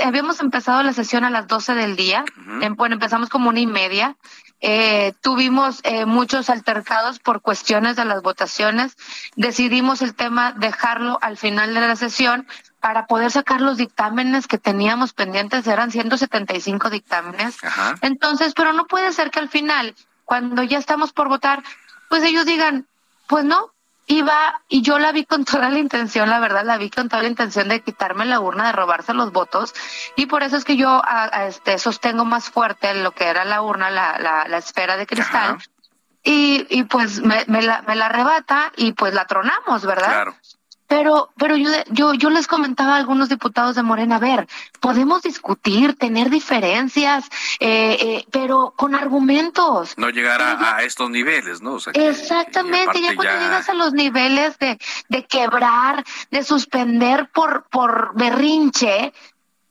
habíamos 0.05 0.41
empezado 0.41 0.82
la 0.82 0.93
sesión 0.93 1.24
a 1.24 1.30
las 1.30 1.47
12 1.47 1.74
del 1.74 1.97
día, 1.97 2.24
em, 2.61 2.74
bueno, 2.76 2.95
empezamos 2.95 3.28
como 3.28 3.49
una 3.49 3.61
y 3.61 3.66
media, 3.66 4.16
eh, 4.61 5.14
tuvimos 5.22 5.80
eh, 5.84 6.05
muchos 6.05 6.51
altercados 6.51 7.18
por 7.18 7.41
cuestiones 7.41 7.97
de 7.97 8.05
las 8.05 8.22
votaciones, 8.22 8.97
decidimos 9.36 10.03
el 10.03 10.14
tema 10.14 10.53
dejarlo 10.53 11.18
al 11.22 11.36
final 11.36 11.74
de 11.74 11.80
la 11.80 11.97
sesión 11.97 12.47
para 12.80 13.07
poder 13.07 13.30
sacar 13.30 13.61
los 13.61 13.76
dictámenes 13.76 14.47
que 14.47 14.59
teníamos 14.59 15.12
pendientes, 15.12 15.66
eran 15.66 15.91
175 15.91 16.91
dictámenes. 16.91 17.59
Entonces, 18.01 18.55
pero 18.55 18.72
no 18.72 18.86
puede 18.86 19.12
ser 19.12 19.30
que 19.30 19.38
al 19.38 19.49
final, 19.49 19.95
cuando 20.24 20.62
ya 20.62 20.78
estamos 20.78 21.12
por 21.12 21.28
votar, 21.28 21.62
pues 22.09 22.22
ellos 22.22 22.47
digan, 22.47 22.86
pues 23.31 23.45
no, 23.45 23.72
iba 24.09 24.61
y 24.68 24.83
yo 24.83 24.99
la 24.99 25.12
vi 25.12 25.24
con 25.24 25.45
toda 25.45 25.70
la 25.70 25.78
intención, 25.78 26.28
la 26.28 26.41
verdad, 26.41 26.64
la 26.64 26.78
vi 26.78 26.91
con 26.91 27.09
toda 27.09 27.22
la 27.22 27.28
intención 27.28 27.68
de 27.68 27.81
quitarme 27.81 28.24
la 28.24 28.41
urna, 28.41 28.66
de 28.66 28.72
robarse 28.72 29.14
los 29.14 29.31
votos 29.31 29.72
y 30.16 30.26
por 30.26 30.43
eso 30.43 30.57
es 30.57 30.64
que 30.64 30.76
yo 30.76 31.01
este, 31.47 31.78
sostengo 31.78 32.24
más 32.24 32.51
fuerte 32.51 32.93
lo 32.93 33.12
que 33.12 33.28
era 33.28 33.45
la 33.45 33.62
urna, 33.62 33.89
la, 33.89 34.18
la, 34.18 34.49
la 34.49 34.59
esfera 34.59 34.97
de 34.97 35.07
cristal. 35.07 35.59
Y, 36.24 36.66
y 36.70 36.83
pues 36.83 37.20
me, 37.20 37.45
me, 37.47 37.62
la, 37.62 37.83
me 37.83 37.95
la 37.95 38.07
arrebata 38.07 38.72
y 38.76 38.93
pues 38.95 39.14
la 39.14 39.26
tronamos, 39.26 39.87
¿verdad? 39.87 40.09
Claro. 40.09 40.37
Pero, 40.91 41.30
pero 41.38 41.57
yo, 41.57 41.70
yo, 41.91 42.14
yo 42.14 42.30
les 42.30 42.49
comentaba 42.49 42.95
a 42.95 42.97
algunos 42.97 43.28
diputados 43.28 43.76
de 43.76 43.84
Morena, 43.84 44.16
a 44.16 44.18
ver, 44.18 44.49
podemos 44.80 45.22
discutir, 45.22 45.95
tener 45.95 46.30
diferencias, 46.30 47.26
eh, 47.61 47.97
eh, 48.01 48.26
pero 48.32 48.74
con 48.76 48.97
argumentos. 48.97 49.95
No 49.97 50.11
llegar 50.11 50.43
a, 50.43 50.82
estos 50.82 51.09
niveles, 51.09 51.62
¿no? 51.62 51.76
exactamente, 51.95 53.03
ya 53.03 53.14
cuando 53.14 53.38
llegas 53.38 53.68
a 53.68 53.74
los 53.74 53.93
niveles 53.93 54.59
de, 54.59 54.80
de 55.09 55.24
quebrar, 55.26 56.05
de 56.32 56.43
suspender 56.43 57.30
por, 57.32 57.68
por 57.70 58.11
berrinche, 58.16 59.12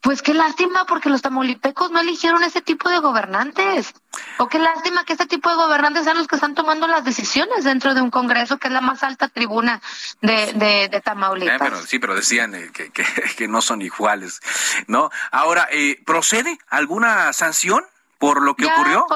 pues 0.00 0.22
qué 0.22 0.32
lástima 0.32 0.86
porque 0.86 1.10
los 1.10 1.20
tamaulipecos 1.22 1.90
no 1.90 2.00
eligieron 2.00 2.42
ese 2.42 2.62
tipo 2.62 2.88
de 2.88 2.98
gobernantes. 3.00 3.94
O 4.38 4.48
qué 4.48 4.58
lástima 4.58 5.04
que 5.04 5.12
este 5.12 5.26
tipo 5.26 5.50
de 5.50 5.56
gobernantes 5.56 6.04
sean 6.04 6.16
los 6.16 6.26
que 6.26 6.36
están 6.36 6.54
tomando 6.54 6.86
las 6.86 7.04
decisiones 7.04 7.64
dentro 7.64 7.94
de 7.94 8.00
un 8.00 8.10
Congreso 8.10 8.58
que 8.58 8.68
es 8.68 8.72
la 8.72 8.80
más 8.80 9.02
alta 9.02 9.28
tribuna 9.28 9.80
de, 10.22 10.52
de, 10.54 10.88
de 10.88 11.00
Tamaulipas. 11.00 11.60
Eh, 11.60 11.86
sí, 11.86 11.98
pero 11.98 12.14
decían 12.14 12.54
eh, 12.54 12.70
que, 12.72 12.90
que, 12.90 13.04
que, 13.36 13.48
no 13.48 13.60
son 13.60 13.82
iguales, 13.82 14.40
¿no? 14.86 15.10
Ahora, 15.30 15.68
eh, 15.70 16.00
¿procede 16.06 16.58
alguna 16.68 17.32
sanción 17.32 17.84
por 18.18 18.42
lo 18.42 18.54
que 18.54 18.66
ocurrió? 18.66 19.06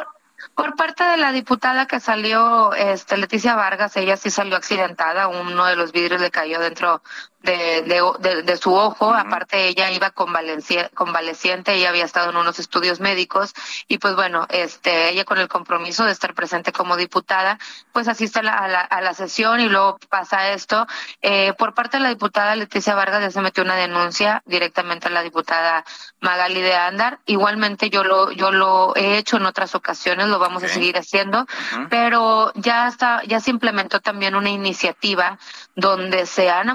Por, 0.55 0.77
parte 0.77 1.05
de 1.05 1.17
la 1.17 1.33
diputada 1.33 1.87
que 1.87 2.01
salió, 2.01 2.75
este, 2.75 3.17
Leticia 3.17 3.55
Vargas, 3.55 3.97
ella 3.97 4.17
sí 4.17 4.31
salió 4.31 4.57
accidentada, 4.57 5.29
uno 5.29 5.65
de 5.65 5.77
los 5.77 5.93
vidrios 5.93 6.21
le 6.21 6.31
cayó 6.31 6.61
dentro 6.61 7.03
de, 7.45 7.83
de, 7.83 8.43
de, 8.43 8.57
su 8.57 8.75
ojo, 8.75 9.13
aparte 9.13 9.69
ella 9.69 9.91
iba 9.91 10.11
convaleciente, 10.11 11.75
ella 11.75 11.91
había 11.91 12.07
estado 12.07 12.31
en 12.31 12.37
unos 12.37 12.59
estudios 12.59 13.01
médicos. 13.01 13.53
Y 13.87 13.99
pues 13.99 14.15
bueno, 14.15 14.47
este, 14.49 15.11
ella 15.11 15.25
con 15.25 15.39
el 15.39 15.49
compromiso 15.49 16.05
de 16.05 16.13
estar 16.13 16.33
presente 16.33 16.73
como 16.73 16.97
diputada, 16.97 17.59
pues 17.93 18.09
asiste 18.09 18.39
a 18.39 18.43
la, 18.43 18.81
a 18.81 19.01
la, 19.03 19.13
sesión 19.13 19.61
y 19.61 19.69
luego 19.69 19.99
pasa 20.09 20.53
esto. 20.53 20.87
Eh, 21.21 21.53
por 21.59 21.75
parte 21.75 21.99
de 21.99 22.05
la 22.05 22.09
diputada 22.09 22.57
Leticia 22.57 22.95
Vargas 22.95 23.21
ya 23.21 23.31
se 23.31 23.43
metió 23.43 23.63
una 23.63 23.77
denuncia 23.77 24.43
directamente 24.47 25.09
a 25.09 25.11
la 25.11 25.23
diputada 25.23 25.85
Magali 26.21 26.63
de 26.63 26.75
Andar. 26.75 27.21
Igualmente 27.27 27.91
yo 27.91 28.05
lo, 28.05 28.33
yo 28.33 28.53
lo 28.53 28.97
he 28.97 29.19
hecho 29.19 29.37
en 29.37 29.45
otras 29.45 29.75
ocasiones, 29.75 30.29
lo 30.29 30.39
vamos 30.39 30.63
a 30.63 30.69
seguir 30.69 30.97
haciendo, 30.97 31.47
pero 31.91 32.53
ya 32.55 32.89
está, 32.89 33.23
ya 33.25 33.39
se 33.41 33.51
implementó 33.51 34.01
también 34.01 34.35
una 34.35 34.49
iniciativa 34.49 35.39
donde 35.77 36.25
se 36.25 36.51
han 36.51 36.71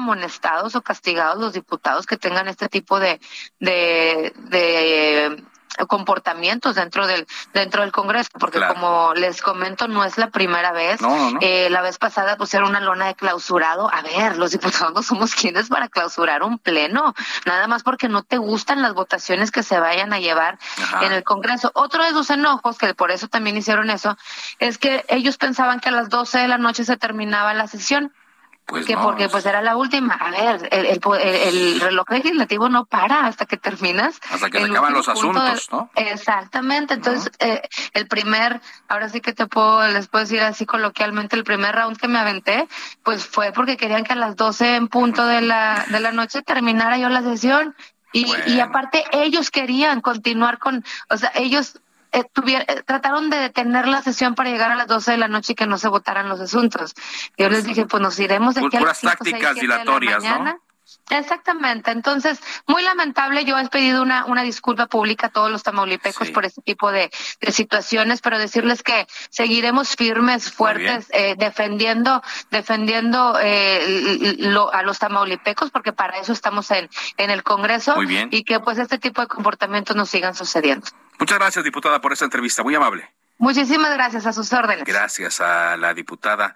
o 0.76 0.82
castigados 0.82 1.40
los 1.40 1.54
diputados 1.54 2.06
que 2.06 2.18
tengan 2.18 2.48
este 2.48 2.70
tipo 2.70 3.00
de, 3.00 3.20
de, 3.60 4.34
de 4.50 5.44
comportamientos 5.88 6.76
dentro 6.76 7.08
del 7.08 7.28
dentro 7.54 7.82
del 7.82 7.92
Congreso, 7.92 8.30
porque 8.40 8.60
como 8.68 9.14
les 9.16 9.42
comento, 9.42 9.88
no 9.88 10.04
es 10.04 10.18
la 10.18 10.30
primera 10.30 10.72
vez. 10.72 11.00
Eh, 11.42 11.70
la 11.70 11.82
vez 11.82 11.98
pasada 11.98 12.38
pusieron 12.38 12.70
una 12.70 12.80
lona 12.80 13.08
de 13.08 13.16
clausurado. 13.16 13.90
A 13.94 14.02
ver, 14.02 14.38
los 14.38 14.52
diputados 14.52 14.94
no 14.94 15.04
somos 15.04 15.36
quienes 15.36 15.70
para 15.70 15.88
clausurar 15.88 16.44
un 16.44 16.60
pleno, 16.60 17.14
nada 17.46 17.68
más 17.68 17.84
porque 17.84 18.10
no 18.10 18.24
te 18.24 18.38
gustan 18.38 18.82
las 18.82 18.94
votaciones 18.94 19.52
que 19.52 19.64
se 19.64 19.80
vayan 19.80 20.14
a 20.14 20.20
llevar 20.20 20.60
en 21.02 21.12
el 21.12 21.24
Congreso. 21.24 21.72
Otro 21.74 22.04
de 22.04 22.12
sus 22.12 22.30
enojos, 22.30 22.78
que 22.78 22.94
por 22.94 23.12
eso 23.12 23.28
también 23.28 23.58
hicieron 23.58 23.90
eso, 23.90 24.18
es 24.60 24.78
que 24.78 25.06
ellos 25.08 25.38
pensaban 25.38 25.80
que 25.80 25.90
a 25.90 25.94
las 25.94 26.10
12 26.10 26.40
de 26.40 26.48
la 26.48 26.58
noche 26.58 26.84
se 26.84 26.98
terminaba 26.98 27.54
la 27.54 27.68
sesión. 27.68 28.14
Pues 28.70 28.86
que 28.86 28.96
porque 28.96 29.30
pues 29.30 29.46
era 29.46 29.62
la 29.62 29.76
última. 29.76 30.14
A 30.14 30.32
ver, 30.32 30.70
el, 30.72 30.86
el, 30.86 31.82
reloj 31.82 32.10
legislativo 32.10 32.70
no 32.70 32.86
para 32.86 33.26
hasta 33.26 33.46
que 33.46 33.58
terminas. 33.58 34.20
Hasta 34.30 34.50
que 34.50 34.60
se 34.60 34.70
acaban 34.70 34.94
los 34.94 35.10
asuntos, 35.10 35.70
¿no? 35.72 35.90
Exactamente. 35.96 36.94
Entonces, 36.94 37.32
eh, 37.40 37.62
el 37.94 38.08
primer, 38.08 38.62
ahora 38.88 39.10
sí 39.10 39.22
que 39.22 39.34
te 39.34 39.48
puedo, 39.48 39.88
les 39.88 40.08
puedo 40.08 40.24
decir 40.24 40.42
así 40.42 40.66
coloquialmente, 40.66 41.36
el 41.36 41.44
primer 41.44 41.76
round 41.76 41.98
que 41.98 42.08
me 42.08 42.20
aventé, 42.20 42.68
pues 43.04 43.26
fue 43.26 43.52
porque 43.52 43.78
querían 43.78 44.04
que 44.04 44.14
a 44.14 44.18
las 44.18 44.36
12 44.36 44.76
en 44.76 44.88
punto 44.88 45.26
de 45.26 45.42
la, 45.42 45.86
de 45.90 46.00
la 46.00 46.12
noche 46.12 46.42
terminara 46.42 46.98
yo 46.98 47.10
la 47.10 47.24
sesión. 47.24 47.76
Y, 48.12 48.26
y 48.48 48.60
aparte 48.60 49.04
ellos 49.12 49.52
querían 49.52 50.02
continuar 50.02 50.58
con, 50.58 50.84
o 51.10 51.18
sea, 51.18 51.32
ellos 51.36 51.80
eh, 52.12 52.24
eh, 52.48 52.84
trataron 52.86 53.30
de 53.30 53.38
detener 53.38 53.88
la 53.88 54.02
sesión 54.02 54.36
para 54.36 54.50
llegar 54.50 54.72
a 54.72 54.76
las 54.76 54.88
12 54.88 55.12
de 55.12 55.18
la 55.18 55.28
noche 55.28 55.54
y 55.54 55.56
que 55.56 55.68
no 55.68 55.78
se 55.78 55.88
votaran 55.88 56.30
los 56.30 56.40
asuntos. 56.40 56.94
Yo 57.38 57.50
les 57.50 57.66
dije, 57.66 57.86
pues 57.86 58.02
nos 58.02 58.20
iremos 58.20 58.56
de 58.56 58.66
aquí 58.66 58.78
a 58.78 58.82
las 58.82 59.02
tácticas 59.02 59.56
dilatorias, 59.56 60.24
¿no? 60.24 60.60
Exactamente. 61.10 61.92
Entonces, 61.92 62.40
muy 62.68 62.84
lamentable. 62.84 63.46
Yo 63.46 63.58
he 63.58 63.68
pedido 63.70 64.02
una, 64.02 64.26
una 64.26 64.44
disculpa 64.44 64.88
pública 64.88 65.28
a 65.28 65.30
todos 65.30 65.52
los 65.52 65.64
tamaulipecos 65.64 66.30
por 66.32 66.46
este 66.46 66.62
tipo 66.62 66.92
de, 66.92 67.12
de, 67.42 67.52
situaciones, 67.52 68.22
pero 68.22 68.38
decirles 68.38 68.84
que 68.84 69.08
seguiremos 69.30 69.96
firmes, 69.96 70.52
fuertes, 70.52 71.08
eh, 71.12 71.36
defendiendo, 71.38 72.22
defendiendo 72.52 73.38
eh, 73.42 74.36
lo, 74.40 74.72
a 74.74 74.84
los 74.84 75.00
tamaulipecos, 75.00 75.72
porque 75.72 75.94
para 75.94 76.20
eso 76.20 76.34
estamos 76.34 76.70
en, 76.72 76.90
en 77.18 77.30
el 77.32 77.44
Congreso. 77.44 77.96
Y 78.32 78.44
que 78.44 78.60
pues 78.60 78.78
este 78.78 79.00
tipo 79.00 79.22
de 79.22 79.28
comportamientos 79.28 79.96
nos 79.96 80.10
sigan 80.10 80.36
sucediendo. 80.36 80.88
Muchas 81.20 81.38
gracias, 81.38 81.66
diputada, 81.66 82.00
por 82.02 82.14
esta 82.14 82.26
entrevista. 82.26 82.64
Muy 82.64 82.76
amable. 82.76 83.10
Muchísimas 83.38 83.94
gracias 83.94 84.26
a 84.26 84.34
sus 84.34 84.52
órdenes. 84.52 84.84
Gracias 84.86 85.40
a 85.40 85.78
la 85.78 85.94
diputada 85.94 86.56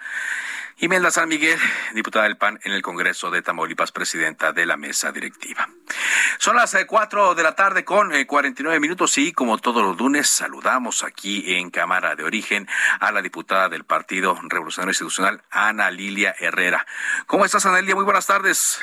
Imelda 0.80 1.11
San 1.11 1.30
Miguel, 1.30 1.59
diputada 1.93 2.26
del 2.26 2.36
PAN 2.36 2.59
en 2.64 2.74
el 2.74 2.82
Congreso 2.82 3.32
de 3.32 3.41
Tamaulipas, 3.41 3.91
presidenta 3.91 4.51
de 4.51 4.66
la 4.66 4.76
mesa 4.76 5.11
directiva. 5.11 5.70
Son 6.39 6.55
las 6.55 6.74
eh, 6.74 6.86
cuatro 6.86 7.36
de 7.36 7.43
la 7.43 7.55
tarde 7.55 7.86
con 7.86 8.11
49 8.26 8.76
eh, 8.76 8.80
minutos 8.80 9.18
y 9.18 9.32
como 9.32 9.59
todos 9.59 9.84
los 9.84 9.97
lunes 9.97 10.28
saludamos 10.28 11.03
aquí 11.03 11.55
en 11.55 11.70
Cámara 11.70 12.16
de 12.16 12.24
Origen 12.24 12.68
a 12.99 13.11
la 13.11 13.22
diputada 13.22 13.70
del 13.70 13.86
Partido 13.86 14.38
Revolucionario 14.43 14.91
Institucional, 14.91 15.41
Ana 15.51 15.91
Lilia 15.91 16.36
Herrera. 16.38 16.86
¿Cómo 17.28 17.45
estás, 17.45 17.66
Ana 17.66 17.80
Lilia? 17.80 17.95
Muy 17.95 18.03
buenas 18.03 18.28
tardes. 18.28 18.82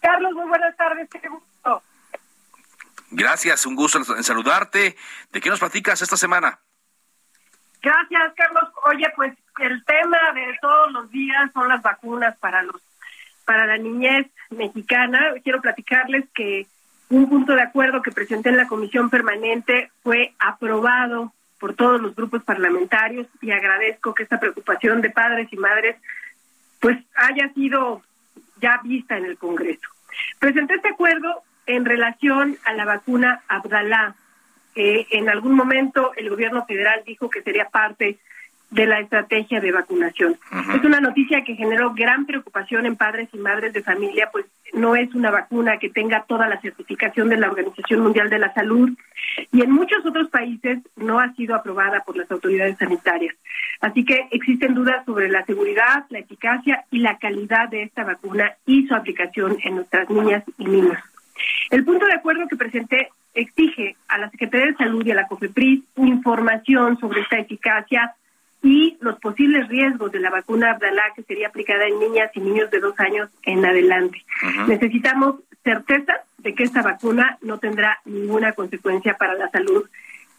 Carlos, 0.00 0.32
muy 0.34 0.46
buenas 0.46 0.76
tardes. 0.76 1.08
Gracias, 3.10 3.66
un 3.66 3.76
gusto 3.76 3.98
en 3.98 4.24
saludarte. 4.24 4.96
¿De 5.32 5.40
qué 5.40 5.48
nos 5.48 5.60
platicas 5.60 6.02
esta 6.02 6.16
semana? 6.16 6.58
Gracias, 7.82 8.32
Carlos. 8.36 8.64
Oye, 8.86 9.06
pues 9.14 9.32
el 9.58 9.84
tema 9.84 10.18
de 10.34 10.58
todos 10.60 10.92
los 10.92 11.10
días 11.10 11.50
son 11.52 11.68
las 11.68 11.82
vacunas 11.82 12.36
para 12.38 12.62
los 12.62 12.80
para 13.44 13.64
la 13.64 13.78
niñez 13.78 14.26
mexicana. 14.50 15.34
Quiero 15.44 15.60
platicarles 15.60 16.24
que 16.34 16.66
un 17.08 17.28
punto 17.28 17.54
de 17.54 17.62
acuerdo 17.62 18.02
que 18.02 18.10
presenté 18.10 18.48
en 18.48 18.56
la 18.56 18.66
comisión 18.66 19.08
permanente 19.08 19.92
fue 20.02 20.34
aprobado 20.40 21.32
por 21.60 21.74
todos 21.74 22.00
los 22.00 22.14
grupos 22.14 22.42
parlamentarios 22.42 23.28
y 23.40 23.52
agradezco 23.52 24.14
que 24.14 24.24
esta 24.24 24.40
preocupación 24.40 25.00
de 25.00 25.10
padres 25.10 25.48
y 25.52 25.56
madres 25.56 25.96
pues 26.80 26.98
haya 27.14 27.52
sido 27.54 28.02
ya 28.60 28.80
vista 28.82 29.16
en 29.16 29.26
el 29.26 29.38
Congreso. 29.38 29.88
Presenté 30.38 30.74
este 30.74 30.88
acuerdo 30.88 31.42
en 31.66 31.84
relación 31.84 32.56
a 32.64 32.72
la 32.72 32.84
vacuna 32.84 33.42
Abdalá, 33.48 34.14
que 34.74 35.06
en 35.10 35.28
algún 35.28 35.54
momento 35.54 36.12
el 36.16 36.30
gobierno 36.30 36.64
federal 36.66 37.02
dijo 37.06 37.30
que 37.30 37.42
sería 37.42 37.68
parte 37.68 38.18
de 38.70 38.86
la 38.86 39.00
estrategia 39.00 39.60
de 39.60 39.72
vacunación. 39.72 40.36
Es 40.74 40.84
una 40.84 41.00
noticia 41.00 41.44
que 41.44 41.54
generó 41.54 41.94
gran 41.94 42.26
preocupación 42.26 42.84
en 42.84 42.96
padres 42.96 43.28
y 43.32 43.38
madres 43.38 43.72
de 43.72 43.82
familia, 43.82 44.28
pues 44.32 44.46
no 44.74 44.96
es 44.96 45.14
una 45.14 45.30
vacuna 45.30 45.78
que 45.78 45.88
tenga 45.88 46.24
toda 46.24 46.48
la 46.48 46.60
certificación 46.60 47.28
de 47.28 47.36
la 47.36 47.48
Organización 47.48 48.00
Mundial 48.00 48.28
de 48.28 48.38
la 48.38 48.52
Salud 48.52 48.90
y 49.52 49.62
en 49.62 49.70
muchos 49.70 50.04
otros 50.04 50.28
países 50.30 50.80
no 50.96 51.20
ha 51.20 51.32
sido 51.34 51.54
aprobada 51.54 52.02
por 52.04 52.16
las 52.16 52.30
autoridades 52.30 52.76
sanitarias. 52.76 53.36
Así 53.80 54.04
que 54.04 54.26
existen 54.30 54.74
dudas 54.74 55.04
sobre 55.04 55.28
la 55.28 55.44
seguridad, 55.44 56.04
la 56.10 56.18
eficacia 56.18 56.84
y 56.90 56.98
la 56.98 57.18
calidad 57.18 57.68
de 57.68 57.84
esta 57.84 58.04
vacuna 58.04 58.52
y 58.66 58.86
su 58.86 58.94
aplicación 58.94 59.56
en 59.62 59.76
nuestras 59.76 60.10
niñas 60.10 60.42
y 60.58 60.64
niños. 60.64 60.98
El 61.70 61.84
punto 61.84 62.06
de 62.06 62.14
acuerdo 62.14 62.48
que 62.48 62.56
presenté 62.56 63.08
exige 63.34 63.96
a 64.08 64.18
la 64.18 64.30
Secretaría 64.30 64.66
de 64.66 64.76
Salud 64.76 65.04
y 65.04 65.10
a 65.10 65.16
la 65.16 65.26
COFEPRIS 65.26 65.82
información 65.96 66.98
sobre 66.98 67.20
esta 67.20 67.38
eficacia, 67.38 68.14
y 68.62 68.96
los 69.00 69.18
posibles 69.20 69.68
riesgos 69.68 70.10
de 70.10 70.18
la 70.18 70.30
vacuna 70.30 70.72
Abdalá 70.72 71.04
que 71.14 71.22
sería 71.22 71.48
aplicada 71.48 71.86
en 71.86 72.00
niñas 72.00 72.30
y 72.34 72.40
niños 72.40 72.70
de 72.70 72.80
dos 72.80 72.98
años 72.98 73.30
en 73.44 73.64
adelante. 73.64 74.24
Necesitamos 74.66 75.36
certeza 75.62 76.14
de 76.38 76.54
que 76.54 76.64
esta 76.64 76.82
vacuna 76.82 77.38
no 77.42 77.58
tendrá 77.58 78.00
ninguna 78.04 78.52
consecuencia 78.52 79.14
para 79.14 79.34
la 79.34 79.48
salud 79.50 79.88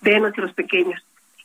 de 0.02 0.20
nuestros 0.20 0.54
pequeños. 0.54 1.02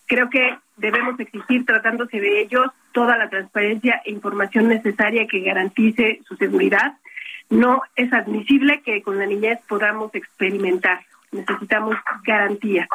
Creo 0.06 0.28
que 0.28 0.56
debemos 0.76 1.18
exigir, 1.20 1.64
tratándose 1.64 2.20
de 2.20 2.42
ellos, 2.42 2.66
toda 2.92 3.16
la 3.16 3.28
transparencia 3.30 4.02
e 4.04 4.10
información 4.10 4.68
necesaria 4.68 5.26
que 5.26 5.40
garantice 5.40 6.20
su 6.26 6.36
seguridad. 6.36 6.94
No 7.50 7.82
es 7.96 8.12
admisible 8.12 8.82
que 8.82 9.02
con 9.02 9.18
la 9.18 9.26
niñez 9.26 9.58
podamos 9.68 10.14
experimentar. 10.14 11.04
Necesitamos 11.30 11.96
garantía. 12.24 12.88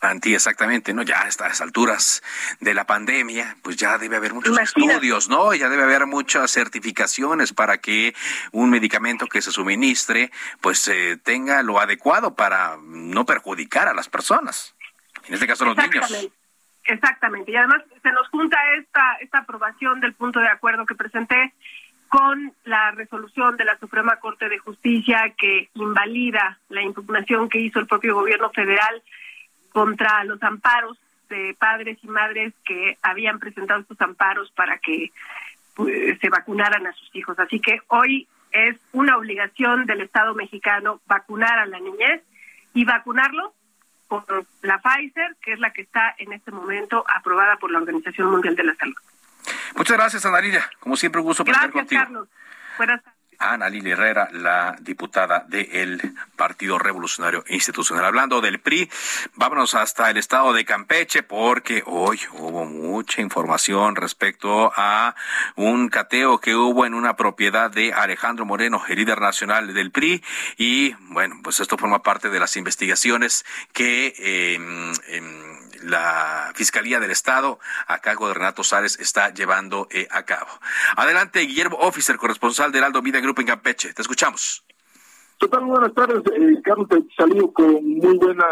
Anti, 0.00 0.34
exactamente, 0.34 0.92
¿no? 0.92 1.02
Ya 1.02 1.22
a 1.22 1.28
estas 1.28 1.60
alturas 1.60 2.22
de 2.60 2.74
la 2.74 2.84
pandemia, 2.84 3.56
pues 3.62 3.76
ya 3.76 3.96
debe 3.96 4.16
haber 4.16 4.34
muchos 4.34 4.58
estudios, 4.58 5.28
¿no? 5.28 5.54
Ya 5.54 5.68
debe 5.68 5.84
haber 5.84 6.06
muchas 6.06 6.50
certificaciones 6.50 7.52
para 7.52 7.78
que 7.78 8.14
un 8.52 8.70
medicamento 8.70 9.26
que 9.26 9.40
se 9.40 9.50
suministre, 9.50 10.30
pues 10.60 10.86
eh, 10.88 11.18
tenga 11.22 11.62
lo 11.62 11.80
adecuado 11.80 12.34
para 12.34 12.76
no 12.82 13.24
perjudicar 13.24 13.88
a 13.88 13.94
las 13.94 14.08
personas. 14.08 14.74
En 15.26 15.34
este 15.34 15.46
caso, 15.46 15.64
los 15.64 15.76
niños. 15.76 16.30
Exactamente. 16.84 17.50
Y 17.50 17.56
además 17.56 17.82
se 18.02 18.12
nos 18.12 18.28
junta 18.28 18.58
esta, 18.78 19.14
esta 19.20 19.38
aprobación 19.38 20.00
del 20.00 20.14
punto 20.14 20.40
de 20.40 20.48
acuerdo 20.48 20.86
que 20.86 20.94
presenté 20.94 21.52
con 22.08 22.52
la 22.64 22.90
resolución 22.92 23.56
de 23.56 23.64
la 23.64 23.78
Suprema 23.78 24.16
Corte 24.16 24.48
de 24.48 24.58
Justicia 24.58 25.34
que 25.36 25.68
invalida 25.74 26.58
la 26.68 26.82
impugnación 26.82 27.48
que 27.48 27.60
hizo 27.60 27.80
el 27.80 27.86
propio 27.86 28.14
gobierno 28.14 28.50
federal 28.50 29.02
contra 29.72 30.24
los 30.24 30.42
amparos 30.42 30.98
de 31.28 31.56
padres 31.58 31.98
y 32.02 32.08
madres 32.08 32.54
que 32.64 32.96
habían 33.02 33.38
presentado 33.38 33.80
estos 33.80 34.00
amparos 34.00 34.50
para 34.52 34.78
que 34.78 35.12
pues, 35.74 36.18
se 36.20 36.28
vacunaran 36.28 36.86
a 36.86 36.92
sus 36.92 37.14
hijos. 37.14 37.38
Así 37.38 37.60
que 37.60 37.80
hoy 37.88 38.28
es 38.52 38.76
una 38.92 39.16
obligación 39.16 39.86
del 39.86 40.00
Estado 40.02 40.34
mexicano 40.34 41.00
vacunar 41.06 41.58
a 41.58 41.66
la 41.66 41.78
niñez 41.80 42.22
y 42.74 42.84
vacunarlo 42.84 43.52
con 44.08 44.24
la 44.62 44.78
Pfizer, 44.78 45.36
que 45.42 45.52
es 45.52 45.58
la 45.58 45.72
que 45.72 45.82
está 45.82 46.14
en 46.18 46.32
este 46.32 46.52
momento 46.52 47.04
aprobada 47.08 47.56
por 47.56 47.70
la 47.70 47.78
Organización 47.78 48.30
Mundial 48.30 48.54
de 48.54 48.64
la 48.64 48.74
Salud. 48.76 48.96
Muchas 49.76 49.96
gracias, 49.96 50.26
Anarilla. 50.26 50.70
Como 50.80 50.96
siempre, 50.96 51.20
un 51.20 51.26
gusto 51.26 51.44
Gracias, 51.44 51.86
Carlos. 51.88 52.28
Buenas 52.78 53.02
tardes. 53.02 53.16
Ana 53.38 53.68
Lili 53.68 53.90
Herrera, 53.90 54.28
la 54.32 54.76
diputada 54.80 55.44
del 55.48 56.00
Partido 56.36 56.78
Revolucionario 56.78 57.44
Institucional. 57.48 58.04
Hablando 58.04 58.40
del 58.40 58.60
PRI, 58.60 58.90
vámonos 59.34 59.74
hasta 59.74 60.10
el 60.10 60.16
estado 60.16 60.52
de 60.52 60.64
Campeche 60.64 61.22
porque 61.22 61.82
hoy 61.86 62.20
hubo 62.32 62.64
mucha 62.64 63.20
información 63.20 63.96
respecto 63.96 64.72
a 64.74 65.14
un 65.54 65.88
cateo 65.88 66.38
que 66.38 66.54
hubo 66.54 66.86
en 66.86 66.94
una 66.94 67.16
propiedad 67.16 67.70
de 67.70 67.92
Alejandro 67.92 68.44
Moreno, 68.44 68.82
el 68.88 68.96
líder 68.96 69.20
nacional 69.20 69.72
del 69.74 69.90
PRI. 69.90 70.22
Y 70.56 70.94
bueno, 71.10 71.36
pues 71.42 71.60
esto 71.60 71.76
forma 71.76 72.02
parte 72.02 72.30
de 72.30 72.40
las 72.40 72.56
investigaciones 72.56 73.44
que... 73.72 74.14
Eh, 74.18 75.55
la 75.84 76.52
Fiscalía 76.54 77.00
del 77.00 77.10
Estado, 77.10 77.58
a 77.86 77.98
cargo 77.98 78.28
de 78.28 78.34
Renato 78.34 78.62
Sárez, 78.62 78.98
está 79.00 79.32
llevando 79.32 79.88
eh, 79.90 80.08
a 80.10 80.24
cabo. 80.24 80.50
Adelante, 80.96 81.40
Guillermo 81.40 81.76
Officer, 81.78 82.16
corresponsal 82.16 82.72
de 82.72 82.78
Heraldo 82.78 83.02
Media 83.02 83.20
Group 83.20 83.40
en 83.40 83.46
Campeche. 83.46 83.92
Te 83.94 84.02
escuchamos. 84.02 84.64
¿Qué 85.38 85.48
tal? 85.48 85.64
Buenas 85.64 85.92
tardes, 85.92 86.22
eh, 86.34 86.60
Carlos. 86.64 86.88
Te 86.88 87.02
salido 87.14 87.52
con 87.52 87.74
muy 87.84 88.16
buena, 88.16 88.46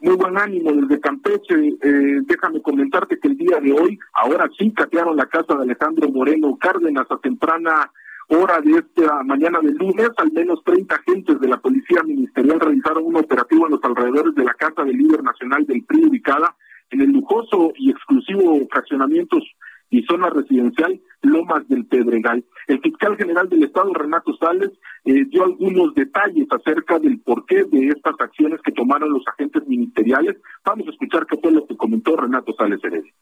muy 0.00 0.16
buen 0.16 0.38
ánimo 0.38 0.72
desde 0.72 1.00
Campeche. 1.00 1.54
Eh, 1.54 2.20
déjame 2.22 2.62
comentarte 2.62 3.18
que 3.18 3.28
el 3.28 3.36
día 3.36 3.60
de 3.60 3.72
hoy, 3.72 3.98
ahora 4.14 4.48
sí, 4.58 4.72
catearon 4.72 5.16
la 5.16 5.26
casa 5.26 5.54
de 5.54 5.64
Alejandro 5.64 6.08
Moreno 6.08 6.56
Cárdenas 6.58 7.06
a 7.10 7.18
temprana 7.18 7.92
hora 8.30 8.60
de 8.60 8.78
esta 8.78 9.22
mañana 9.24 9.58
del 9.60 9.74
lunes, 9.74 10.10
al 10.16 10.30
menos 10.32 10.62
30 10.64 10.94
agentes 10.94 11.40
de 11.40 11.48
la 11.48 11.58
Policía 11.58 12.02
Ministerial 12.04 12.60
realizaron 12.60 13.04
un 13.04 13.16
operativo 13.16 13.66
en 13.66 13.72
los 13.72 13.82
alrededores 13.82 14.34
de 14.34 14.44
la 14.44 14.54
casa 14.54 14.84
del 14.84 14.96
líder 14.96 15.22
nacional 15.22 15.66
del 15.66 15.84
PRI 15.84 16.06
ubicada 16.06 16.54
en 16.90 17.00
el 17.00 17.10
lujoso 17.10 17.72
y 17.76 17.90
exclusivo 17.90 18.60
fraccionamientos 18.70 19.42
y 19.90 20.02
zona 20.04 20.30
residencial 20.30 21.00
Lomas 21.22 21.68
del 21.68 21.84
Pedregal. 21.86 22.44
El 22.68 22.80
fiscal 22.80 23.16
general 23.16 23.48
del 23.48 23.64
Estado, 23.64 23.92
Renato 23.92 24.32
Sales, 24.36 24.70
eh, 25.04 25.24
dio 25.26 25.44
algunos 25.44 25.92
detalles 25.94 26.46
acerca 26.50 26.98
del 27.00 27.20
porqué 27.20 27.64
de 27.64 27.88
estas 27.88 28.14
acciones 28.20 28.60
que 28.64 28.72
tomaron 28.72 29.12
los 29.12 29.26
agentes 29.26 29.66
ministeriales. 29.66 30.36
Vamos 30.64 30.86
a 30.86 30.90
escuchar 30.90 31.26
qué 31.26 31.36
fue 31.36 31.50
lo 31.50 31.66
que 31.66 31.76
comentó 31.76 32.16
Renato 32.16 32.54
Sales 32.56 32.78
Heredia. 32.82 33.12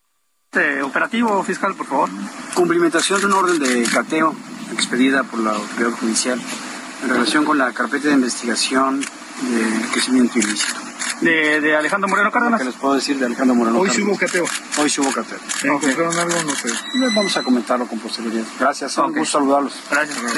Este 0.53 0.83
operativo 0.83 1.43
fiscal, 1.43 1.75
por 1.77 1.87
favor. 1.87 2.09
Cumplimentación 2.55 3.21
de 3.21 3.27
un 3.27 3.33
orden 3.33 3.59
de 3.59 3.85
cateo 3.93 4.35
expedida 4.73 5.23
por 5.25 5.41
la 5.41 5.53
autoridad 5.53 5.91
judicial 5.93 6.41
en 7.03 7.09
relación 7.09 7.45
con 7.45 7.59
la 7.59 7.73
carpeta 7.73 8.09
de 8.09 8.14
investigación 8.14 9.01
de 9.01 9.89
crecimiento 9.93 10.39
ilícito. 10.39 10.81
De, 11.21 11.61
de 11.61 11.77
Alejandro 11.77 12.09
Moreno 12.09 12.31
Cárdenas. 12.31 12.61
¿Qué 12.61 12.66
les 12.66 12.75
puedo 12.75 12.95
decir 12.95 13.19
de 13.19 13.27
Alejandro 13.27 13.55
Moreno 13.55 13.79
Hoy 13.79 13.91
hubo 14.03 14.16
cateo. 14.16 14.45
Hoy 14.79 14.93
hubo 14.99 15.12
cateo. 15.12 15.39
¿Encontraron 15.64 16.16
algo? 16.19 16.43
No 16.45 16.55
sé. 16.55 16.69
Vamos 17.14 17.37
a 17.37 17.43
comentarlo 17.43 17.87
con 17.87 17.99
posterioridad. 17.99 18.45
Gracias, 18.59 18.97
un 18.99 19.12
gusto 19.12 19.39
saludarlos. 19.39 19.75
Gracias, 19.91 20.23
lo 20.23 20.29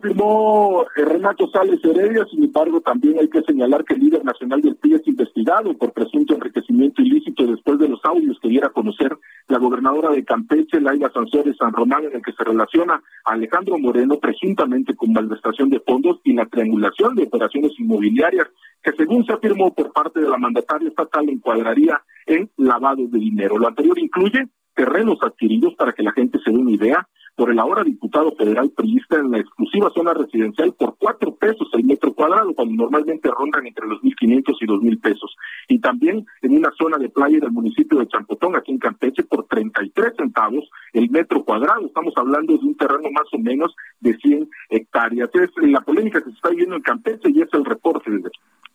confirmó 0.00 0.86
Renato 0.96 1.46
Sales 1.50 1.84
Heredia, 1.84 2.24
sin 2.30 2.44
embargo, 2.44 2.80
también 2.80 3.18
hay 3.18 3.28
que 3.28 3.42
señalar 3.42 3.84
que 3.84 3.94
el 3.94 4.00
líder 4.00 4.24
nacional 4.24 4.62
del 4.62 4.76
PRI 4.76 4.94
es 4.94 5.06
investigado 5.06 5.76
por 5.76 5.92
presunto 5.92 6.34
enriquecimiento 6.34 7.02
ilícito 7.02 7.46
después 7.46 7.78
de 7.78 7.88
los 7.88 8.00
audios 8.04 8.38
que 8.40 8.48
diera 8.48 8.68
a 8.68 8.72
conocer 8.72 9.14
la 9.48 9.58
gobernadora 9.58 10.10
de 10.10 10.24
Campeche, 10.24 10.80
Laila 10.80 11.10
Sansores 11.12 11.56
San 11.58 11.74
Román, 11.74 12.04
en 12.04 12.16
el 12.16 12.22
que 12.22 12.32
se 12.32 12.44
relaciona 12.44 13.02
a 13.24 13.32
Alejandro 13.32 13.78
Moreno 13.78 14.18
presuntamente 14.18 14.96
con 14.96 15.12
malversación 15.12 15.68
de 15.68 15.80
fondos 15.80 16.18
y 16.24 16.32
la 16.32 16.46
triangulación 16.46 17.14
de 17.14 17.24
operaciones 17.24 17.72
inmobiliarias, 17.78 18.46
que 18.82 18.92
según 18.92 19.26
se 19.26 19.34
afirmó 19.34 19.74
por 19.74 19.92
parte 19.92 20.20
de 20.20 20.30
la 20.30 20.38
mandataria 20.38 20.88
estatal 20.88 21.28
encuadraría 21.28 22.00
en 22.24 22.48
lavado 22.56 23.06
de 23.06 23.18
dinero. 23.18 23.58
Lo 23.58 23.68
anterior 23.68 23.98
incluye 23.98 24.48
terrenos 24.74 25.18
adquiridos 25.20 25.74
para 25.74 25.92
que 25.92 26.02
la 26.02 26.12
gente 26.12 26.38
se 26.42 26.50
dé 26.50 26.56
una 26.56 26.70
idea, 26.70 27.06
por 27.40 27.50
el 27.50 27.58
ahora 27.58 27.82
diputado 27.82 28.36
federal 28.36 28.70
priista 28.76 29.16
en 29.16 29.30
la 29.30 29.38
exclusiva 29.38 29.90
zona 29.94 30.12
residencial 30.12 30.74
por 30.74 30.98
cuatro 30.98 31.34
pesos 31.36 31.70
el 31.72 31.84
metro 31.84 32.12
cuadrado, 32.12 32.54
cuando 32.54 32.74
normalmente 32.74 33.30
rondan 33.30 33.66
entre 33.66 33.86
los 33.86 34.04
mil 34.04 34.14
quinientos 34.14 34.58
y 34.60 34.66
dos 34.66 34.82
mil 34.82 34.98
pesos. 34.98 35.34
Y 35.66 35.78
también 35.78 36.26
en 36.42 36.58
una 36.58 36.70
zona 36.76 36.98
de 36.98 37.08
playa 37.08 37.38
del 37.40 37.50
municipio 37.50 37.98
de 37.98 38.08
Champotón, 38.08 38.56
aquí 38.56 38.72
en 38.72 38.78
Campeche, 38.78 39.22
por 39.22 39.46
treinta 39.46 39.82
y 39.82 39.88
tres 39.88 40.12
centavos 40.18 40.68
el 40.92 41.08
metro 41.08 41.42
cuadrado. 41.42 41.86
Estamos 41.86 42.12
hablando 42.18 42.52
de 42.52 42.58
un 42.58 42.76
terreno 42.76 43.10
más 43.10 43.32
o 43.32 43.38
menos 43.38 43.74
de 44.00 44.14
100 44.18 44.46
hectáreas. 44.68 45.30
Es 45.32 45.48
la 45.62 45.80
polémica 45.80 46.18
que 46.18 46.28
se 46.28 46.36
está 46.36 46.50
viendo 46.50 46.76
en 46.76 46.82
Campeche 46.82 47.30
y 47.30 47.40
es 47.40 47.48
el 47.54 47.64
reporte 47.64 48.10
desde 48.10 48.28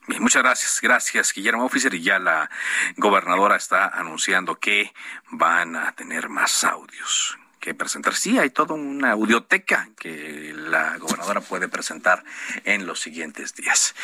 Bien, 0.08 0.24
muchas 0.24 0.42
gracias, 0.42 0.80
gracias 0.82 1.34
Guillermo 1.36 1.66
Officer 1.66 1.94
y 1.94 2.02
ya 2.02 2.18
la 2.18 2.50
gobernadora 2.98 3.58
está 3.58 3.90
anunciando 3.90 4.56
que 4.56 4.92
van 5.32 5.76
a 5.76 5.92
tener 5.94 6.30
más 6.30 6.64
audios 6.64 7.38
que 7.66 7.74
presentar. 7.74 8.14
Sí, 8.14 8.38
hay 8.38 8.52
toda 8.52 8.76
una 8.76 9.14
audioteca 9.14 9.90
que 9.98 10.54
la 10.56 11.00
gobernadora 11.00 11.42
puede 11.42 11.68
presentar 11.68 12.24
en 12.64 12.86
los 12.86 13.00
siguientes 13.00 13.56
días. 13.56 13.96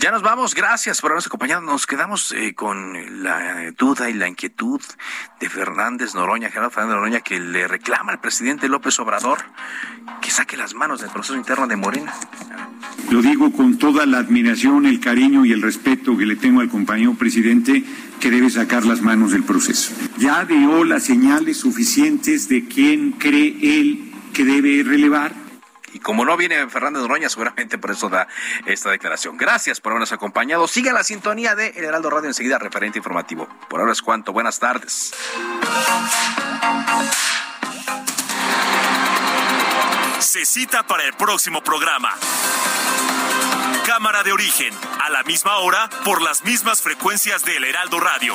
Ya 0.00 0.10
nos 0.10 0.22
vamos, 0.22 0.56
gracias 0.56 1.00
por 1.00 1.12
habernos 1.12 1.28
acompañado. 1.28 1.60
Nos 1.60 1.86
quedamos 1.86 2.32
eh, 2.32 2.54
con 2.56 3.22
la 3.22 3.70
duda 3.78 4.10
y 4.10 4.14
la 4.14 4.26
inquietud 4.26 4.80
de 5.38 5.48
Fernández 5.48 6.16
Noroña, 6.16 6.50
Gerardo 6.50 6.70
Fernández 6.70 6.96
Noroña, 6.96 7.20
que 7.20 7.38
le 7.38 7.68
reclama 7.68 8.10
al 8.10 8.20
presidente 8.20 8.68
López 8.68 8.98
Obrador 8.98 9.38
que 10.20 10.32
saque 10.32 10.56
las 10.56 10.74
manos 10.74 11.00
del 11.00 11.10
proceso 11.10 11.36
interno 11.36 11.68
de 11.68 11.76
Morena. 11.76 12.12
Lo 13.10 13.22
digo 13.22 13.52
con 13.52 13.78
toda 13.78 14.06
la 14.06 14.18
admiración, 14.18 14.86
el 14.86 14.98
cariño 14.98 15.44
y 15.44 15.52
el 15.52 15.62
respeto 15.62 16.16
que 16.16 16.26
le 16.26 16.34
tengo 16.34 16.62
al 16.62 16.68
compañero 16.68 17.14
presidente 17.14 17.84
que 18.20 18.30
debe 18.30 18.48
sacar 18.48 18.86
las 18.86 19.02
manos 19.02 19.32
del 19.32 19.44
proceso. 19.44 19.92
Ya 20.18 20.44
dio 20.46 20.82
las 20.84 21.04
señales 21.04 21.58
suficientes 21.58 22.48
de 22.48 22.64
quién 22.66 23.03
cree 23.12 23.56
él 23.62 24.12
que 24.32 24.44
debe 24.44 24.82
relevar. 24.82 25.32
Y 25.92 26.00
como 26.00 26.24
no 26.24 26.36
viene 26.36 26.68
Fernando 26.68 27.00
Noroña, 27.00 27.28
seguramente 27.28 27.78
por 27.78 27.92
eso 27.92 28.08
da 28.08 28.26
esta 28.66 28.90
declaración. 28.90 29.36
Gracias 29.36 29.80
por 29.80 29.92
habernos 29.92 30.10
acompañado. 30.10 30.66
Siga 30.66 30.92
la 30.92 31.04
sintonía 31.04 31.54
de 31.54 31.68
El 31.68 31.84
Heraldo 31.84 32.10
Radio 32.10 32.28
enseguida, 32.28 32.58
referente 32.58 32.98
informativo. 32.98 33.48
Por 33.68 33.80
ahora 33.80 33.92
es 33.92 34.02
cuanto. 34.02 34.32
Buenas 34.32 34.58
tardes. 34.58 35.14
Se 40.18 40.44
cita 40.44 40.84
para 40.84 41.04
el 41.04 41.12
próximo 41.12 41.62
programa. 41.62 42.10
Cámara 43.86 44.24
de 44.24 44.32
origen, 44.32 44.74
a 45.00 45.10
la 45.10 45.22
misma 45.22 45.58
hora, 45.58 45.88
por 46.04 46.22
las 46.22 46.42
mismas 46.42 46.82
frecuencias 46.82 47.44
del 47.44 47.62
Heraldo 47.62 48.00
Radio. 48.00 48.34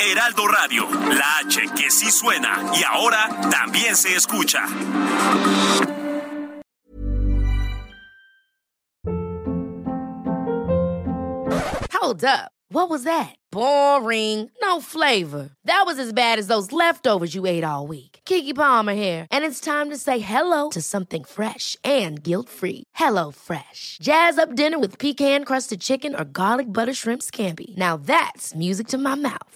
Heraldo 0.00 0.46
Radio, 0.46 0.84
la 0.90 1.38
H 1.38 1.60
que 1.76 1.90
sí 1.90 2.10
suena 2.10 2.72
y 2.74 2.82
ahora 2.84 3.28
también 3.50 3.96
se 3.96 4.14
escucha. 4.14 4.66
Hold 11.92 12.24
up. 12.24 12.52
What 12.68 12.90
was 12.90 13.04
that? 13.04 13.34
Boring. 13.52 14.50
No 14.60 14.80
flavor. 14.80 15.50
That 15.64 15.84
was 15.86 15.98
as 15.98 16.12
bad 16.12 16.38
as 16.38 16.46
those 16.48 16.72
leftovers 16.72 17.34
you 17.34 17.46
ate 17.46 17.64
all 17.64 17.86
week. 17.86 18.20
Kiki 18.24 18.52
Palmer 18.52 18.94
here, 18.94 19.26
and 19.30 19.44
it's 19.44 19.60
time 19.60 19.88
to 19.90 19.96
say 19.96 20.18
hello 20.18 20.70
to 20.70 20.82
something 20.82 21.22
fresh 21.24 21.76
and 21.84 22.22
guilt-free. 22.22 22.82
Hello 22.94 23.30
Fresh. 23.30 23.98
Jazz 24.02 24.38
up 24.38 24.54
dinner 24.54 24.78
with 24.78 24.98
pecan-crusted 24.98 25.80
chicken 25.80 26.14
or 26.14 26.24
garlic 26.24 26.72
butter 26.72 26.94
shrimp 26.94 27.22
scampi. 27.22 27.76
Now 27.76 27.96
that's 27.96 28.54
music 28.54 28.88
to 28.88 28.98
my 28.98 29.14
mouth. 29.14 29.55